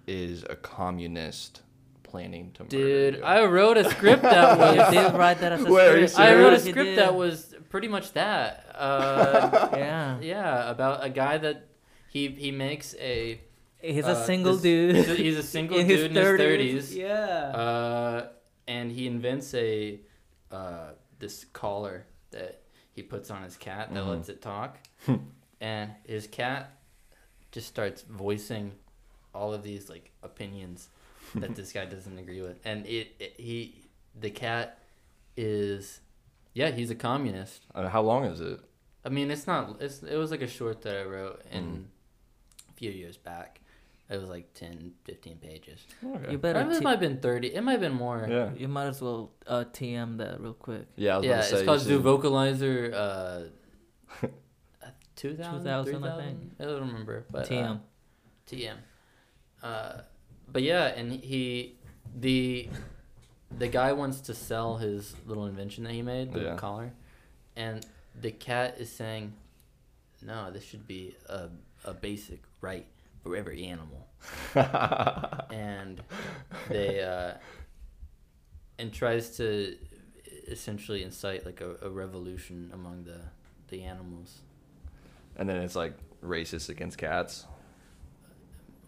[0.06, 1.60] is a communist
[2.02, 3.22] planning to Dude, you.
[3.22, 4.90] I wrote a script that was.
[4.90, 6.18] did write that as a Wait, script.
[6.18, 8.74] I wrote a script that was pretty much that.
[8.74, 10.18] Uh, yeah.
[10.20, 11.68] Yeah, about a guy that
[12.08, 13.38] he he makes a.
[13.82, 14.96] He's uh, a single this, dude.
[14.96, 16.96] He's a, he's a single in dude his in his thirties.
[16.96, 17.14] Yeah.
[17.14, 18.28] Uh,
[18.66, 20.00] and he invents a
[20.50, 24.10] uh, this collar that he puts on his cat that mm-hmm.
[24.10, 24.78] lets it talk,
[25.60, 26.78] and his cat
[27.50, 28.72] just starts voicing
[29.34, 30.88] all of these like opinions
[31.34, 33.82] that this guy doesn't agree with, and it, it he
[34.18, 34.78] the cat
[35.36, 36.00] is
[36.54, 37.64] yeah he's a communist.
[37.74, 38.60] Uh, how long is it?
[39.04, 39.80] I mean, it's not.
[39.80, 41.84] It's it was like a short that I wrote in mm.
[42.70, 43.60] a few years back.
[44.10, 45.86] It was like 10, 15 pages.
[46.04, 46.32] Okay.
[46.32, 46.60] You better.
[46.60, 47.48] It t- might have been thirty.
[47.54, 48.26] It might have been more.
[48.28, 48.50] Yeah.
[48.54, 50.86] You might as well uh, TM that real quick.
[50.96, 51.20] Yeah.
[51.22, 51.38] yeah.
[51.38, 52.92] It's say, called Zoo Vocalizer.
[52.92, 54.26] Uh,
[55.16, 56.38] 2000, 2000 I think.
[56.58, 57.76] I don't remember, but TM.
[57.76, 57.78] Uh,
[58.50, 58.74] TM.
[59.62, 60.00] Uh,
[60.50, 61.76] but yeah, and he,
[62.18, 62.68] the,
[63.56, 66.56] the guy wants to sell his little invention that he made, the yeah.
[66.56, 66.92] collar,
[67.56, 67.86] and
[68.20, 69.32] the cat is saying,
[70.20, 71.48] "No, this should be a
[71.84, 72.86] a basic right."
[73.22, 74.08] For every animal.
[74.54, 76.02] and
[76.68, 77.34] they uh,
[78.78, 79.76] and tries to
[80.46, 83.20] essentially incite like a, a revolution among the
[83.68, 84.40] the animals.
[85.36, 87.46] And then it's like racist against cats.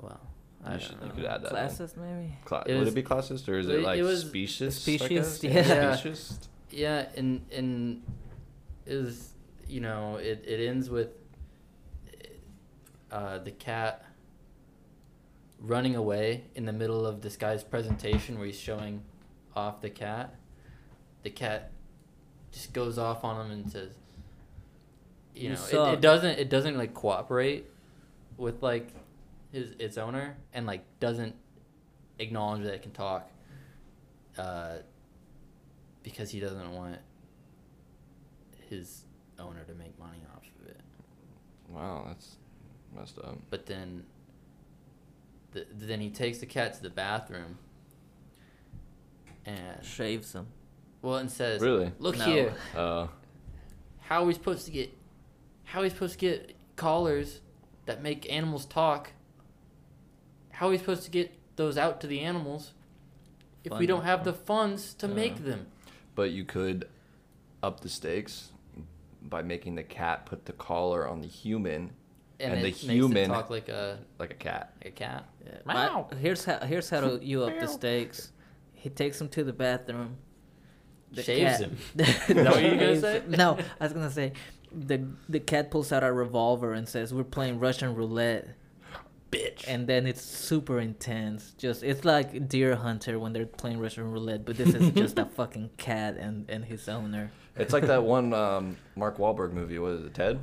[0.00, 0.20] Well,
[0.64, 1.52] I should, you could add that.
[1.52, 2.36] Classist, maybe.
[2.44, 4.80] Cla- it would it be classist or is it, it like it was specious?
[4.80, 5.52] Specious, yeah.
[5.52, 5.96] yeah.
[5.96, 6.38] Specious.
[6.70, 8.02] Yeah, and and
[8.86, 9.30] is
[9.68, 11.08] you know it it ends with
[13.10, 14.04] uh, the cat
[15.66, 19.02] running away in the middle of this guy's presentation where he's showing
[19.56, 20.34] off the cat.
[21.22, 21.70] The cat
[22.52, 23.94] just goes off on him and says,
[25.34, 27.64] you, you know, it, it, doesn't it doesn't like cooperate
[28.36, 28.88] with like
[29.50, 31.34] his its owner and like doesn't
[32.18, 33.28] acknowledge that it can talk,
[34.38, 34.76] uh,
[36.04, 36.98] because he doesn't want
[38.68, 39.06] his
[39.38, 40.80] owner to make money off of it.
[41.68, 42.36] Wow, that's
[42.94, 43.38] messed up.
[43.50, 44.04] But then
[45.54, 47.58] the, then he takes the cat to the bathroom
[49.46, 50.48] and shaves him.
[51.00, 51.92] Well, and says, "Really?
[51.98, 52.24] Look no.
[52.24, 52.54] here.
[52.74, 53.06] Uh,
[54.00, 54.92] how are we supposed to get?
[55.64, 57.40] How are we supposed to get collars
[57.86, 59.12] that make animals talk?
[60.50, 62.72] How are we supposed to get those out to the animals
[63.62, 63.78] if Fun.
[63.78, 65.66] we don't have the funds to uh, make them?"
[66.14, 66.88] But you could
[67.62, 68.50] up the stakes
[69.22, 71.92] by making the cat put the collar on the human
[72.40, 74.74] and, and the human talk like a like a cat.
[74.82, 75.28] Like a cat.
[75.44, 75.58] Yeah.
[75.66, 76.08] Wow.
[76.20, 78.32] here's how here's how to you up the stakes.
[78.72, 80.16] He takes him to the bathroom.
[81.12, 81.76] The Shaves cat, him.
[81.98, 83.22] Is that what you gonna say?
[83.28, 84.32] No, I was gonna say
[84.72, 88.48] the the cat pulls out a revolver and says, "We're playing Russian roulette."
[89.30, 89.64] Bitch.
[89.66, 91.54] And then it's super intense.
[91.58, 95.24] Just it's like Deer Hunter when they're playing Russian roulette, but this is just a
[95.24, 97.32] fucking cat and and his owner.
[97.56, 99.78] It's like that one um, Mark Wahlberg movie.
[99.78, 100.40] What is it, Ted?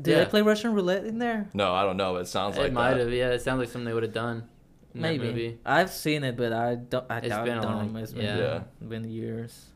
[0.00, 0.24] Did yeah.
[0.24, 1.48] they play Russian roulette in there?
[1.54, 2.16] No, I don't know.
[2.16, 3.12] It sounds it like it might have.
[3.12, 4.48] Yeah, it sounds like something they would have done.
[4.92, 7.04] Maybe I've seen it, but I don't.
[7.10, 8.38] I it's doubt, been don't long, It's been, yeah.
[8.38, 9.66] yeah, been years.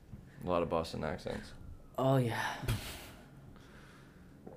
[0.45, 1.53] A lot of Boston accents.
[1.97, 2.40] Oh yeah.
[4.49, 4.53] Oh,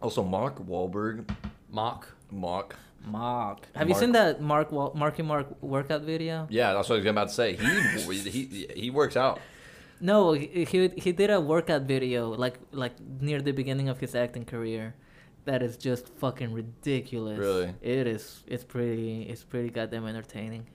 [0.00, 1.28] also, Mark Wahlberg.
[1.70, 2.08] Mock.
[2.30, 2.76] Mock.
[3.04, 3.66] Mark.
[3.74, 3.88] Have Mark.
[3.88, 6.46] you seen that Mark Wal- Marky Mark workout video?
[6.50, 7.56] Yeah, that's what I was about to say.
[7.56, 9.40] He he he works out.
[10.00, 14.14] No, he, he he did a workout video like like near the beginning of his
[14.14, 14.94] acting career,
[15.44, 17.38] that is just fucking ridiculous.
[17.38, 17.74] Really?
[17.82, 18.42] It is.
[18.46, 19.22] It's pretty.
[19.22, 20.66] It's pretty goddamn entertaining.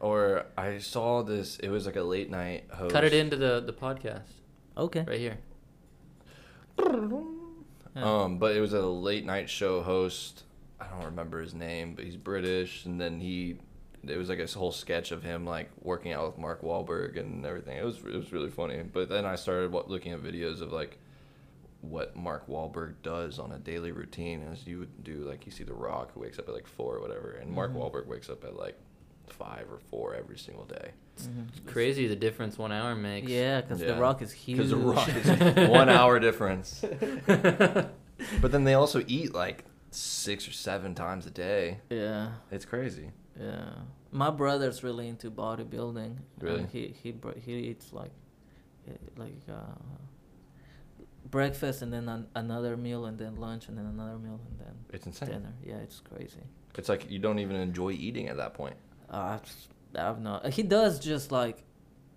[0.00, 1.58] Or I saw this.
[1.58, 2.92] It was like a late night host.
[2.92, 4.22] Cut it into the the podcast.
[4.76, 5.04] Okay.
[5.06, 5.38] Right here.
[7.94, 10.44] Um, but it was a late night show host
[10.82, 13.58] I don't remember his name, but he's British, and then he
[14.04, 17.46] it was like a whole sketch of him like working out with Mark Wahlberg and
[17.46, 17.76] everything.
[17.76, 18.82] It was it was really funny.
[18.82, 20.98] But then I started looking at videos of like
[21.82, 25.18] what Mark Wahlberg does on a daily routine, as you would do.
[25.18, 27.72] Like you see The Rock who wakes up at like four or whatever, and Mark
[27.72, 27.80] mm-hmm.
[27.80, 28.78] Wahlberg wakes up at like
[29.28, 30.92] five or four every single day.
[31.20, 31.40] Mm-hmm.
[31.48, 33.30] It's crazy the difference one hour makes.
[33.30, 33.88] Yeah, because yeah.
[33.88, 34.58] The Rock is huge.
[34.58, 36.84] Because The Rock is one hour difference.
[37.26, 41.80] but then they also eat like six or seven times a day.
[41.90, 42.30] Yeah.
[42.50, 43.10] It's crazy.
[43.38, 43.70] Yeah.
[44.10, 46.16] My brother's really into bodybuilding.
[46.38, 46.66] Really?
[46.70, 48.12] he he he eats like
[48.88, 49.80] eh, like uh,
[51.32, 54.74] breakfast and then an, another meal and then lunch and then another meal and then
[54.90, 55.30] it's insane.
[55.30, 55.54] dinner.
[55.64, 56.44] Yeah, it's crazy.
[56.78, 58.76] It's like you don't even enjoy eating at that point.
[59.10, 59.38] Uh,
[59.96, 60.48] I've not.
[60.50, 61.64] He does just like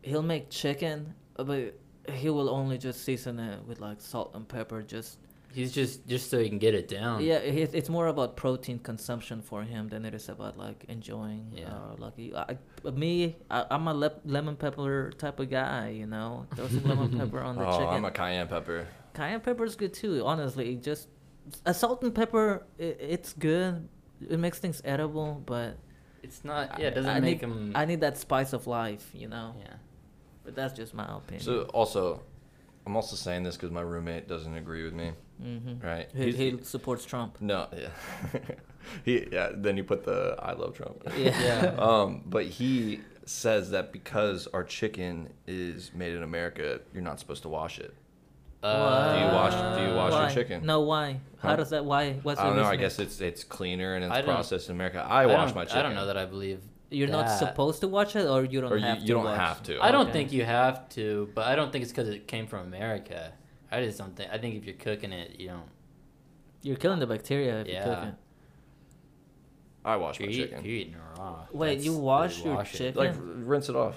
[0.03, 1.73] he'll make chicken, but
[2.13, 5.17] he will only just season it with like salt and pepper just
[5.55, 7.23] He's just just so he can get it down.
[7.23, 11.53] Yeah, it's more about protein consumption for him than it is about like enjoying.
[11.55, 11.69] Yeah.
[11.69, 15.91] Uh, like I, me, I, am a le- lemon pepper type of guy.
[15.91, 17.87] You know, throw some lemon pepper on the oh, chicken.
[17.87, 18.85] I'm a cayenne pepper.
[19.15, 20.23] Cayenne pepper is good too.
[20.25, 21.07] Honestly, just
[21.65, 22.65] a salt and pepper.
[22.77, 23.87] It, it's good.
[24.29, 25.77] It makes things edible, but
[26.21, 26.79] it's not.
[26.79, 27.71] Yeah, it doesn't I make need, them.
[27.75, 29.09] I need that spice of life.
[29.13, 29.55] You know.
[29.59, 29.73] Yeah.
[30.43, 31.43] But that's just my opinion.
[31.43, 32.21] So also,
[32.85, 35.13] I'm also saying this because my roommate doesn't agree with me.
[35.41, 35.85] Mm-hmm.
[35.85, 36.09] Right.
[36.13, 37.37] He, he supports Trump.
[37.41, 37.89] No, yeah.
[39.05, 39.49] he yeah.
[39.53, 41.03] Then you put the I love Trump.
[41.17, 41.41] Yeah.
[41.41, 41.75] yeah.
[41.77, 47.41] Um, but he says that because our chicken is made in America, you're not supposed
[47.43, 47.93] to wash it.
[48.63, 49.77] Uh, do you wash?
[49.77, 50.21] Do you wash why?
[50.23, 50.65] your chicken?
[50.65, 51.19] No, why?
[51.37, 51.55] How huh?
[51.57, 51.85] does that?
[51.85, 52.13] Why?
[52.23, 52.63] What's I don't know.
[52.63, 55.05] I guess it's it's cleaner and it's processed in America.
[55.07, 55.79] I, I wash my chicken.
[55.79, 57.13] I don't know that I believe you're that.
[57.13, 59.07] not supposed to watch it, or you don't or have you, to.
[59.07, 59.83] You don't have to.
[59.83, 60.13] I don't okay.
[60.13, 63.33] think you have to, but I don't think it's because it came from America.
[63.71, 64.31] I just don't think.
[64.31, 65.69] I think if you're cooking it, you don't.
[66.61, 67.79] You're killing the bacteria if yeah.
[67.79, 68.13] you cook it.
[69.83, 70.65] I wash you're my eat, chicken.
[70.65, 71.45] You're eating raw.
[71.51, 72.95] Wait, That's, you wash your wash chicken?
[72.95, 73.95] Like rinse it off.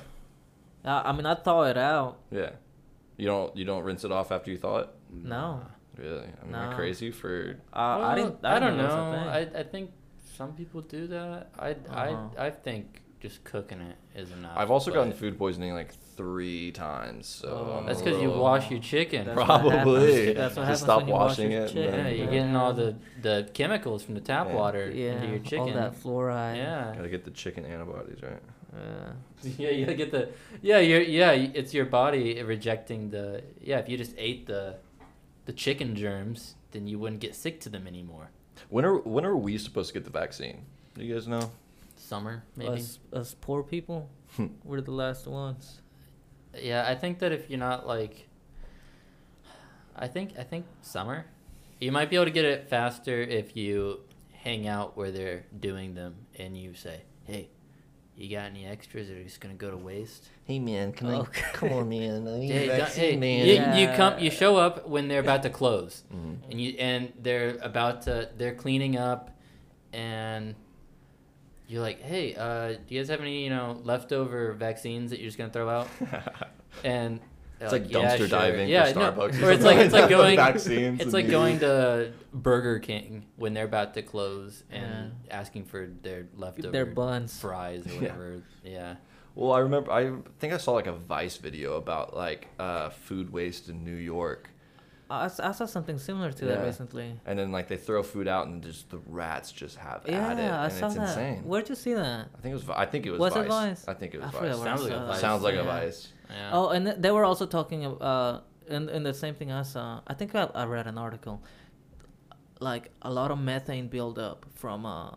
[0.84, 2.18] Uh, I mean, I thaw it out.
[2.30, 2.50] Yeah.
[3.18, 3.54] You don't.
[3.54, 4.88] You don't rinse it off after you thaw it.
[5.12, 5.60] No.
[5.96, 6.28] Really?
[6.40, 6.72] I mean, no.
[6.74, 7.56] crazy for.
[7.72, 8.36] Uh, well, I didn't.
[8.44, 8.86] I, I don't know.
[8.86, 9.90] I I think
[10.36, 11.50] some people do that.
[11.58, 12.28] I uh-huh.
[12.38, 14.56] I I think just cooking it is enough.
[14.56, 17.26] I've also gotten food poisoning like three times.
[17.26, 19.26] So oh, that's because you wash your chicken.
[19.26, 20.32] That's Probably.
[20.32, 21.74] That's what Just stop you washing it.
[21.74, 24.54] Yeah, you're getting all the, the chemicals from the tap yeah.
[24.54, 25.70] water yeah, into your chicken.
[25.70, 26.56] All that fluoride.
[26.56, 26.92] Yeah.
[26.94, 28.40] Gotta get the chicken antibodies right.
[28.72, 28.80] Yeah.
[28.80, 29.12] Uh,
[29.58, 30.30] yeah, you gotta get the.
[30.62, 31.32] Yeah, you yeah.
[31.32, 33.42] It's your body rejecting the.
[33.60, 34.76] Yeah, if you just ate the,
[35.46, 38.30] the chicken germs, then you wouldn't get sick to them anymore.
[38.68, 40.64] When are when are we supposed to get the vaccine?
[40.94, 41.50] Do you guys know?
[41.96, 42.72] Summer, maybe.
[42.72, 44.46] Us, us poor people, hmm.
[44.64, 45.80] we're the last ones.
[46.60, 48.28] Yeah, I think that if you're not like,
[49.94, 51.26] I think I think summer,
[51.80, 54.00] you might be able to get it faster if you
[54.32, 57.48] hang out where they're doing them and you say, "Hey,
[58.18, 61.20] you got any extras that are just gonna go to waste?" Hey man, come oh.
[61.20, 63.46] on, come on man, hey, hey, man.
[63.46, 63.76] You, yeah.
[63.76, 66.50] you come, you show up when they're about to close, mm-hmm.
[66.50, 69.36] and you and they're about to, they're cleaning up,
[69.92, 70.54] and
[71.68, 75.28] you're like, hey, uh, do you guys have any, you know, leftover vaccines that you're
[75.28, 75.88] just gonna throw out?
[76.84, 77.20] and
[77.60, 78.28] it's like, like dumpster yeah, sure.
[78.28, 79.40] diving yeah, for Starbucks.
[79.40, 81.00] No, or it's like it's like going vaccines.
[81.00, 85.38] It's like going to Burger King when they're about to close and yeah.
[85.38, 88.42] asking for their leftover their buns, fries or whatever.
[88.64, 88.70] yeah.
[88.70, 88.94] yeah.
[89.34, 89.92] Well, I remember.
[89.92, 93.94] I think I saw like a Vice video about like uh, food waste in New
[93.94, 94.50] York,
[95.10, 96.56] I, I saw something similar to yeah.
[96.56, 97.18] that recently.
[97.24, 100.38] And then like they throw food out and just the rats just have yeah, at
[100.38, 100.42] it.
[100.42, 101.08] Yeah, I saw it's that.
[101.08, 101.44] Insane.
[101.44, 102.28] Where'd you see that?
[102.36, 102.68] I think it was.
[102.68, 103.20] I think it was.
[103.20, 103.44] Was Vice.
[103.44, 103.88] it Vice?
[103.88, 104.58] I think it was I Vice.
[104.58, 105.20] Sounds like a Vice.
[105.20, 105.60] Sounds like yeah.
[105.60, 106.08] a Vice.
[106.30, 106.50] Yeah.
[106.52, 110.00] Oh, and they were also talking uh, in in the same thing I saw.
[110.06, 111.42] I think I, I read an article.
[112.60, 115.12] Like a lot of methane buildup from uh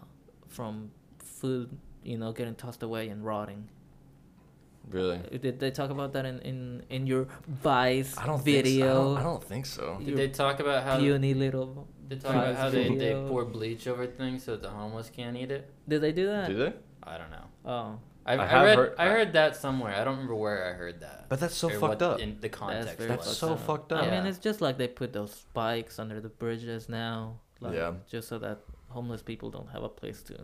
[0.47, 1.69] from food,
[2.03, 3.67] you know, getting tossed away and rotting.
[4.89, 5.17] Really?
[5.17, 8.63] Uh, did they talk about that in, in, in your Vice I don't video?
[8.63, 8.91] Think so.
[8.91, 9.99] I, don't, I don't think so.
[10.03, 11.87] Did they talk about how puny little?
[12.09, 15.37] They talk about how they, they pour bleach over things so that the homeless can't
[15.37, 15.71] eat it.
[15.87, 16.47] Did they do that?
[16.49, 16.73] Did they?
[17.03, 17.45] I don't know.
[17.65, 17.99] Oh.
[18.25, 19.93] I, I, I read heard, I heard that somewhere.
[19.95, 21.25] I don't remember where I heard that.
[21.27, 22.19] But that's so fucked up.
[22.19, 23.65] In the context, that's, that's so up.
[23.65, 24.03] fucked up.
[24.03, 27.39] I mean, it's just like they put those spikes under the bridges now.
[27.59, 27.93] Like, yeah.
[28.09, 30.37] Just so that homeless people don't have a place to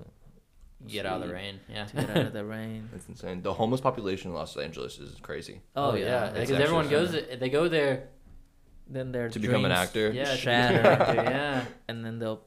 [0.87, 1.59] get out of the rain.
[1.69, 2.89] Yeah, to get out of the rain.
[2.95, 3.41] It's insane.
[3.41, 5.61] The homeless population in Los Angeles is crazy.
[5.75, 6.57] Oh, oh yeah, because yeah.
[6.57, 7.11] everyone goes.
[7.11, 8.09] They go there.
[8.89, 10.11] Then they're to become an actor.
[10.11, 10.85] Yeah, shattered.
[10.85, 12.41] actor, yeah, and then they'll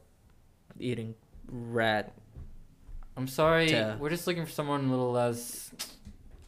[0.79, 1.15] eating
[1.47, 2.13] rat.
[3.17, 3.97] I'm sorry, to...
[3.99, 5.71] we're just looking for someone a little less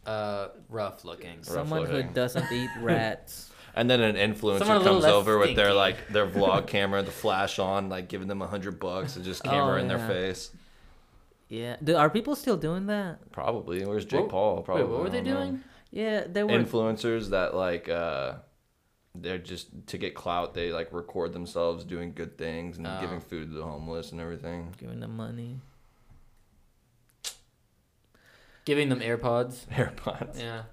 [0.06, 1.44] uh, rough looking.
[1.44, 2.08] Someone rough looking.
[2.08, 3.50] who doesn't eat rats.
[3.76, 5.78] And then an influencer Someone a little comes less over with their stinky.
[5.78, 9.44] like their vlog camera, the flash on, like giving them a hundred bucks and just
[9.44, 10.52] camera Oh, in their face.
[11.50, 11.76] Yeah.
[11.84, 13.32] Do, are people still doing that?
[13.32, 13.84] Probably.
[13.86, 14.62] Where's Jake What- Paul?
[14.62, 14.84] Probably.
[14.84, 15.40] Wait, what were I they don't know.
[15.46, 15.64] doing?
[15.92, 16.52] Yeah, they were.
[16.52, 18.34] Influencers that like uh
[19.16, 20.54] they're just to get clout.
[20.54, 22.98] They like record themselves doing good things and Oh.
[23.02, 24.74] giving food to the homeless and everything.
[24.78, 25.60] giving them money.
[28.66, 29.66] Giving them AirPods.
[29.72, 30.40] AirPods.
[30.40, 30.64] Yeah.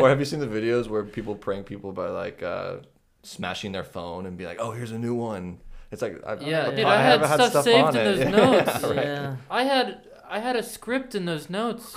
[0.00, 2.76] or have you seen the videos where people prank people by like uh
[3.22, 5.58] smashing their phone and be like, "Oh, here's a new one."
[5.92, 8.04] It's like, I, Yeah, I, dude, I I had haven't stuff saved on in it.
[8.04, 8.82] those Yeah, notes.
[8.84, 8.96] right.
[8.96, 9.36] Yeah.
[9.50, 11.96] I had I had a script in those notes.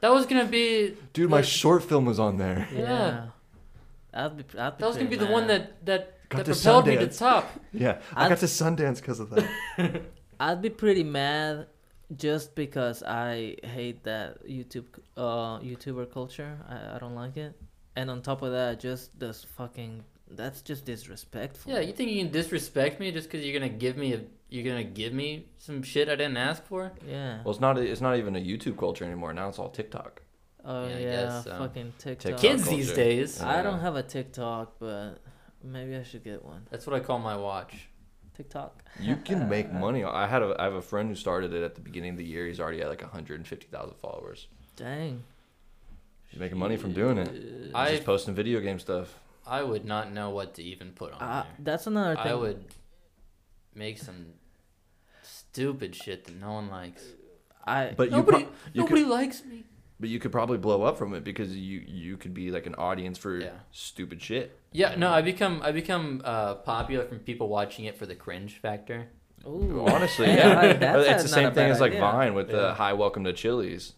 [0.00, 2.66] That was gonna be Dude, my short film was on there.
[2.72, 2.80] Yeah.
[2.80, 3.26] Yeah.
[4.14, 4.58] I'd be.
[4.58, 6.86] I'd be that was gonna be pretty the one that that, Got that to propelled
[6.86, 7.18] me to Sundance.
[7.18, 7.50] top.
[7.72, 10.02] Yeah, I I'd- got to Sundance because of that.
[10.40, 11.66] I'd be pretty mad
[12.16, 16.58] just because I hate that YouTube uh YouTuber culture.
[16.68, 17.54] I, I don't like it.
[17.96, 21.72] And on top of that, just this fucking that's just disrespectful.
[21.72, 24.64] Yeah, you think you can disrespect me just because you're gonna give me a you're
[24.64, 26.92] gonna give me some shit I didn't ask for?
[27.06, 27.42] Yeah.
[27.44, 27.78] well, it's not.
[27.78, 29.32] It's not even a YouTube culture anymore.
[29.32, 30.22] Now it's all TikTok.
[30.64, 31.58] Oh Yeah, yeah, guess so.
[31.58, 32.22] fucking TikTok.
[32.22, 32.40] TikTok.
[32.40, 32.76] Kids culture.
[32.76, 33.38] these days.
[33.40, 33.58] Yeah.
[33.58, 35.14] I don't have a TikTok, but
[35.62, 36.66] maybe I should get one.
[36.70, 37.88] That's what I call my watch.
[38.42, 38.82] TikTok.
[38.98, 40.04] You can make money.
[40.04, 40.56] I had a.
[40.58, 42.46] I have a friend who started it at the beginning of the year.
[42.46, 44.48] He's already at like 150,000 followers.
[44.76, 45.22] Dang.
[46.28, 47.30] He's making money from doing it.
[47.30, 49.18] He's I just posting video game stuff.
[49.46, 51.52] I would not know what to even put on Uh, there.
[51.60, 52.32] that's another thing.
[52.32, 52.64] I would
[53.74, 54.26] make some
[55.22, 57.04] stupid shit that no one likes.
[57.66, 59.64] I But you, nobody pro- you nobody could, likes me.
[60.00, 62.74] But you could probably blow up from it because you you could be like an
[62.76, 63.50] audience for Yeah.
[63.70, 64.58] stupid shit.
[64.72, 68.58] Yeah, no, I become I become uh, popular from people watching it for the cringe
[68.60, 69.08] factor.
[69.46, 69.84] Ooh.
[69.86, 70.72] Honestly, Yeah, yeah.
[70.74, 72.00] That's it's a- the same thing as like idea.
[72.00, 72.56] Vine with Yeah.
[72.56, 73.92] the "Hi, welcome to Chili's."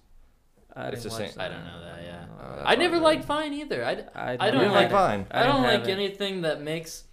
[0.74, 2.24] I it's the watch same- I don't know that, yeah.
[2.41, 3.24] Uh, I never all liked.
[3.27, 3.85] Vine either.
[3.85, 5.27] I, I, I don't like like Vine.
[5.31, 5.93] I don't didn't like have it.
[5.93, 7.05] anything that makes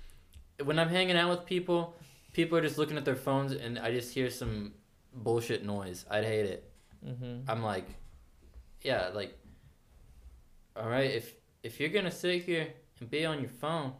[0.63, 1.95] when I'm hanging out with people,
[2.33, 4.73] people are just looking at their phones and I just hear some
[5.13, 6.05] bullshit noise.
[6.09, 6.71] I'd hate it.
[7.05, 7.49] Mm-hmm.
[7.49, 7.85] I'm like,
[8.81, 9.37] yeah, like,
[10.75, 11.33] all right, if
[11.63, 12.67] if you're gonna sit here
[12.99, 13.93] and be on your phone,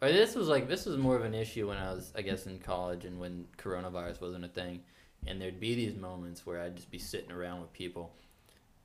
[0.00, 2.46] or this was like this was more of an issue when I was, I guess,
[2.46, 4.80] in college and when coronavirus wasn't a thing,
[5.26, 8.14] and there'd be these moments where I'd just be sitting around with people,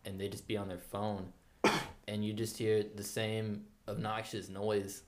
[0.06, 1.34] and they'd just be on their phone,
[2.08, 5.04] and you just hear the same obnoxious noise,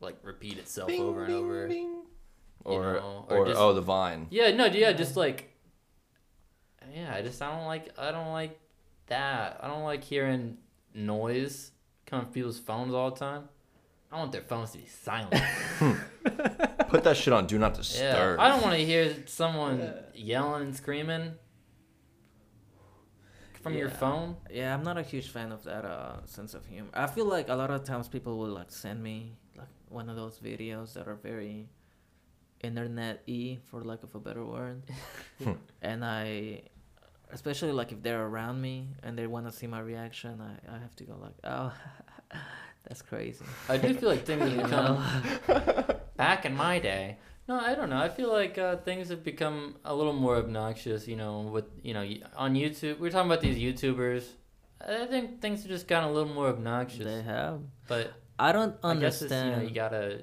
[0.00, 1.70] like repeat itself over and over.
[2.62, 4.26] Or know, or or, just- oh, the Vine.
[4.30, 5.49] Yeah, no, yeah, just like
[6.94, 8.58] yeah, I just I don't like I don't like
[9.06, 9.58] that.
[9.62, 10.58] I don't like hearing
[10.94, 11.72] noise
[12.06, 13.44] coming from people's phones all the time.
[14.12, 15.34] I want their phones to be silent.
[16.88, 17.46] Put that shit on.
[17.46, 18.02] Do not disturb.
[18.02, 18.40] yeah, disturb.
[18.40, 21.34] I don't want to hear someone yelling and screaming
[23.62, 24.36] from your phone.
[24.50, 26.88] Yeah, I'm not a huge fan of that uh, sense of humor.
[26.92, 30.16] I feel like a lot of times people will like send me like one of
[30.16, 31.68] those videos that are very
[32.62, 34.82] internet e for lack of a better word,
[35.82, 36.62] and I,
[37.32, 40.78] especially like if they're around me and they want to see my reaction, I, I
[40.78, 41.72] have to go like, oh,
[42.88, 43.44] that's crazy.
[43.68, 45.04] I do feel like things have become
[46.16, 47.18] back in my day.
[47.48, 47.98] No, I don't know.
[47.98, 51.08] I feel like uh, things have become a little more obnoxious.
[51.08, 52.04] You know, with you know
[52.36, 54.24] on YouTube, we are talking about these YouTubers.
[54.80, 57.04] I think things have just gotten a little more obnoxious.
[57.04, 57.60] they have.
[57.88, 60.20] But I don't I guess you understand know you gotta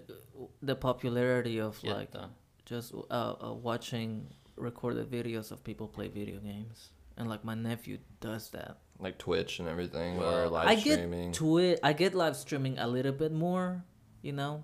[0.61, 2.25] the popularity of get like the
[2.65, 4.27] just uh, uh, watching
[4.57, 6.89] recorded videos of people play video games.
[7.17, 8.77] And like my nephew does that.
[8.99, 11.31] like Twitch and everything or Well, live I get streaming.
[11.31, 11.79] Twitch.
[11.83, 13.83] I get live streaming a little bit more,
[14.21, 14.63] you know,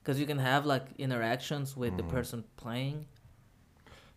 [0.00, 2.08] because you can have like interactions with the Mhm.
[2.10, 3.06] person playing.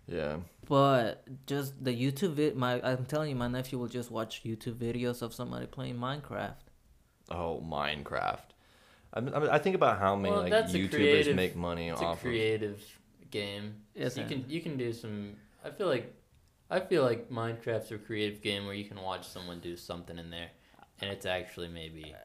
[0.08, 0.38] yeah.
[0.68, 4.76] But just the YouTube vid, my I'm telling you, my nephew will just watch YouTube
[4.78, 6.56] videos of somebody playing Minecraft.
[7.30, 8.53] Oh, Minecraft.
[9.14, 12.02] I, mean, I think about how many Well, like that's YouTubers creative- make money it's
[12.02, 12.22] a off of.
[12.24, 12.82] creative
[13.30, 13.76] game.
[13.96, 15.36] Yes, you can you can do some.
[15.64, 16.14] I feel like
[16.72, 20.30] I feel like Minecraft's a creative game where you can watch someone do something in
[20.32, 20.50] there,
[21.02, 22.16] and it's actually maybe.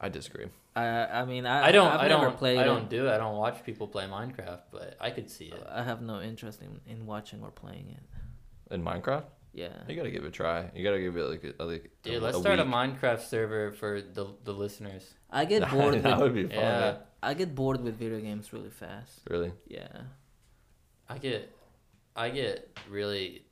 [0.00, 0.46] I disagree.
[0.74, 0.84] I
[1.20, 1.90] I mean I I don't.
[1.92, 2.36] I've I never don't.
[2.36, 3.10] played I don't do it.
[3.12, 5.62] I don't watch people play Minecraft, but I could see it.
[5.70, 8.74] I have no interest in, in watching or playing it.
[8.74, 9.68] In Minecraft, Yeah.
[9.86, 10.70] you gotta give it a try.
[10.74, 12.64] You gotta give it like a, like a, Dude, let's a start a.
[12.64, 15.14] Minecraft server for the the listeners.
[15.32, 16.64] I get bored that with would be fun.
[16.64, 19.20] Yeah, I get bored with video games really fast.
[19.28, 19.52] Really?
[19.66, 20.02] Yeah.
[21.08, 21.50] I get,
[22.14, 23.44] I get really,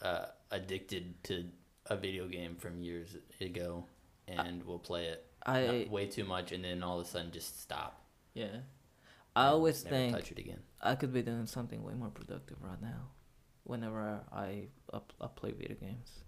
[0.00, 1.44] uh, addicted to
[1.86, 3.84] a video game from years ago,
[4.28, 7.60] and we'll play it I way too much, and then all of a sudden just
[7.60, 8.04] stop.
[8.34, 8.58] yeah.
[9.34, 10.60] I always never think touch it again.
[10.80, 13.08] I could be doing something way more productive right now.
[13.64, 14.38] Whenever I,
[14.92, 16.20] I, I play video games.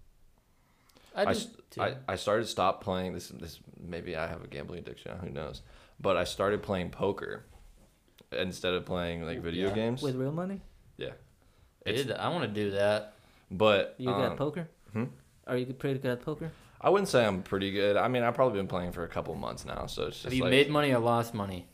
[1.15, 1.81] I I, do.
[1.81, 5.61] I, I started stop playing this this maybe I have a gambling addiction who knows
[5.99, 7.45] but I started playing poker
[8.31, 9.75] instead of playing like video Yeah.
[9.75, 10.61] games With real money?
[10.97, 11.11] yeah
[11.85, 13.13] it's, Dude, I want to do that.
[13.51, 14.67] but You got um, poker?
[14.91, 15.05] hmm?
[15.47, 16.51] Are you pretty good at poker?
[16.81, 19.33] I wouldn't say I'm pretty good I mean I've probably been playing for a couple
[19.35, 21.67] months now so it's just Have you like made money or lost money?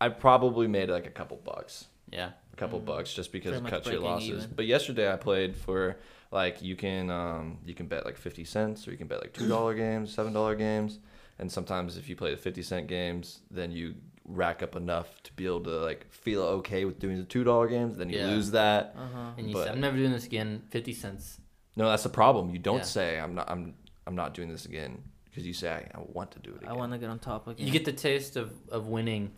[0.00, 2.30] I probably made like a couple bucks Yeah.
[2.52, 2.84] a couple Mm.
[2.86, 4.28] bucks just because Pretty it cuts your losses.
[4.28, 4.50] even.
[4.56, 5.96] But yesterday I played for
[6.32, 9.32] like you can um you can bet like fifty cents or you can bet like
[9.32, 10.98] two dollar games, seven dollar games,
[11.38, 13.94] and sometimes if you play the fifty cent games, then you
[14.24, 17.68] rack up enough to be able to like feel okay with doing the two dollar
[17.68, 17.96] games.
[17.98, 18.28] Then you Yeah.
[18.28, 18.94] lose that.
[18.96, 19.30] Uh huh.
[19.36, 20.62] And you But- said, I'm never doing this again.
[20.70, 21.38] 50 cents.
[21.76, 22.50] No, that's the problem.
[22.50, 22.82] You don't Yeah.
[22.98, 23.74] say I'm not I'm
[24.06, 26.68] I'm not doing this again because you say I, I want to do it again.
[26.70, 27.66] I want to get on top again.
[27.66, 29.32] You get the taste of, of winning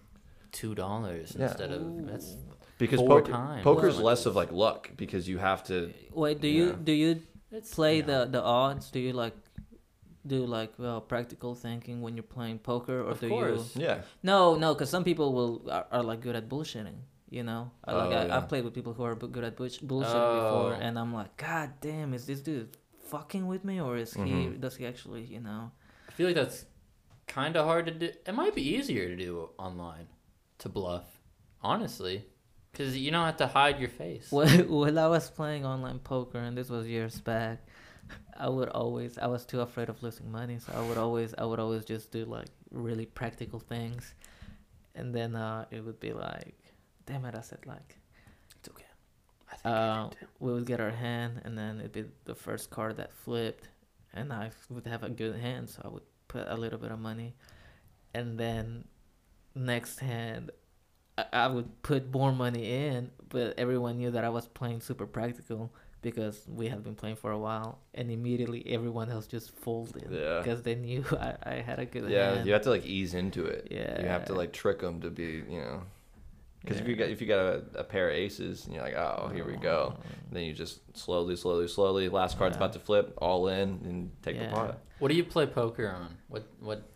[0.52, 0.76] $2
[1.36, 1.44] Yeah.
[1.46, 2.06] instead of.
[2.06, 2.36] That's
[2.78, 3.62] because four poker, times.
[3.64, 6.76] poker's Well- less of like luck because you have to Wait, do you Yeah.
[6.84, 8.90] do you it's, play you the the odds?
[8.90, 9.34] Do you like
[10.26, 13.76] do like well practical thinking when you're playing poker, or Of do course.
[13.76, 14.02] yeah.
[14.22, 16.96] No, no, because some people will are, are like good at bullshitting.
[17.30, 18.36] You know, I, like Oh, I, yeah.
[18.36, 20.78] I've played with people who are good at bullsh- bullshitting before, Oh.
[20.80, 22.76] and I'm like, God damn, is this dude
[23.10, 24.20] fucking with me, or is he?
[24.22, 24.60] Mhm.
[24.60, 25.72] Does he actually, you know?
[26.08, 26.64] I feel like that's
[27.26, 28.06] kind of hard to do.
[28.24, 30.06] It might be easier to do online,
[30.58, 31.20] to bluff,
[31.60, 32.24] honestly.
[32.74, 34.32] Because you don't have to hide your face.
[34.32, 37.60] When, when I was playing online poker, and this was years back,
[38.36, 41.44] I would always I was too afraid of losing money, so I would always I
[41.44, 44.14] would always just do like really practical things,
[44.96, 46.56] and then uh, it would be like,
[47.06, 47.96] damn it, I said like,
[48.58, 48.84] It's okay.
[49.52, 52.70] I think uh, did we would get our hand, and then it'd be the first
[52.70, 53.68] card that flipped,
[54.12, 56.98] and I would have a good hand, so I would put a little bit of
[56.98, 57.34] money,
[58.12, 58.84] and then
[59.54, 60.50] next hand.
[61.16, 65.06] I- I would put more money in, but everyone knew that I was playing super
[65.06, 65.72] practical
[66.02, 70.38] because we had been playing for a while, and immediately everyone else just folded Yeah.
[70.42, 72.46] because they knew I, I had a good Yeah, hand.
[72.46, 73.68] you have to like ease into it.
[73.70, 74.02] Yeah.
[74.02, 75.82] You have to like trick them to be, you know.
[76.60, 78.94] Because if you got if you got a, a pair of aces and you're like,
[78.94, 80.02] oh, here we go, oh.
[80.32, 82.08] then you just slowly, slowly, slowly.
[82.08, 82.60] Last card's Yeah.
[82.64, 84.48] about to flip, all in, and take Yeah.
[84.48, 84.78] the pot.
[84.98, 86.16] What do you play poker on?
[86.28, 86.88] What what?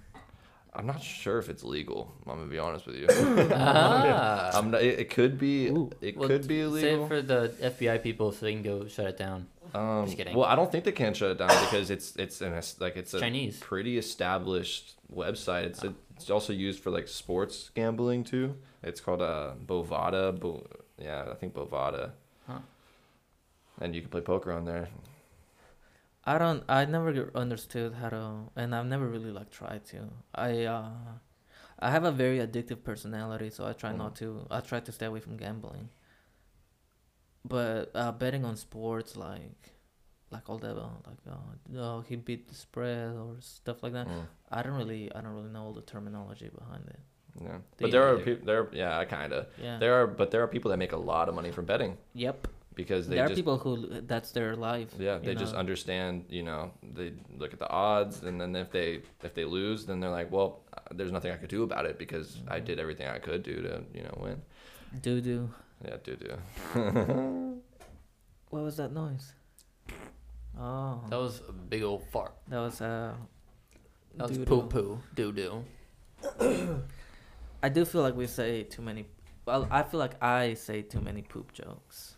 [0.78, 2.14] I'm not sure if it's legal.
[2.26, 3.06] I'm gonna be honest with you.
[3.52, 4.50] ah.
[4.56, 5.66] I'm not, it, it could be.
[5.68, 5.90] Ooh.
[6.00, 7.04] It Well, could be Say illegal.
[7.04, 9.48] it for the FBI people so they can go shut it down.
[9.74, 10.36] Um, Just kidding.
[10.36, 13.12] Well, I don't think they can shut it down because it's it's an like it's
[13.12, 13.58] a Chinese.
[13.58, 15.64] pretty established website.
[15.64, 18.54] It's a, it's also used for like sports gambling too.
[18.82, 20.38] It's called uh Bovada.
[20.38, 22.12] Bo- yeah, I think Bovada.
[22.46, 22.60] Huh.
[23.80, 24.88] And you can play poker on there.
[26.28, 26.62] I don't.
[26.68, 30.00] I never understood how to, and I've never really like tried to.
[30.34, 30.90] I uh,
[31.78, 34.46] I have a very addictive personality, so I try not to.
[34.50, 35.88] I try to stay away from gambling.
[37.44, 39.70] But uh, betting on sports, like,
[40.30, 44.06] like all that, uh, like, uh, oh, he beat the spread or stuff like that.
[44.06, 47.00] Mm, I don't really, I don't really know all the terminology behind it.
[47.40, 48.44] yeah, but there are people.
[48.44, 49.46] There, yeah, I kind of.
[49.62, 49.78] Yeah.
[49.78, 52.48] There are, but there are people that make a lot of money from betting Yep.
[52.78, 53.72] Because they there are just people who
[54.12, 54.90] that's their life.
[54.98, 56.12] Yeah, you they just understand.
[56.38, 56.62] You know,
[56.96, 57.08] they
[57.40, 58.90] look at the odds, and then if they
[59.28, 61.96] if they lose, then they're like, well, uh, there's nothing I could do about it
[62.04, 62.56] because Mm-hmm.
[62.56, 64.38] I did everything I could do to you know win.
[65.08, 65.38] do do.
[65.86, 66.30] Yeah, do do.
[68.50, 69.26] What was that noise?
[70.58, 72.32] Oh, That was a big old fart.
[72.48, 73.12] that was uh.
[74.16, 74.50] That was doo-doo.
[74.50, 75.54] poo poo doo doo.
[77.62, 79.06] I do feel like we say too many.
[79.46, 82.16] Well, I feel like I say too many poop jokes.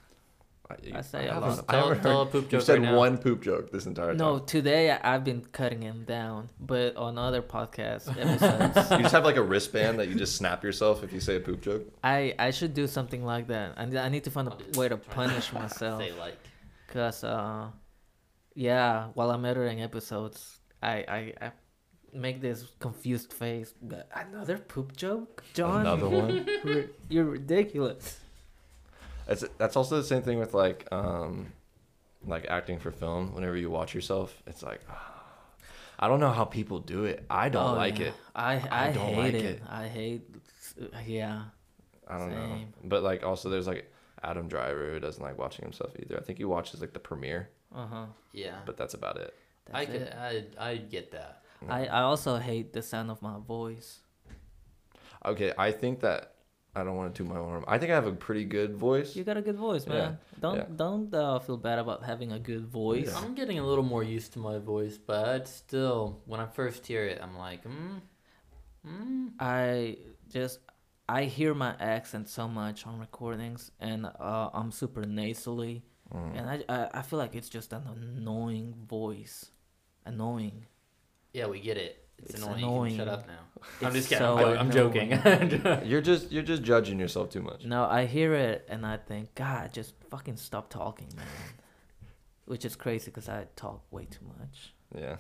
[0.94, 2.72] I, say a haven't- lot of- I Tell, haven't tell a heard- poop You said
[2.80, 2.96] right now.
[2.96, 4.16] one poop joke this entire time.
[4.18, 9.12] No, today I- I've been cutting him down, but on other podcast episodes, you just
[9.12, 11.82] have like a wristband that you just snap yourself if you say a poop joke.
[12.04, 13.74] I I should do something like that.
[13.76, 16.38] I I need to find a way to try punish myself, Say like.
[16.88, 17.68] cause uh,
[18.54, 21.20] yeah, while I'm editing episodes, I I.
[21.46, 21.52] I
[22.12, 23.72] Make this confused face.
[24.12, 25.82] Another poop joke, John.
[25.82, 26.44] Another one.
[27.08, 28.18] You're ridiculous.
[29.30, 31.52] That's that's also the same thing with like um,
[32.26, 33.32] like acting for film.
[33.34, 34.80] Whenever you watch yourself, it's like,
[36.00, 37.24] I don't know how people do it.
[37.30, 38.06] I don't Oh, like yeah.
[38.08, 38.14] it.
[38.34, 39.44] I I, I don't hate like it.
[39.44, 39.62] it.
[39.68, 40.22] I hate.
[41.06, 41.42] Yeah.
[42.08, 42.58] I don't know.
[42.82, 43.90] But like also there's like
[44.22, 46.18] Adam Driver who doesn't like watching himself either.
[46.18, 48.06] I think he watches like the premiere, Uh huh.
[48.32, 48.56] Yeah.
[48.66, 49.32] but that's about it.
[49.72, 50.02] I could.
[50.02, 50.14] it.
[50.18, 51.42] I I get that.
[51.68, 54.00] I I also hate the sound of my voice.
[55.24, 56.29] Okay, I think that
[56.74, 57.64] I don't want to do my arm.
[57.66, 59.16] I think I have a pretty good voice.
[59.16, 60.18] You got a good voice, Yeah, man.
[60.40, 60.64] Don't yeah.
[60.76, 63.10] don't uh, feel bad about having a good voice.
[63.10, 63.18] Yeah.
[63.18, 67.04] I'm getting a little more used to my voice, but still, when I first hear
[67.04, 68.00] it, I'm like, mm,
[68.86, 69.30] mm.
[69.40, 69.96] I
[70.32, 70.60] just
[71.08, 75.82] I hear my accent so much on recordings, and uh, I'm super nasally
[76.14, 76.38] mm.
[76.38, 79.50] and I, I I feel like it's just an annoying voice,
[80.04, 80.66] annoying.
[81.32, 81.99] Yeah, we get it.
[82.22, 82.64] It's, It's annoying.
[82.64, 82.96] annoying.
[82.96, 83.38] Shut up now.
[83.56, 84.24] It's I'm just kidding.
[84.24, 85.10] so I'm, I'm joking.
[85.84, 87.64] You're just you're just judging yourself too much.
[87.64, 91.26] No, I hear it and I think, God, just fucking stop talking, man.
[92.46, 94.74] Which is crazy because I talk way too much.
[94.96, 95.16] Yeah.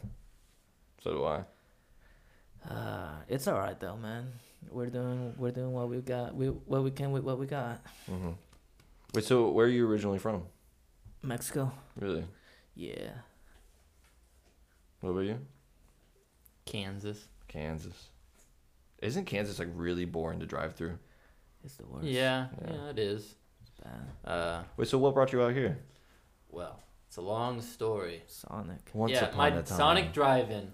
[1.02, 1.44] So do I.
[2.68, 4.32] Uh, it's all right though, man.
[4.70, 6.34] We're doing we're doing what we got.
[6.34, 7.80] We what we can with what we got.
[8.06, 8.30] hmm
[9.14, 10.42] Wait, so where are you originally from?
[11.22, 11.72] Mexico.
[11.98, 12.24] Really?
[12.74, 13.10] Yeah.
[15.00, 15.38] What about you?
[16.64, 17.28] Kansas.
[17.48, 18.08] Kansas.
[19.02, 20.98] Isn't Kansas like really boring to drive through?
[21.64, 22.06] It's the worst.
[22.06, 22.72] Yeah, Yeah.
[22.72, 23.34] yeah, it is.
[23.62, 24.30] It's bad.
[24.30, 25.78] Uh, Wait, so what brought you out here?
[26.48, 28.22] well, it's a long story.
[28.26, 28.78] Sonic.
[28.94, 29.64] Once yeah, upon my a time.
[29.66, 30.72] Sonic Drive-In.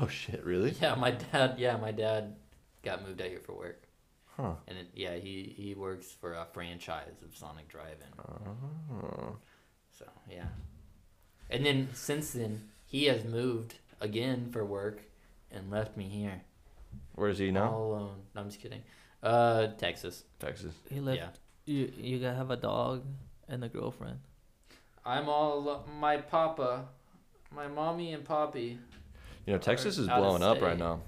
[0.00, 0.44] Oh shit!
[0.44, 0.74] Really?
[0.80, 1.54] Yeah, my dad.
[1.58, 2.34] Yeah, my dad
[2.82, 3.84] got moved out here for work,
[4.36, 4.54] Huh.
[4.66, 8.08] and it, yeah, he he works for a franchise of Sonic Drive-In.
[8.18, 9.36] Oh.
[9.96, 10.48] So yeah,
[11.50, 15.02] and then since then he has moved again for work,
[15.56, 16.42] and left me here
[17.14, 17.70] Where is he now?
[17.72, 18.16] all alone.
[18.34, 18.82] No, I'm just kidding.
[19.22, 20.24] Uh, Texas.
[20.38, 20.74] Texas.
[20.90, 21.18] He left.
[21.18, 21.28] Yeah.
[21.64, 23.04] You you gotta have a dog
[23.48, 24.18] and a girlfriend.
[25.04, 26.84] I'm all my papa,
[27.54, 28.78] my mommy and poppy.
[29.46, 31.00] You know, Texas is blowing up right now.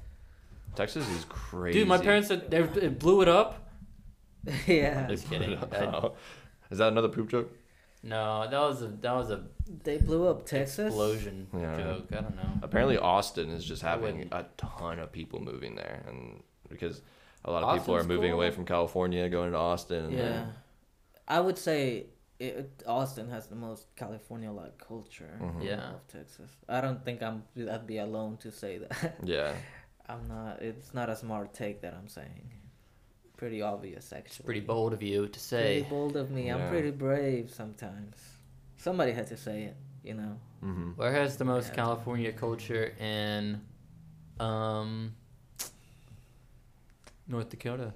[0.75, 1.81] Texas is crazy.
[1.81, 3.69] Dude, my parents said they blew it up.
[4.67, 5.09] yeah.
[5.09, 5.53] Just kidding.
[6.71, 7.53] Is that another poop joke?
[8.03, 9.45] No, that was a that was a
[9.85, 10.87] They blew up Texas.
[10.89, 11.77] explosion Yeah.
[11.77, 12.07] joke.
[12.13, 12.53] I don't know.
[12.63, 14.33] Apparently, Austin is just having wouldn't.
[14.35, 17.03] a ton of people moving there, and because
[17.45, 18.41] a lot of people are Austin's moving cool.
[18.41, 20.05] away from California, going to Austin.
[20.07, 20.47] And Yeah.
[21.27, 22.07] I would say
[22.39, 25.65] it, Austin has the most California-like culture Mhm.
[25.65, 25.95] Yeah.
[25.95, 26.51] of Texas.
[26.69, 27.43] I don't think I'm.
[27.57, 29.17] I'd be alone to say that.
[29.25, 29.55] Yeah.
[30.09, 30.63] I'm not.
[30.63, 32.51] It's not a smart take that I'm saying.
[33.39, 34.27] Pretty obvious, actually.
[34.27, 35.81] It's pretty bold of you to say.
[35.81, 36.51] Pretty bold of me.
[36.51, 38.17] I'm pretty brave sometimes.
[38.77, 40.39] Somebody had to say it, you know.
[40.65, 40.91] Mm-hmm.
[40.97, 41.75] Where has the most Yeah.
[41.77, 43.61] California culture in
[44.41, 45.15] um
[47.29, 47.93] North Dakota?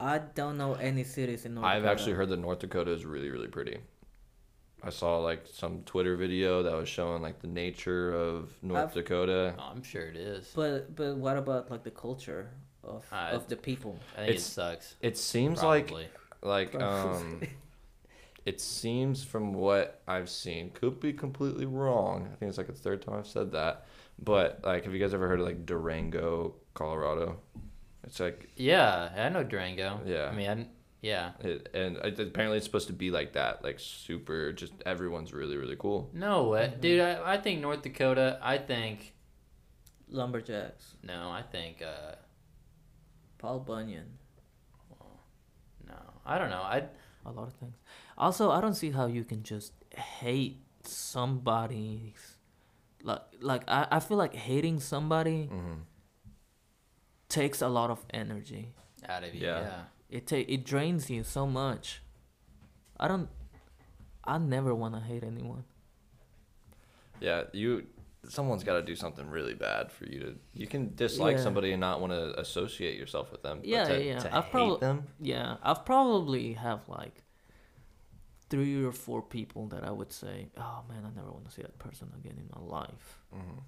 [0.00, 1.92] I don't know any cities in North I've Dakota.
[1.92, 3.78] actually heard that North Dakota is really, really pretty.
[4.82, 8.94] I saw like some Twitter video that was showing like the nature of North I've-
[9.00, 9.54] Dakota.
[9.58, 10.52] I'm sure it is.
[10.54, 12.50] But but what about like the culture
[12.84, 13.98] of Uh, of the people?
[14.14, 14.94] I think it it's- sucks.
[15.00, 16.08] It seems like Probably.
[16.42, 17.20] like Probably.
[17.20, 17.40] um
[18.44, 22.28] it seems from what I've seen, could be completely wrong.
[22.32, 23.86] I think it's like the third time I've said that.
[24.18, 27.40] But like have you guys ever heard of like Durango, Colorado?
[28.04, 30.00] It's like Yeah, I know Durango.
[30.04, 30.26] Yeah.
[30.26, 30.66] I mean, I,
[31.02, 31.32] yeah.
[31.40, 35.56] it, and it, apparently it's supposed to be like that, like super just everyone's really
[35.56, 36.10] really cool.
[36.12, 36.80] No way, Mhm.
[36.80, 37.00] dude.
[37.00, 38.38] I, I think North Dakota.
[38.42, 39.14] I think
[40.08, 40.94] Lumberjacks.
[41.02, 41.30] no.
[41.30, 42.16] I think uh
[43.42, 44.06] Paul Bunyan.
[45.86, 45.94] no.
[46.24, 46.62] I don't know.
[46.62, 46.84] I
[47.26, 47.74] A lot of things.
[48.16, 52.38] Also, I don't see how you can just hate somebody's
[53.02, 55.80] like like I, I feel like hating somebody hmm
[57.28, 58.74] takes a lot of energy.
[59.08, 59.40] out of you.
[59.46, 59.60] Yeah.
[59.60, 59.80] Yeah.
[60.10, 62.02] It ta- it drains you so much.
[63.00, 63.28] I don't
[64.24, 65.64] I never want to hate anyone.
[67.20, 67.86] Yeah, you.
[68.28, 70.38] Someone's got to do something really bad for you to.
[70.54, 71.42] You can dislike Yeah.
[71.42, 73.58] somebody and not want to associate yourself with them.
[73.58, 75.06] but Yeah, to, yeah, To I've hate probably- them.
[75.20, 77.24] Yeah, I've probably have like
[78.48, 81.62] three or four people that I would say, "Oh man, I never want to see
[81.62, 83.58] that person again in my life." hmm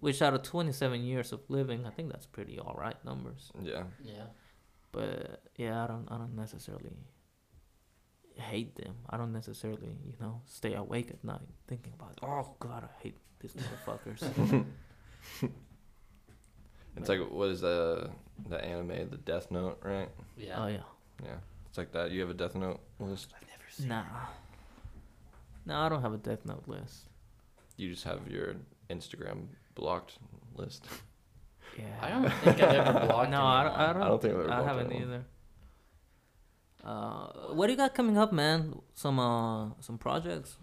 [0.00, 3.50] Which out of 27 years of living, I think that's pretty all right numbers.
[3.62, 3.84] Yeah.
[4.02, 4.26] Yeah.
[4.92, 6.96] But yeah, I don't I don't necessarily
[8.36, 8.96] hate them.
[9.08, 13.16] I don't necessarily, you know, stay awake at night thinking about, "Oh god, I hate
[13.44, 14.64] these motherfuckers."
[16.96, 18.10] It's like what is the
[18.48, 20.08] the anime, the Death Note, right?
[20.36, 20.62] Yeah.
[20.62, 20.78] Oh yeah.
[21.24, 21.36] Yeah,
[21.68, 22.10] it's like that.
[22.12, 23.34] You have a Death Note list.
[23.36, 23.88] I've never seen.
[23.88, 24.04] Nah.
[25.66, 27.08] No, I don't have a Death Note list.
[27.76, 28.54] You just have your
[28.90, 30.18] Instagram blocked
[30.54, 30.84] list.
[31.76, 31.84] Yeah.
[32.00, 33.30] I don't think I've ever blocked.
[33.30, 33.72] No, I don't.
[33.72, 35.08] I don't, I don't think I've ever I haven't anyone.
[35.08, 35.24] either.
[36.84, 38.78] Uh, what do you got coming up, man?
[38.94, 40.56] Some uh, some projects.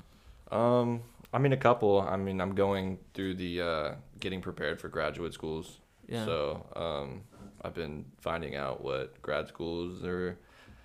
[0.49, 1.01] Um,
[1.33, 2.01] I mean a couple.
[2.01, 5.79] I mean I'm going through the uh, getting prepared for graduate schools.
[6.07, 6.25] Yeah.
[6.25, 7.21] So um,
[7.63, 10.37] I've been finding out what grad schools are.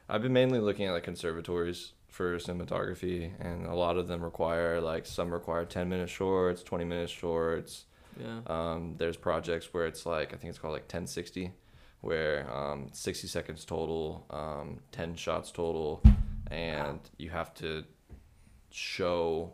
[0.08, 4.80] I've been mainly looking at like conservatories for cinematography, and a lot of them require
[4.80, 7.86] like some require ten minute shorts, twenty minute shorts.
[8.18, 8.40] yeah.
[8.46, 11.50] Um, there's projects where it's like I think it's called like 1060,
[12.02, 16.02] where um, 60 seconds total, um, 10 shots total,
[16.50, 17.84] and you have to
[18.70, 19.52] show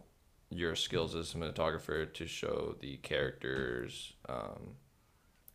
[0.53, 4.75] your skills as a cinematographer to show the character's um,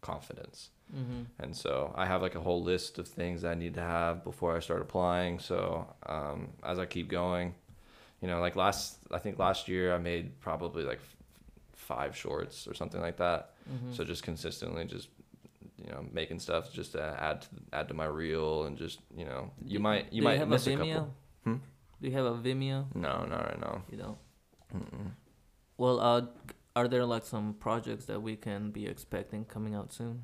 [0.01, 0.69] confidence.
[0.95, 1.23] Mm-hmm.
[1.39, 4.55] And so I have like a whole list of things I need to have before
[4.55, 5.39] I start applying.
[5.39, 7.53] So um, as I keep going,
[8.21, 11.15] you know, like last I think last year I made probably like f-
[11.75, 13.53] five shorts or something like that.
[13.69, 13.95] Mhm.
[13.95, 15.09] So just consistently just
[15.77, 19.25] you know making stuff just to add to add to my reel and just you
[19.25, 21.13] know you might you Do might have miss a a, couple.
[21.43, 21.55] Hmm?
[22.01, 22.85] Do you have a Vimeo?
[22.95, 23.83] No, not right now.
[23.91, 24.17] You don't.
[24.75, 25.11] Mm-mm.
[25.77, 26.21] Well, uh,
[26.75, 30.23] are there like some projects that we can be expecting coming out soon?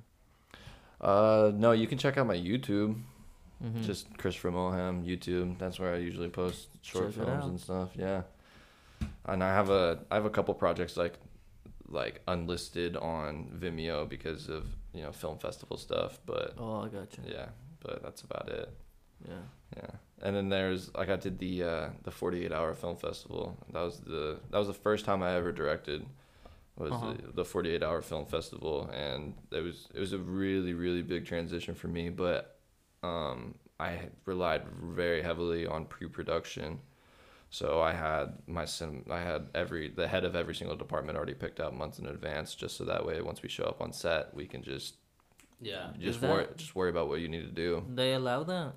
[1.00, 3.00] Uh, no, you can check out my YouTube.
[3.64, 3.84] Mm-hmm.
[3.84, 5.58] Just Christopher Millham YouTube.
[5.58, 7.90] That's where I usually post short Check films and stuff.
[7.96, 8.24] Yeah,
[9.26, 11.14] and I have a I have a couple projects like
[11.88, 16.20] like unlisted on Vimeo because of you know film festival stuff.
[16.26, 17.24] But oh, I got you.
[17.34, 17.48] yeah,
[17.80, 18.70] but that's about it.
[19.28, 19.36] Yeah.
[19.78, 19.90] Yeah,
[20.24, 23.58] and then there's like I did the uh, the 48 hour film festival.
[23.72, 26.06] That was the that was the first time I ever directed.
[26.76, 27.14] Was Uh-huh.
[27.28, 31.26] the, the 48 hour film festival, and it was it was a really really big
[31.28, 32.10] transition for me.
[32.10, 32.58] But
[33.04, 36.80] um, I relied very heavily on pre production.
[37.52, 41.36] So I had my sim, I had every the head of every single department already
[41.36, 44.34] picked out months in advance, just so that way once we show up on set,
[44.34, 44.96] we can just
[45.62, 45.92] Yeah.
[46.00, 47.86] just worry just worry about what you need to do.
[47.94, 48.74] They allow that.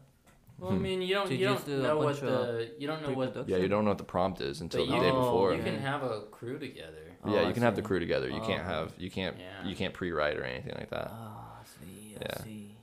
[0.58, 2.28] Well, I mean, you don't So you you don't do a know what bunch of
[2.28, 3.48] the you don't know what Pre-production.
[3.54, 5.54] Yeah, you don't know what the prompt is until but the you, day Oh, before.
[5.54, 6.96] You can have a crew together.
[7.24, 7.86] Oh, yeah, I you can have the see.
[7.86, 8.28] crew together.
[8.28, 8.68] You Oh, can't okay.
[8.72, 9.68] have you can't Yeah.
[9.68, 11.08] you can't pre-write or anything like that.
[11.10, 12.14] Ah, I see.
[12.16, 12.42] I Yeah.
[12.42, 12.76] see.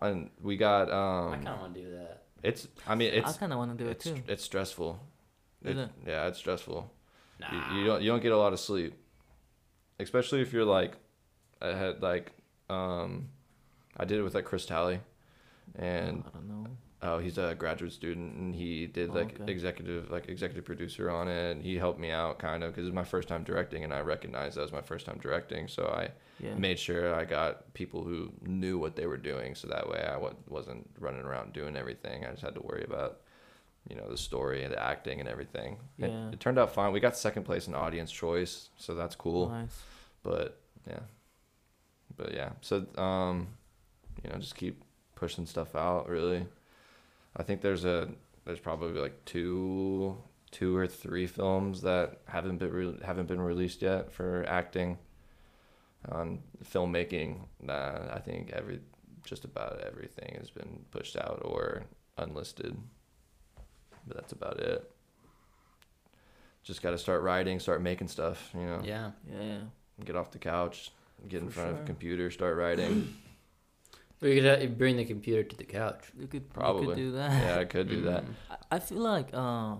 [0.00, 2.22] And we got I um, kind of want to do that.
[2.42, 4.16] it's I mean it's I kind of want to do it it's too.
[4.26, 4.98] it's stressful.
[5.64, 5.90] Is it?
[6.06, 6.90] Yeah, it's stressful.
[7.40, 7.74] Nah.
[7.74, 8.94] You, you don't you don't get a lot of sleep,
[10.00, 10.96] especially if you're like,
[11.60, 12.32] I had like,
[12.70, 13.28] um,
[13.96, 15.00] I did it with like Chris Talley,
[15.76, 16.66] and I don't know.
[17.00, 19.52] Oh, he's a graduate student, and he did Oh, like okay.
[19.52, 21.52] executive, like executive producer on it.
[21.52, 23.94] And he helped me out kind of because it was my first time directing, and
[23.94, 25.68] I recognized that was my first time directing.
[25.68, 26.10] So I
[26.42, 26.54] Yeah.
[26.56, 30.16] made sure I got people who knew what they were doing, so that way I
[30.48, 32.24] wasn't running around doing everything.
[32.24, 33.20] I just had to worry about,
[33.88, 35.78] you know, the story and the acting and everything.
[35.98, 36.30] It- Yeah.
[36.32, 36.92] It, turned out fine.
[36.92, 39.50] We got second place in audience choice, so that's cool.
[39.50, 39.82] Nice.
[40.24, 41.00] But yeah,
[42.16, 42.50] but yeah.
[42.60, 43.48] So um,
[44.24, 44.82] you know, just keep
[45.14, 46.08] pushing stuff out.
[46.08, 46.46] Really,
[47.38, 48.08] I think there's a
[48.44, 50.16] there's probably like two
[50.50, 54.98] two or three films that haven't been re- haven't been released yet for acting.
[56.10, 58.80] On filmmaking, uh, I think every
[59.24, 61.84] just about everything has been pushed out or
[62.16, 62.76] unlisted.
[64.06, 64.90] But that's about it.
[66.62, 68.50] Just got to start writing, start making stuff.
[68.54, 69.10] You know Yeah.
[69.30, 69.58] Yeah.
[70.04, 70.92] get off the couch,
[71.28, 71.82] get in For front of sure.
[71.82, 73.14] a computer, start writing.
[74.20, 76.04] We could uh, bring the computer to the couch.
[76.18, 76.86] You could You Probably.
[76.88, 77.30] could do that.
[77.42, 78.24] yeah, I could do that.
[78.24, 78.34] Mm.
[78.50, 79.76] I- I feel like uh,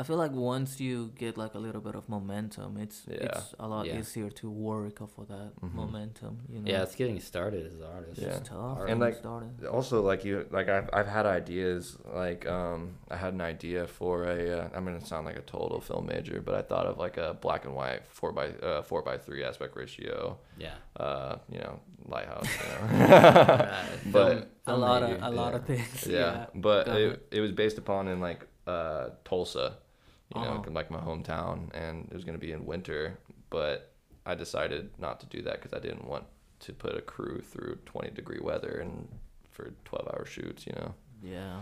[0.00, 3.24] I feel like once you get like a little bit of momentum, it's Yeah.
[3.26, 3.98] it's a lot Yeah.
[3.98, 5.74] easier to work off of that Mhm.
[5.74, 6.38] momentum.
[6.48, 6.70] You know.
[6.70, 8.22] Yeah, it's getting started as artists.
[8.22, 8.28] Yeah.
[8.36, 8.78] It's tough.
[8.88, 9.64] And, like, started.
[9.66, 11.98] Also, like you, like I've I've had ideas.
[12.14, 12.80] Like um,
[13.10, 14.38] I had an idea for a.
[14.58, 17.34] Uh, I'm gonna sound like a total film major, but I thought of like a
[17.34, 20.38] black and white four by uh, four by three aspect ratio.
[20.58, 20.74] Yeah.
[20.96, 22.46] Uh, you know, lighthouse.
[22.46, 23.08] You know.
[24.12, 25.24] But- film- a film lot of major.
[25.24, 25.56] a lot yeah.
[25.58, 26.06] of things.
[26.18, 29.78] yeah, but it, it was based upon in like uh, Tulsa,
[30.34, 30.70] you know, Uh-huh.
[30.72, 33.18] like my hometown, and it was gonna be in winter.
[33.50, 33.92] But
[34.26, 36.24] I decided not to do that because I didn't want
[36.60, 39.08] to put a crew through 20 degree weather and
[39.50, 40.94] for 12 hour shoots, you know.
[41.22, 41.60] Yeah.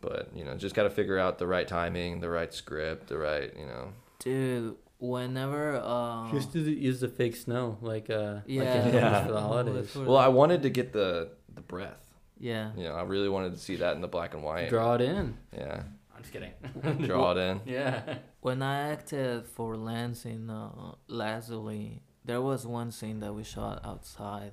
[0.00, 3.18] But you know, just got to figure out the right timing, the right script, the
[3.18, 3.92] right, you know.
[4.20, 9.26] Dude, whenever uh Just use the, use the fake snow, like uh, yeah, like Yeah.
[9.26, 9.94] for the holidays.
[9.94, 12.04] Well, I wanted to get the the breath.
[12.38, 12.70] yeah.
[12.76, 14.68] You know, I really wanted to see that in the black and white.
[14.68, 15.36] Draw it in.
[15.52, 15.82] Yeah,
[16.18, 17.06] I'm just kidding.
[17.06, 17.60] draw it in.
[17.64, 18.18] Yeah.
[18.40, 23.80] When I acted for Lance in uh, Lazuli, there was one scene that we shot
[23.84, 24.52] outside,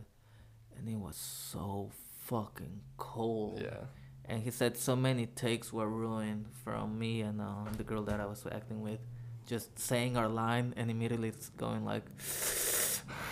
[0.78, 1.90] and it was so
[2.20, 3.62] fucking cold.
[3.64, 3.86] Yeah.
[4.26, 8.20] And he said so many takes were ruined from me and uh, the girl that
[8.20, 9.00] I was acting with,
[9.48, 12.04] just saying our line and immediately it's going like.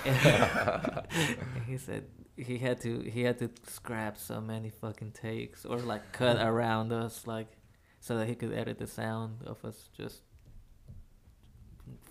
[1.68, 2.06] he said
[2.36, 6.92] he had to he had to scrap so many fucking takes or like cut around
[6.92, 7.48] us like
[8.04, 10.24] so that he could edit the sound of us just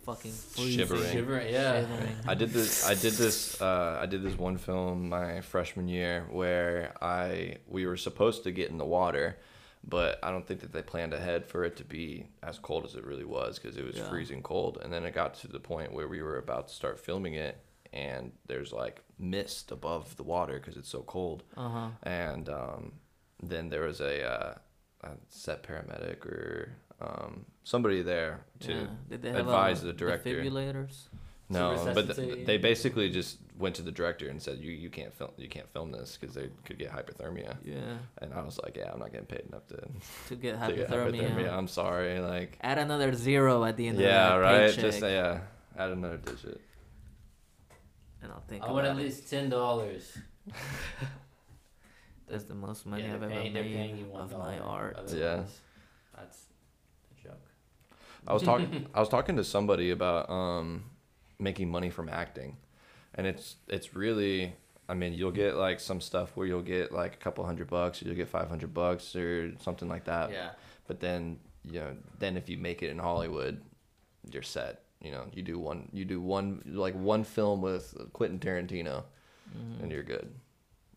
[0.07, 0.79] fucking freezing.
[0.79, 1.13] Shivering.
[1.13, 1.81] Shiver, yeah.
[1.83, 2.17] Shivering.
[2.27, 2.87] I did this.
[2.89, 3.61] I did this.
[3.61, 8.53] Uh, I did this one film my freshman year where I we were supposed to
[8.53, 9.37] get in the water,
[9.87, 12.95] but I don't think that they planned ahead for it to be as cold as
[12.95, 14.09] it really was because it was Yeah.
[14.09, 14.79] freezing cold.
[14.83, 17.59] And then it got to the point where we were about to start filming it,
[17.93, 21.43] and there's like mist above the water because it's so cold.
[21.55, 21.89] Uh huh.
[22.03, 22.93] And um,
[23.43, 24.55] then there was a, uh,
[25.03, 28.87] a set paramedic or um, somebody there to yeah.
[29.11, 30.43] Did they have advise uh, the director.
[30.43, 31.09] defibrillators?
[31.49, 35.13] No, but th- they basically just went to the director and said, "You you can't
[35.13, 37.99] film you can't film this because they could get hypothermia." Yeah.
[38.19, 39.87] And I was like, "Yeah, I'm not getting paid enough to
[40.29, 41.53] to get hypothermia." To get hypothermia.
[41.53, 42.59] I'm sorry, like.
[42.63, 43.97] Add another zero at the end.
[43.97, 44.09] Of the.
[44.09, 44.67] Yeah, of right.
[44.69, 44.81] Paycheck.
[44.81, 45.41] Just yeah,
[45.77, 46.61] add another digit.
[48.23, 48.65] And I'll think.
[48.65, 50.17] I want at least ten dollars.
[52.33, 54.97] That's the most money yeah, I've paying, ever made of my art.
[55.15, 55.43] Yeah.
[56.17, 56.47] That's
[57.11, 57.47] a joke.
[58.27, 58.87] I was talking.
[58.95, 60.85] I was talking to somebody about um
[61.39, 62.57] making money from acting,
[63.15, 64.55] and it's it's really.
[64.89, 68.03] I mean, you'll get like some stuff where you'll get like a couple hundred bucks,
[68.03, 70.33] or you'll get five hundred bucks, or something like that.
[70.33, 70.51] Yeah.
[70.87, 73.61] But then you know, then if you make it in Hollywood,
[74.31, 74.83] you're set.
[75.03, 79.05] You know, you do one, you do one like one film with Quentin Tarantino,
[79.55, 79.83] mm-hmm.
[79.83, 80.33] and you're good.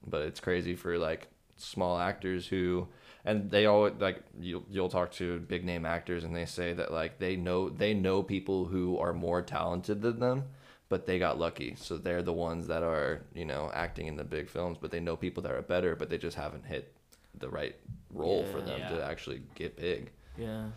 [0.07, 1.27] But it's crazy for like
[1.57, 2.88] small actors who
[3.23, 6.91] and they all like you'll you'll talk to big name actors and they say that
[6.91, 10.44] like they know they know people who are more talented than them
[10.88, 11.76] but they got lucky.
[11.80, 14.99] So they're the ones that are you know acting in the big films but they
[14.99, 16.94] know people that are better but they just haven't hit
[17.38, 17.76] the right
[18.14, 18.90] role yeah, for them yeah.
[18.90, 20.11] to actually get big.
[20.38, 20.68] Yeah.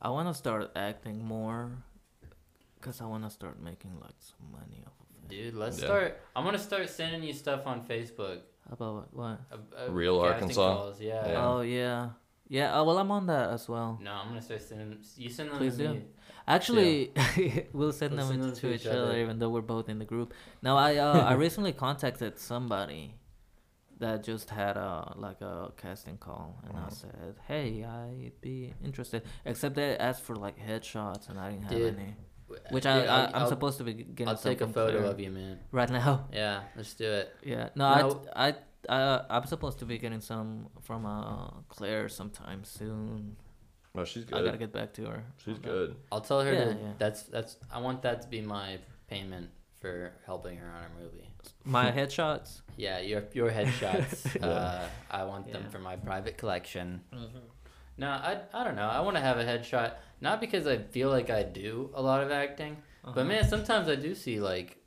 [0.00, 1.70] I want to start acting more
[2.86, 4.95] because i want to start making like some money off
[5.28, 5.86] dude let's yeah.
[5.86, 8.40] start i'm gonna start sending you stuff on facebook
[8.70, 9.40] about what?
[9.50, 10.54] A, a Real Arkansas.
[10.54, 11.28] Calls, yeah.
[11.28, 11.46] yeah.
[11.46, 12.10] Oh yeah.
[12.48, 13.98] Yeah, uh, well, I'm on that as well.
[14.00, 14.98] No, I'm gonna start sending.
[15.16, 15.58] You send them.
[15.58, 15.94] Please do.
[15.94, 16.02] Me.
[16.46, 17.62] Actually, yeah.
[17.72, 19.98] we'll send we'll them send to, to each other, other, even though we're both in
[19.98, 20.32] the group.
[20.62, 23.14] Now, I uh, I recently contacted somebody
[23.98, 29.22] that just had a like a casting call, and I said, "Hey, I'd be interested."
[29.44, 32.14] Except they asked for like headshots, and I didn't have Dude, any.
[32.70, 34.28] Which Dude, I, I am supposed to be getting.
[34.28, 35.10] I'll take a photo clear.
[35.10, 35.58] of you, man.
[35.72, 36.28] Right now.
[36.32, 37.34] Yeah, let's do it.
[37.42, 38.22] Yeah, no, no.
[38.34, 38.54] I
[38.88, 43.36] I uh, I'm supposed to be getting some from uh Claire sometime soon.
[43.96, 44.38] Oh, she's good.
[44.38, 45.24] I gotta get back to her.
[45.44, 45.96] She's good.
[46.12, 46.52] I'll tell her.
[46.52, 46.92] Yeah, to, yeah.
[46.98, 47.56] That's that's.
[47.72, 48.78] I want that to be my
[49.08, 49.50] payment
[49.80, 51.28] for helping her on her movie.
[51.64, 52.60] My headshots.
[52.76, 54.36] Yeah, your your headshots.
[54.40, 54.46] yeah.
[54.46, 57.02] uh, I want them for my private collection.
[57.14, 57.38] Mm-hmm.
[57.98, 58.88] No, I I don't know.
[58.88, 62.22] I want to have a headshot not because I feel like I do a lot
[62.22, 63.12] of acting, uh-huh.
[63.14, 64.78] but man, sometimes I do see like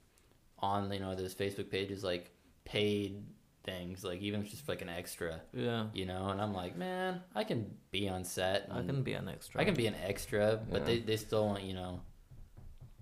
[0.60, 2.32] on you know those Facebook pages like
[2.66, 3.24] paid
[3.64, 7.44] things like even just like an extra yeah you know and i'm like man i
[7.44, 10.82] can be on set i can be an extra i can be an extra but
[10.82, 10.86] yeah.
[10.86, 12.00] they, they still want you know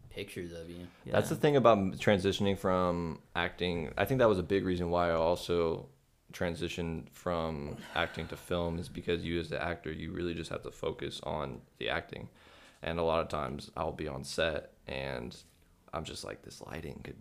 [0.09, 1.13] pictures of you yeah.
[1.13, 5.09] that's the thing about transitioning from acting i think that was a big reason why
[5.09, 5.87] i also
[6.33, 10.61] transitioned from acting to film is because you as the actor you really just have
[10.61, 12.27] to focus on the acting
[12.83, 15.37] and a lot of times i'll be on set and
[15.93, 17.15] i'm just like this lighting could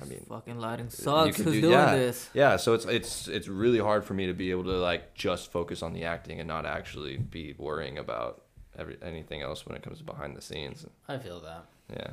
[0.00, 1.36] I mean, fucking lighting sucks.
[1.36, 2.28] Who's do, doing yeah, this?
[2.34, 5.52] Yeah, so it's it's it's really hard for me to be able to like just
[5.52, 8.42] focus on the acting and not actually be worrying about
[8.76, 10.86] every anything else when it comes to behind the scenes.
[11.08, 11.66] I feel that.
[11.90, 12.10] Yeah.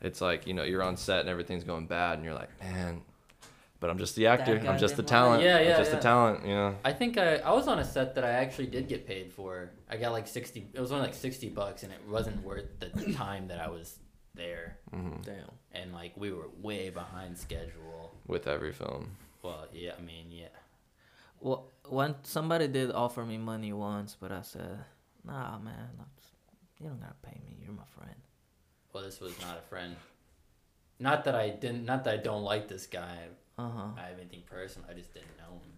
[0.00, 3.02] It's like you know you're on set and everything's going bad and you're like, man,
[3.84, 4.58] but I'm just the actor.
[4.66, 5.42] I'm just the talent.
[5.42, 5.72] Yeah, yeah.
[5.72, 5.96] I'm just yeah.
[5.96, 6.46] the talent.
[6.46, 6.74] You know.
[6.86, 9.72] I think I, I was on a set that I actually did get paid for.
[9.90, 10.66] I got like sixty.
[10.72, 13.98] It was only like sixty bucks, and it wasn't worth the time that I was
[14.34, 14.78] there.
[14.90, 15.20] Mm-hmm.
[15.20, 15.50] Damn.
[15.72, 18.14] And like we were way behind schedule.
[18.26, 19.18] With every film.
[19.42, 20.46] Well, yeah, I mean, yeah.
[21.38, 24.78] Well, when somebody did offer me money once, but I said,
[25.26, 25.90] "Nah, man,
[26.80, 27.58] you don't gotta pay me.
[27.62, 28.16] You're my friend."
[28.94, 29.94] Well, this was not a friend.
[30.98, 31.84] Not that I didn't.
[31.84, 33.18] Not that I don't like this guy.
[33.58, 33.88] Uh huh.
[33.96, 34.88] I have anything personal.
[34.90, 35.72] I just didn't know him.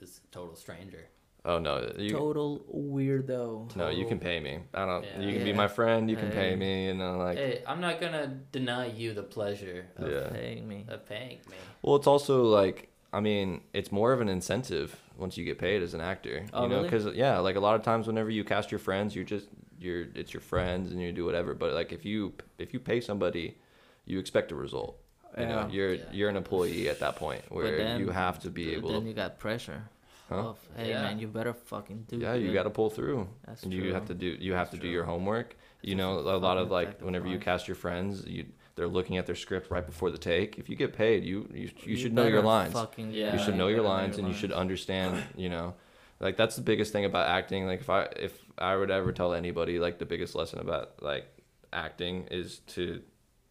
[0.00, 1.06] It's a total stranger.
[1.44, 3.74] Oh no, you, total weirdo.
[3.74, 4.58] No, you can pay me.
[4.74, 5.04] I don't.
[5.04, 5.20] Yeah.
[5.20, 5.52] You can yeah.
[5.52, 6.10] be my friend.
[6.10, 6.86] You can pay me.
[6.86, 7.38] You know, like.
[7.38, 10.28] Hey, I'm not gonna deny you the pleasure of yeah.
[10.28, 10.84] paying me.
[10.88, 11.56] Of paying me.
[11.82, 15.82] Well, it's also like I mean, it's more of an incentive once you get paid
[15.82, 16.46] as an actor.
[16.52, 17.18] Oh, you know, because really?
[17.18, 19.48] yeah, like a lot of times whenever you cast your friends, you're just
[19.78, 21.54] you're it's your friends and you do whatever.
[21.54, 23.56] But like if you if you pay somebody,
[24.04, 24.98] you expect a result.
[25.36, 25.48] You yeah.
[25.48, 26.04] know, you're yeah.
[26.12, 28.92] you're an employee at that point where then, you have to be able.
[28.92, 29.84] Then you got pressure.
[30.28, 30.36] Huh?
[30.36, 31.02] Of, hey yeah.
[31.02, 32.18] man, you better fucking do.
[32.18, 33.28] Yeah, you got to pull through.
[33.46, 33.82] That's and true.
[33.82, 34.26] You have to do.
[34.26, 34.88] You have That's to true.
[34.88, 35.56] do your homework.
[35.82, 38.46] You know, a lot of like whenever you cast your friends, you
[38.76, 40.58] they're looking at their script right before the take.
[40.58, 42.72] If you get paid, you you, you, you should know your lines.
[42.72, 45.22] Fucking, yeah, you should know your lines, and you should understand.
[45.36, 45.74] You know,
[46.20, 47.66] like that's the biggest thing about acting.
[47.66, 51.26] Like if I if I would ever tell anybody, like the biggest lesson about like
[51.72, 53.02] acting is to,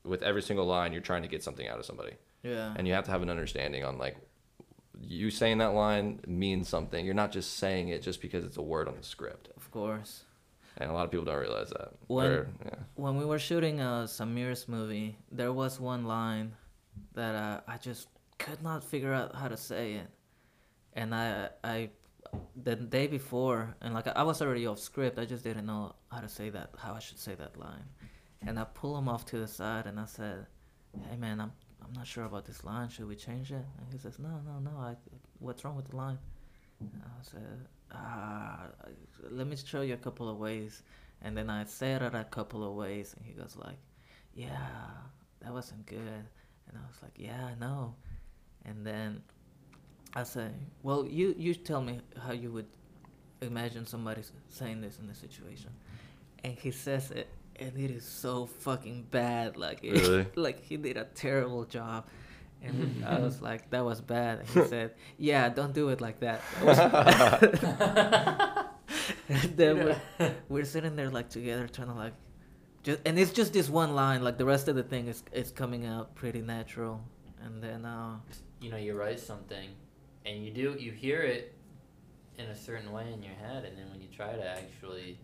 [0.04, 2.14] with every single line, you're trying to get something out of somebody.
[2.44, 2.74] Yeah.
[2.76, 4.18] And you have to have an understanding on like
[5.02, 7.06] you saying that line means something.
[7.06, 9.50] You're not just saying it just because it's a word on the script.
[9.56, 10.24] Of course.
[10.78, 11.92] And a lot of people don't realize that.
[12.08, 12.76] When or, yeah.
[12.96, 16.54] when we were shooting a Samir's movie, there was one line
[17.14, 18.08] that uh, I just
[18.38, 20.08] could not figure out how to say it,
[20.94, 21.90] and I I
[22.56, 25.20] the day before and like I was already off script.
[25.20, 27.84] I just didn't know how to say that how I should say that line,
[28.45, 30.45] and I pull him off to the side, and I said,
[31.10, 31.52] "Hey man, I'm
[31.84, 32.90] I'm not sure about this line.
[32.90, 34.78] Should we change it?" And he says, "No, no, no.
[34.78, 34.95] I,
[35.40, 36.18] what's wrong with the line?"
[36.80, 38.68] And I said, "Ah,
[39.30, 40.84] let me show you a couple of ways."
[41.22, 43.78] And then I said it a couple of ways, and he goes like,
[44.34, 44.68] "Yeah,
[45.41, 46.26] that wasn't good."
[46.68, 47.95] And I was like, "Yeah, I know."
[48.66, 49.22] And then
[50.16, 50.49] I say,
[50.84, 52.68] "Well, you you tell me how you would
[53.41, 55.72] imagine somebody saying this in this situation."
[56.44, 57.28] And he says it,
[57.60, 59.57] and it is so fucking bad.
[59.57, 60.27] Like, it, Really?
[60.36, 62.07] like he did a terrible job.
[62.61, 66.19] And I was like, "That was bad." And he said, "Yeah, don't do it like
[66.19, 66.41] that."
[69.30, 70.02] and then we're,
[70.49, 72.14] we're sitting there like together, trying to like,
[72.84, 74.23] just and it's just this one line.
[74.23, 77.02] Like the rest of the thing is is coming out pretty natural.
[77.45, 78.18] And then uh,
[78.60, 79.69] you know, you write something,
[80.26, 81.53] and you do you hear it
[82.38, 85.18] in a certain way in your head, and then when you try to actually,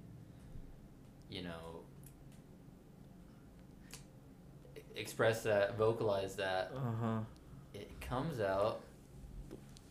[1.29, 1.81] you know,
[4.77, 7.19] e- express that, vocalize that, uh huh.
[7.73, 8.81] it comes out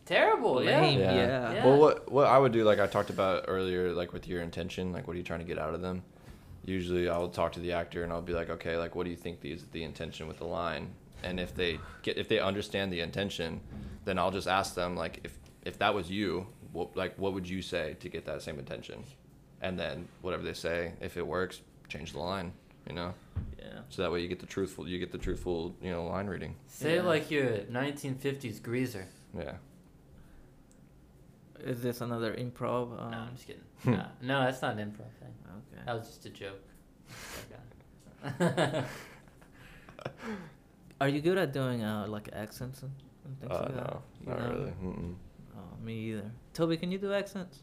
[0.05, 0.55] terrible.
[0.55, 1.15] Lame, Yeah.
[1.15, 1.53] yeah.
[1.53, 1.65] Yeah.
[1.65, 4.93] Well, what what I would do, like I talked about earlier, like with your intention,
[4.93, 6.03] like what are you trying to get out of them?
[6.63, 9.15] Usually, I'll talk to the actor and I'll be like, okay, like what do you
[9.15, 10.89] think the is the intention with the line?
[11.23, 13.61] And if they get if they understand the intention,
[14.05, 17.47] then I'll just ask them like if if that was you, what like what would
[17.47, 19.03] you say to get that same intention?
[19.61, 22.53] And then whatever they say, if it works, change the line.
[22.87, 23.13] You know,
[23.65, 23.79] Yeah.
[23.89, 26.55] so that way you get the truthful you get the truthful you know line reading.
[26.67, 27.01] Say it Yeah.
[27.13, 29.07] like you're a 1950s greaser.
[29.37, 29.53] Yeah.
[31.59, 32.91] Is this another improv?
[33.01, 33.63] Um, no, I'm just kidding.
[33.85, 35.33] Nah, no, that's not an improv thing.
[35.57, 35.81] Okay.
[35.85, 36.61] That was just a joke.
[41.01, 42.91] Are you good at doing uh like accents and,
[43.25, 43.87] and things Uh, like that?
[43.87, 44.49] no, not No?
[44.57, 44.71] really.
[44.83, 45.15] Mm-mm.
[45.57, 46.31] Oh, me either.
[46.53, 47.59] Toby, can you do accents?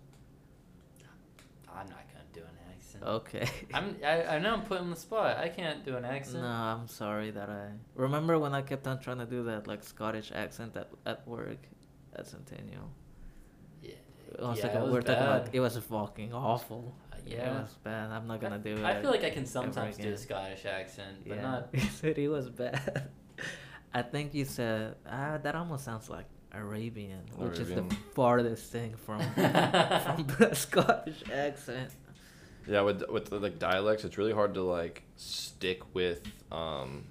[1.68, 2.91] I'm not gonna do an accent.
[3.04, 3.48] Okay.
[3.74, 3.96] I'm.
[4.04, 5.38] I, I know I'm putting the spot.
[5.38, 6.42] I can't do an accent.
[6.42, 9.82] No, I'm sorry that I remember when I kept on trying to do that like
[9.82, 11.58] Scottish accent at at work
[12.14, 12.90] at Centennial.
[13.82, 13.94] Yeah.
[14.38, 16.94] One yeah, second, it was we're talking about it was fucking awful.
[17.12, 18.10] Uh, It was bad.
[18.10, 18.84] I'm not gonna do it.
[18.84, 20.18] I feel like I can sometimes do a.
[20.18, 21.42] Scottish accent, but yeah.
[21.42, 21.68] not.
[21.72, 23.10] You said he was bad.
[23.94, 27.84] I think you said ah that almost sounds like Arabian, which is the
[28.14, 31.90] farthest thing from from the Scottish accent.
[32.66, 37.04] Yeah, with with the, like dialects, it's really hard to like stick with um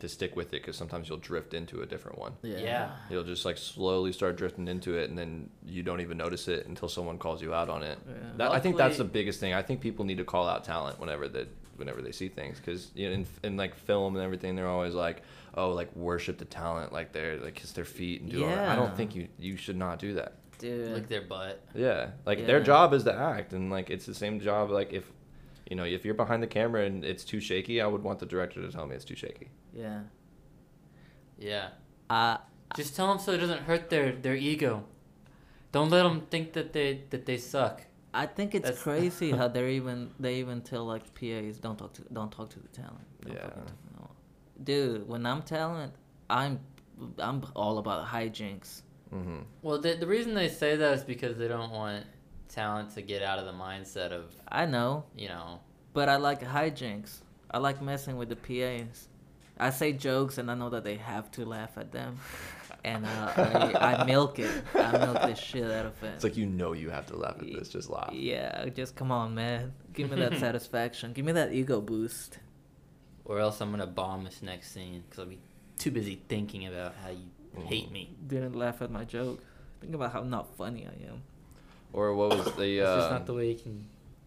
[0.00, 2.34] to stick with it because sometimes you'll drift into a different one.
[2.42, 2.58] Yeah.
[2.58, 2.90] yeah.
[3.10, 6.66] You'll just like slowly start drifting into it, and then you don't even notice it
[6.66, 7.98] until someone calls you out on it.
[8.06, 8.14] Yeah.
[8.36, 9.54] That, I think that's the biggest thing.
[9.54, 11.46] I think people need to call out talent whenever they
[11.76, 14.94] whenever they see things because you know, in in like film and everything, they're always
[14.94, 15.22] like,
[15.54, 18.68] oh, like worship the talent, like they're like kiss their feet and do all that.
[18.68, 20.34] I don't think you you should not do that.
[20.58, 20.92] Dude.
[20.92, 21.62] Lick their butt.
[21.74, 24.70] Yeah, like their job is to act, and like it's the same job.
[24.70, 25.04] Like if,
[25.68, 28.26] you know, if you're behind the camera and it's too shaky, I would want the
[28.26, 29.48] director to tell me it's too shaky.
[29.74, 30.00] yeah.
[31.38, 31.68] Yeah.
[32.08, 32.38] Uh,
[32.76, 34.84] Just tell them so it doesn't hurt their their ego.
[35.72, 37.82] Don't let them think that they that they suck.
[38.14, 41.92] I think it's That's- crazy how they're even they even tell like PAs don't talk
[41.94, 43.04] to don't talk to the talent.
[43.22, 43.42] Don't Yeah.
[43.42, 44.10] fucking talk- no.
[44.64, 45.92] Dude, when I'm talent,
[46.30, 46.60] I'm
[47.18, 48.82] I'm all about hijinks.
[49.14, 49.38] Mm-hmm.
[49.62, 52.04] Well, the the reason they say that is because they don't want
[52.48, 55.60] talent to get out of the mindset of I know, you know.
[55.92, 57.18] but I like hijinks.
[57.50, 59.08] I like messing with the PAs.
[59.58, 62.18] I say jokes and I know that they have to laugh at them,
[62.84, 64.50] and uh, I, I milk it.
[64.74, 66.14] I milk the shit out of it.
[66.14, 67.68] It's like you know you have to laugh at this.
[67.68, 68.10] Just laugh.
[68.12, 69.72] Yeah, just come on, man.
[69.94, 71.12] Give me that satisfaction.
[71.12, 72.38] Give me that ego boost.
[73.24, 75.38] Or else I'm gonna bomb this next scene because I'll be
[75.78, 77.26] too busy thinking about how you
[77.62, 78.14] hate me.
[78.26, 79.40] Didn't laugh at my joke.
[79.80, 81.22] Think about how not funny I am.
[81.92, 83.86] Or what was the It's just uh, not the way you can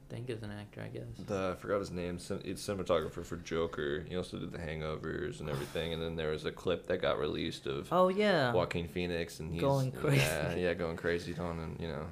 [0.10, 1.04] think as an actor, I guess.
[1.28, 2.18] the I forgot his name.
[2.18, 4.04] Cin- It's cinematographer for Joker.
[4.08, 5.94] He also did the Hangovers and everything.
[5.94, 8.52] And then there was a clip that got released of Oh yeah.
[8.54, 10.18] Joaquin Phoenix and he's Going crazy.
[10.22, 12.06] Yeah, yeah, going crazy on and you know,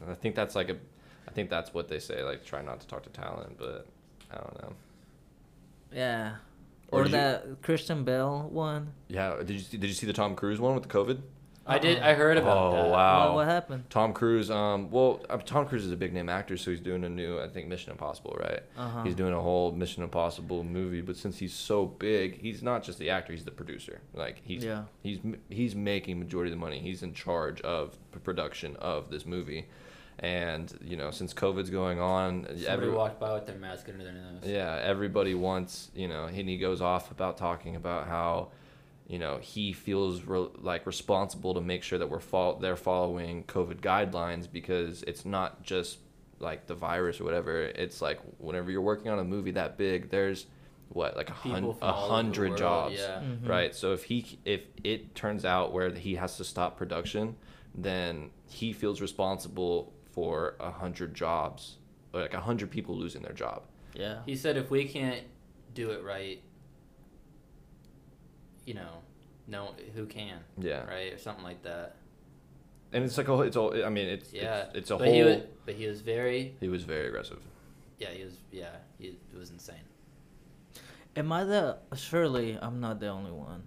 [0.00, 0.76] and I think that's like a,
[1.28, 2.22] I think that's what they say.
[2.24, 3.86] Like try not to talk to talent, but
[4.32, 4.72] I don't know.
[5.92, 6.36] Yeah.
[6.94, 8.92] Or Or, did you- that Christian Bale one.
[9.08, 11.20] Yeah, did you see, did you see the Tom Cruise one with the COVID?
[11.66, 11.98] I did.
[12.00, 12.90] I heard about Oh, that.
[12.90, 13.26] wow.
[13.28, 13.84] What, what happened?
[13.88, 17.04] Tom Cruise, um, well, uh, Tom Cruise is a big name actor, so he's doing
[17.04, 18.60] a new, I think, Mission Impossible, right?
[18.76, 19.02] Uh-huh.
[19.02, 22.98] He's doing a whole Mission Impossible movie, but since he's so big, he's not just
[22.98, 24.02] the actor; he's the producer.
[24.12, 24.82] Like he's Yeah.
[25.02, 26.80] he's he's making majority of the money.
[26.80, 29.64] He's in charge of the production of this movie,
[30.18, 34.04] and you know, since COVID's going on, Somebody every, walked by with their mask under
[34.04, 34.42] their nose.
[34.44, 38.48] yeah, everybody wants, you know, and he goes off about talking about how,
[39.06, 43.44] you know, he feels re- like responsible to make sure that we're fol- they're following
[43.44, 45.98] COVID guidelines because it's not just
[46.38, 47.62] like the virus or whatever.
[47.62, 50.46] It's like whenever you're working on a movie that big, there's
[50.90, 53.20] what like a hundred a hundred jobs, yeah.
[53.20, 53.48] Mhm.
[53.48, 53.74] right?
[53.74, 57.36] So if he if it turns out where he has to stop production,
[57.74, 61.78] then he feels responsible for a hundred jobs,
[62.12, 63.62] or like a hundred people losing their job.
[63.94, 64.18] Yeah.
[64.26, 65.22] He said if we can't
[65.74, 66.40] do it right,
[68.64, 69.02] you know,
[69.46, 70.38] no, who can?
[70.58, 71.96] Yeah, Right, or something like that.
[72.92, 73.74] and it's like a it's all.
[73.84, 75.14] I mean, it's Yeah, it's, it's a but whole.
[75.14, 77.40] He was, but he was very, he was very aggressive.
[77.98, 79.84] yeah, he was, yeah, he it was insane.
[81.16, 81.78] Am I the?
[81.96, 83.62] Surely I'm not the only one.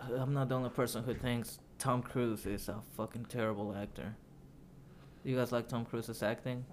[0.00, 4.14] I'm not the only person who thinks Tom Cruise is a fucking terrible actor.
[5.24, 6.64] You guys like Tom Cruise's acting?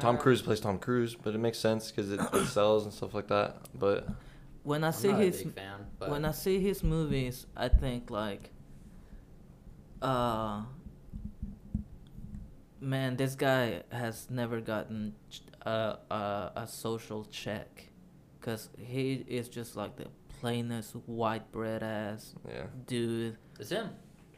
[0.00, 2.92] Tom Uh, Cruise plays Tom Cruise, but it makes sense because it, it sells and
[2.92, 3.56] stuff like that.
[3.74, 4.08] But
[4.62, 7.68] When I I'm see not his big fan, but when I see his movies, I
[7.68, 8.50] think like,
[10.00, 10.62] uh,
[12.80, 17.90] man, this guy has never gotten ch- a a, a social check,
[18.40, 20.06] cause he is just like the
[20.40, 23.36] plainest white bread ass yeah, dude.
[23.60, 23.90] it's him.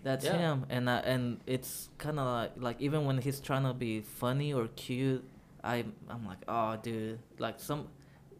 [0.05, 0.36] That's Yeah.
[0.39, 4.02] him, and I, and it's kind of like like even when he's trying to be
[4.02, 5.24] funny or cute,
[5.64, 7.89] I I'm like, oh dude, like some,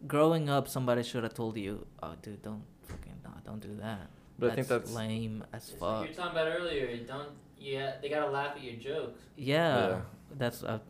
[0.07, 4.09] growing up, somebody should have told you, oh dude, don't fucking no, don't do that.
[4.39, 6.03] but I think that's lame as It's like fuck.
[6.03, 6.97] you were talking about earlier.
[7.07, 9.23] Don't yeah, they gotta laugh at your jokes.
[9.37, 10.01] Yeah, Yeah.
[10.37, 10.81] that's uh,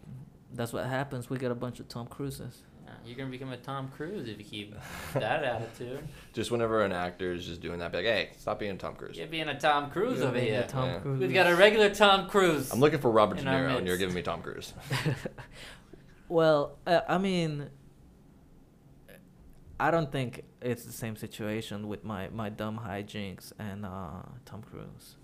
[0.55, 1.31] that's what happens.
[1.31, 2.63] We got a bunch of Tom Cruises.
[3.05, 4.75] Yeah, you're gonna become a Tom Cruise if you keep
[5.15, 6.01] that attitude.
[6.33, 9.17] just whenever an actor is just doing that, be like, hey, stop being Tom Cruise.
[9.17, 10.67] You're being a Tom Cruise You're over being a here.
[10.69, 10.99] Tom Yeah.
[11.01, 11.21] Cruise.
[11.21, 12.73] We've got a regular Tom Cruise.
[12.73, 14.73] I'm looking for Robert De Niro, and you're giving me Tom Cruise.
[16.29, 17.69] Well, uh, I mean,
[19.79, 24.63] I don't think it's the same situation with my my dumb hijinks and uh, Tom
[24.63, 25.17] Cruise.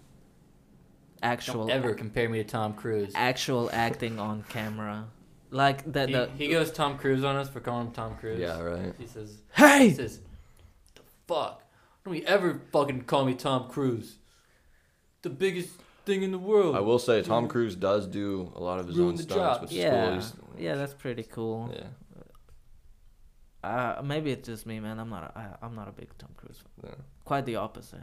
[1.22, 3.12] Actual Don't ever compare me to Tom Cruise.
[3.14, 5.06] actual acting on camera,
[5.50, 6.30] like the He, the.
[6.36, 8.38] he goes Tom Cruise on us for calling him Tom Cruise.
[8.40, 8.94] yeah, right.
[8.98, 10.20] He says, "Hey, he says,
[10.94, 11.62] the fuck?
[12.04, 14.16] Don't we ever fucking call me Tom Cruise?
[15.22, 15.70] The biggest
[16.06, 16.74] thing in the world.
[16.76, 19.36] I will say Tom Cruise does do a lot of his Ruin own the stunts,
[19.36, 19.62] job.
[19.62, 20.12] which is cool.
[20.12, 21.74] He's- yeah, that's pretty cool.
[21.74, 21.84] yeah,
[23.62, 24.98] Uh, maybe it's just me, man.
[24.98, 25.24] I'm not.
[25.34, 26.58] A, I, I'm not a big Tom Cruise.
[26.80, 26.90] fan.
[26.90, 27.04] yeah.
[27.24, 28.00] Quite the opposite.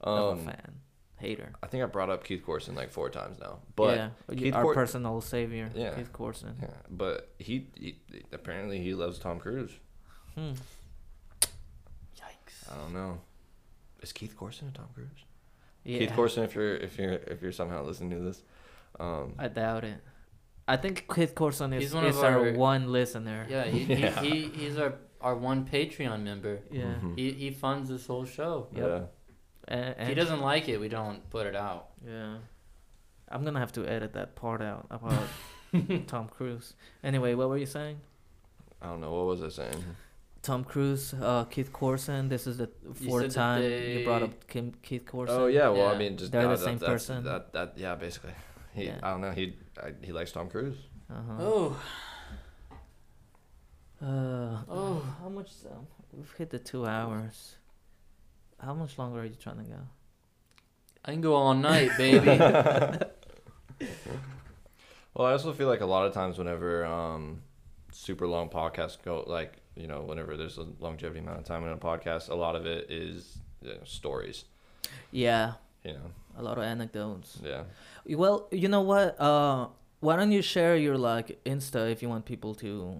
[0.00, 0.72] of a Um, fan,
[1.18, 1.52] hater.
[1.62, 4.62] I think I brought up Keith Corson like four times now, but yeah, Keith our
[4.64, 5.94] Cor- personal savior, Yeah.
[5.94, 6.56] Keith Corson.
[6.60, 7.96] yeah, but he, he
[8.32, 9.70] apparently he loves Tom Cruise.
[10.34, 10.52] Hmm.
[12.16, 12.70] Yikes.
[12.72, 13.18] I don't know.
[14.02, 15.08] Is Keith Corson a Tom Cruise?
[15.84, 15.98] Yeah.
[16.00, 18.42] Keith Corson, if you're if you're if you're somehow listening to this,
[19.00, 19.98] um, I doubt it.
[20.68, 23.46] I think Keith Corson is, He's one is of our, our- one listener.
[23.48, 24.20] Yeah, he, Yeah.
[24.20, 26.58] He, he, he's our, our one Patreon member.
[26.72, 26.94] Yeah.
[27.00, 27.16] mhm.
[27.16, 28.66] He, he funds this whole show.
[28.74, 28.84] Yep.
[28.86, 29.00] yeah.
[29.68, 31.88] And, If he doesn't like it, we don't put it out.
[32.06, 32.36] Yeah.
[33.28, 35.24] I'm gonna have to edit that part out about
[36.06, 36.74] Tom Cruise.
[37.02, 37.98] Anyway, what were you saying?
[38.80, 39.84] I don't know what was I saying.
[40.42, 42.28] Tom Cruise, uh, Keith Corson.
[42.28, 45.34] This is the fourth said that time you brought up Kim, Keith Corson.
[45.36, 47.24] Oh yeah, well I mean just They're uh, the that- same that's- person.
[47.24, 48.34] That that yeah basically.
[48.72, 48.98] He Yeah.
[49.02, 50.76] I don't know he I, he likes Tom Cruise.
[51.10, 51.32] Uh-huh.
[51.40, 51.76] Oh.
[54.00, 55.02] Uh, Oh.
[55.20, 55.50] How much?
[55.70, 57.56] Um, we've hit the two hours.
[58.58, 59.78] How much longer are you trying to go?
[61.04, 62.28] I can go all night, baby.
[65.14, 67.40] Well, I also feel like a lot of times whenever um,
[67.90, 71.70] super long podcasts go, like you know, whenever there's a longevity amount of time in
[71.72, 74.44] a podcast, a lot of it is you know, stories.
[75.10, 75.54] Yeah,
[75.84, 77.38] You know, a lot of anecdotes.
[77.42, 77.62] yeah,
[78.06, 79.18] Well, you know what?
[79.18, 79.68] Uh,
[80.00, 82.96] why don't you share your like Insta if you want people to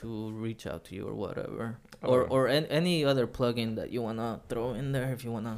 [0.00, 2.28] to reach out to you or whatever, or Oh.
[2.34, 5.56] or an, any other plugin that you wanna throw in there if you wanna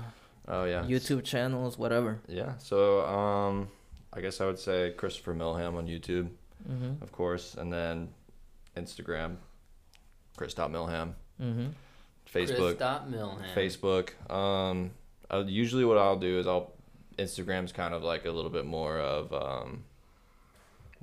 [0.49, 2.21] oh yeah, YouTube channels, whatever.
[2.29, 2.57] yeah.
[2.59, 3.69] So um,
[4.13, 6.31] I guess I would say Christopher Millham on YouTube,
[6.69, 7.03] Mhm.
[7.03, 8.09] of course, and then
[8.77, 9.37] Instagram,
[10.37, 11.73] Chris Millham, Mhm.
[12.33, 13.55] Facebook, Chris Millham.
[13.55, 14.31] Facebook.
[14.33, 14.93] Um,
[15.31, 16.73] uh, usually what I'll do is I'll
[17.19, 19.85] Instagram's kind of like a little bit more of um,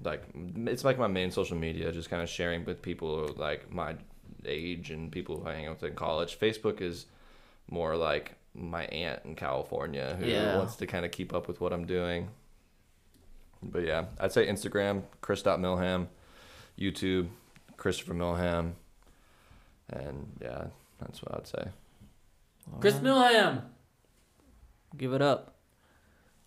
[0.03, 3.95] like it's like my main social media, just kind of sharing with people like my
[4.45, 6.37] age and people who I hang out with in college.
[6.39, 7.05] Facebook is
[7.69, 10.57] more like my aunt in California who Yeah.
[10.57, 12.29] wants to kind of keep up with what I'm doing.
[13.63, 16.07] But yeah, I'd say Instagram, Chris Millham,
[16.77, 17.29] YouTube,
[17.77, 18.73] Christopher Millham,
[19.89, 20.67] and yeah,
[20.99, 21.67] that's what I'd say.
[22.79, 23.33] Chris Alright.
[23.33, 23.61] Millham.
[24.97, 25.55] Give it up.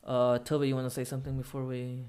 [0.05, 2.05] Uh, Toby, you wanna say something before we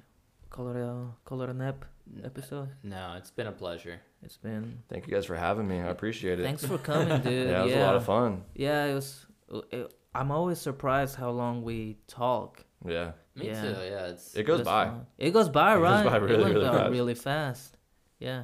[0.50, 1.86] call it a an ep
[2.24, 2.70] episode?
[2.84, 4.00] No, it's been a pleasure.
[4.24, 4.80] It's been.
[4.90, 5.80] Thank you guys for having me.
[5.80, 6.44] I appreciate it.
[6.44, 7.50] Thanks for coming, dude.
[7.50, 8.44] yeah, it was a lot of fun.
[8.56, 9.26] Yeah, it was.
[9.72, 12.64] It, I'm always surprised how long we talk.
[12.86, 13.12] Yeah.
[13.36, 13.62] Me Yeah.
[13.62, 13.68] too.
[13.70, 14.86] Yeah, it's It goes by.
[14.86, 15.06] fun.
[15.18, 16.02] It goes by, right?
[16.02, 16.92] It goes by really, went really by fast.
[16.92, 17.78] really fast.
[18.20, 18.44] Yeah,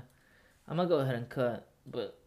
[0.68, 2.18] I'm gonna go ahead and cut, but